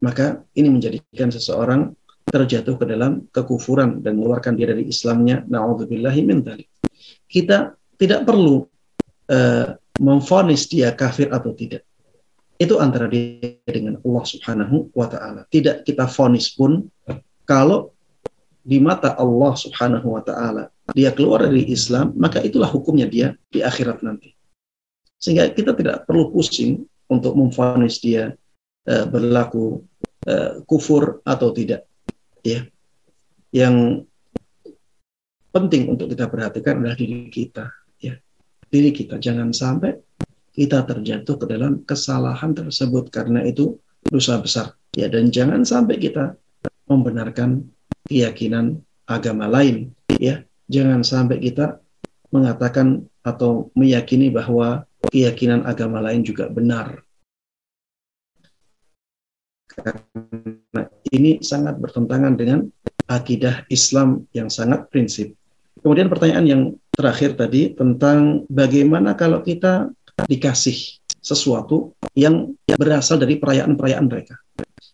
[0.00, 1.92] maka ini menjadikan seseorang
[2.30, 5.42] terjatuh ke dalam kekufuran dan mengeluarkan dia dari Islamnya.
[5.44, 6.22] Nauzubillahi
[7.26, 8.64] Kita tidak perlu
[9.28, 9.66] uh,
[10.00, 11.84] memfonis dia kafir atau tidak.
[12.60, 15.48] Itu antara dia dengan Allah Subhanahu wa taala.
[15.48, 16.92] Tidak kita fonis pun
[17.48, 17.96] kalau
[18.60, 23.64] di mata Allah Subhanahu wa taala dia keluar dari Islam, maka itulah hukumnya dia di
[23.64, 24.36] akhirat nanti.
[25.16, 28.36] Sehingga kita tidak perlu pusing untuk memfonis dia
[28.84, 29.80] uh, berlaku
[30.28, 31.88] uh, kufur atau tidak.
[32.44, 32.68] Ya,
[33.52, 34.04] yang
[35.48, 37.72] penting untuk kita perhatikan adalah diri kita.
[38.00, 38.20] Ya,
[38.68, 39.96] diri kita jangan sampai
[40.54, 44.74] kita terjatuh ke dalam kesalahan tersebut karena itu dosa besar.
[44.94, 46.34] Ya, dan jangan sampai kita
[46.90, 47.70] membenarkan
[48.10, 49.94] keyakinan agama lain.
[50.18, 51.78] Ya, jangan sampai kita
[52.34, 57.02] mengatakan atau meyakini bahwa keyakinan agama lain juga benar
[59.80, 62.66] karena ini sangat bertentangan dengan
[63.06, 65.34] akidah Islam yang sangat prinsip.
[65.80, 66.62] Kemudian pertanyaan yang
[66.92, 69.88] terakhir tadi tentang bagaimana kalau kita
[70.26, 74.40] dikasih sesuatu yang berasal dari perayaan-perayaan mereka.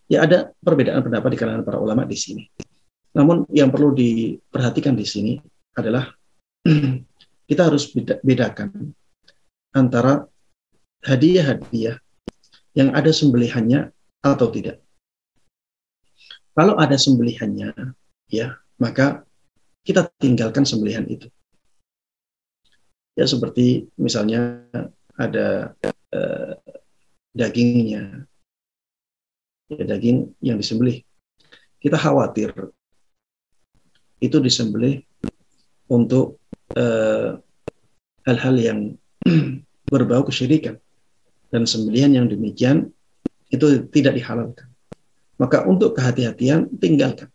[0.07, 2.43] Ya ada perbedaan pendapat di kalangan para ulama di sini.
[3.15, 5.33] Namun yang perlu diperhatikan di sini
[5.75, 6.07] adalah
[7.49, 7.91] kita harus
[8.23, 8.95] bedakan
[9.75, 10.27] antara
[11.03, 11.99] hadiah-hadiah
[12.77, 13.89] yang ada sembelihannya
[14.21, 14.83] atau tidak.
[16.57, 17.69] Kalau ada sembelihannya,
[18.33, 19.21] ya, maka
[19.85, 21.29] kita tinggalkan sembelihan itu.
[23.17, 24.65] Ya seperti misalnya
[25.17, 25.73] ada
[26.13, 26.53] eh,
[27.33, 28.23] dagingnya,
[29.73, 31.01] ya, daging yang disembelih.
[31.77, 32.53] Kita khawatir
[34.21, 35.01] itu disembelih
[35.89, 36.41] untuk
[36.77, 37.37] eh,
[38.25, 38.79] hal-hal yang
[39.91, 40.77] berbau kesyirikan
[41.49, 42.93] dan sembelihan yang demikian
[43.49, 44.67] itu tidak dihalalkan
[45.37, 47.29] maka untuk kehati-hatian tinggalkan.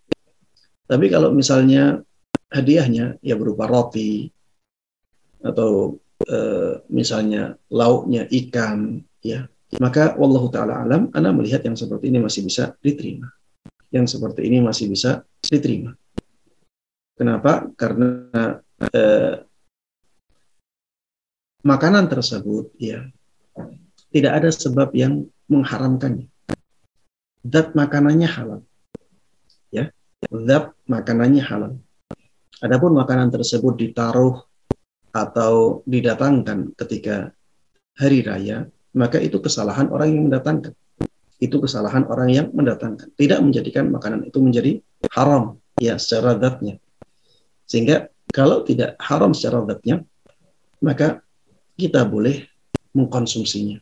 [0.91, 2.03] Tapi kalau misalnya
[2.53, 4.29] hadiahnya ya berupa roti
[5.41, 5.97] atau
[6.27, 6.39] e,
[6.91, 9.47] misalnya lauknya ikan ya
[9.81, 13.33] maka wallahu taala alam ana melihat yang seperti ini masih bisa diterima.
[13.93, 15.93] Yang seperti ini masih bisa diterima.
[17.17, 17.69] Kenapa?
[17.77, 19.03] Karena e,
[21.65, 23.05] makanan tersebut ya
[24.13, 26.33] tidak ada sebab yang mengharamkannya
[27.47, 28.61] zat makanannya halal.
[29.75, 29.91] Ya,
[30.31, 31.73] zat makanannya halal.
[32.63, 34.47] Adapun makanan tersebut ditaruh
[35.13, 37.37] atau didatangkan ketika
[37.97, 40.73] hari raya, maka itu kesalahan orang yang mendatangkan.
[41.43, 43.13] Itu kesalahan orang yang mendatangkan.
[43.15, 44.73] Tidak menjadikan makanan itu menjadi
[45.13, 46.81] haram ya secara zatnya.
[47.69, 50.07] Sehingga kalau tidak haram secara zatnya,
[50.81, 51.21] maka
[51.77, 52.49] kita boleh
[52.97, 53.81] mengkonsumsinya.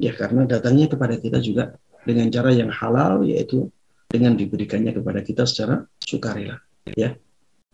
[0.00, 1.76] Ya karena datangnya kepada kita juga
[2.08, 3.68] dengan cara yang halal yaitu
[4.10, 6.58] dengan diberikannya kepada kita secara sukarela
[6.98, 7.14] ya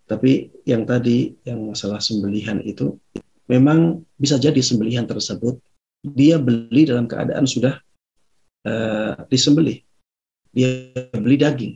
[0.06, 2.94] tapi yang tadi yang masalah sembelihan itu
[3.50, 5.58] memang bisa jadi sembelihan tersebut
[6.02, 7.82] dia beli dalam keadaan sudah
[8.66, 9.82] uh, disembelih.
[10.54, 11.74] Dia beli daging.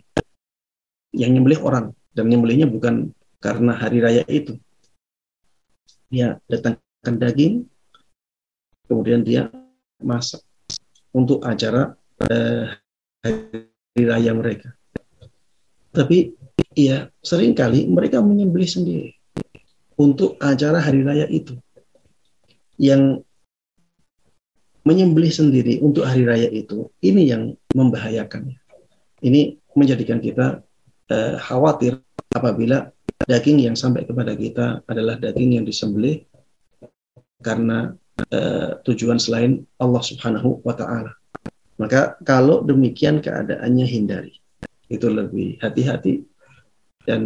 [1.10, 1.86] Yang nyembelih orang.
[2.14, 3.10] Dan nyembelihnya bukan
[3.42, 4.54] karena hari raya itu.
[6.10, 7.54] Dia datangkan daging
[8.90, 9.46] kemudian dia
[10.02, 10.42] masak
[11.14, 11.94] untuk acara
[12.26, 12.66] uh,
[13.22, 14.74] hari raya mereka.
[15.94, 16.34] Tapi
[16.88, 19.10] ya sering kali mereka menyembelih sendiri
[20.00, 21.60] untuk acara hari raya itu.
[22.80, 23.20] Yang
[24.88, 28.56] menyembelih sendiri untuk hari raya itu, ini yang membahayakan.
[29.20, 30.64] Ini menjadikan kita
[31.12, 32.00] uh, khawatir
[32.32, 32.88] apabila
[33.28, 36.24] daging yang sampai kepada kita adalah daging yang disembelih
[37.44, 37.92] karena
[38.32, 41.12] uh, tujuan selain Allah Subhanahu wa taala.
[41.76, 44.34] Maka kalau demikian keadaannya hindari.
[44.90, 46.26] Itu lebih hati-hati
[47.09, 47.21] dan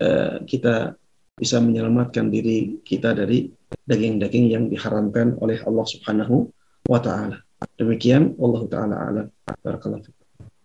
[0.00, 0.94] uh, kita
[1.34, 3.50] bisa menyelamatkan diri kita dari
[3.84, 6.46] daging-daging yang diharamkan oleh Allah Subhanahu
[6.86, 7.42] wa taala.
[7.74, 9.26] Demikian Allah taala alam.
[9.62, 10.24] Barakallahu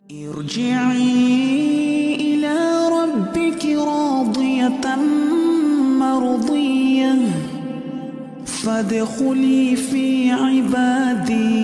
[0.10, 2.58] ارجعي إلى
[2.90, 4.96] ربك راضية
[6.00, 7.16] مرضية
[8.46, 11.60] فادخلي في عبادي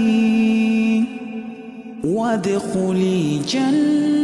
[2.04, 4.16] وادخلي جنتي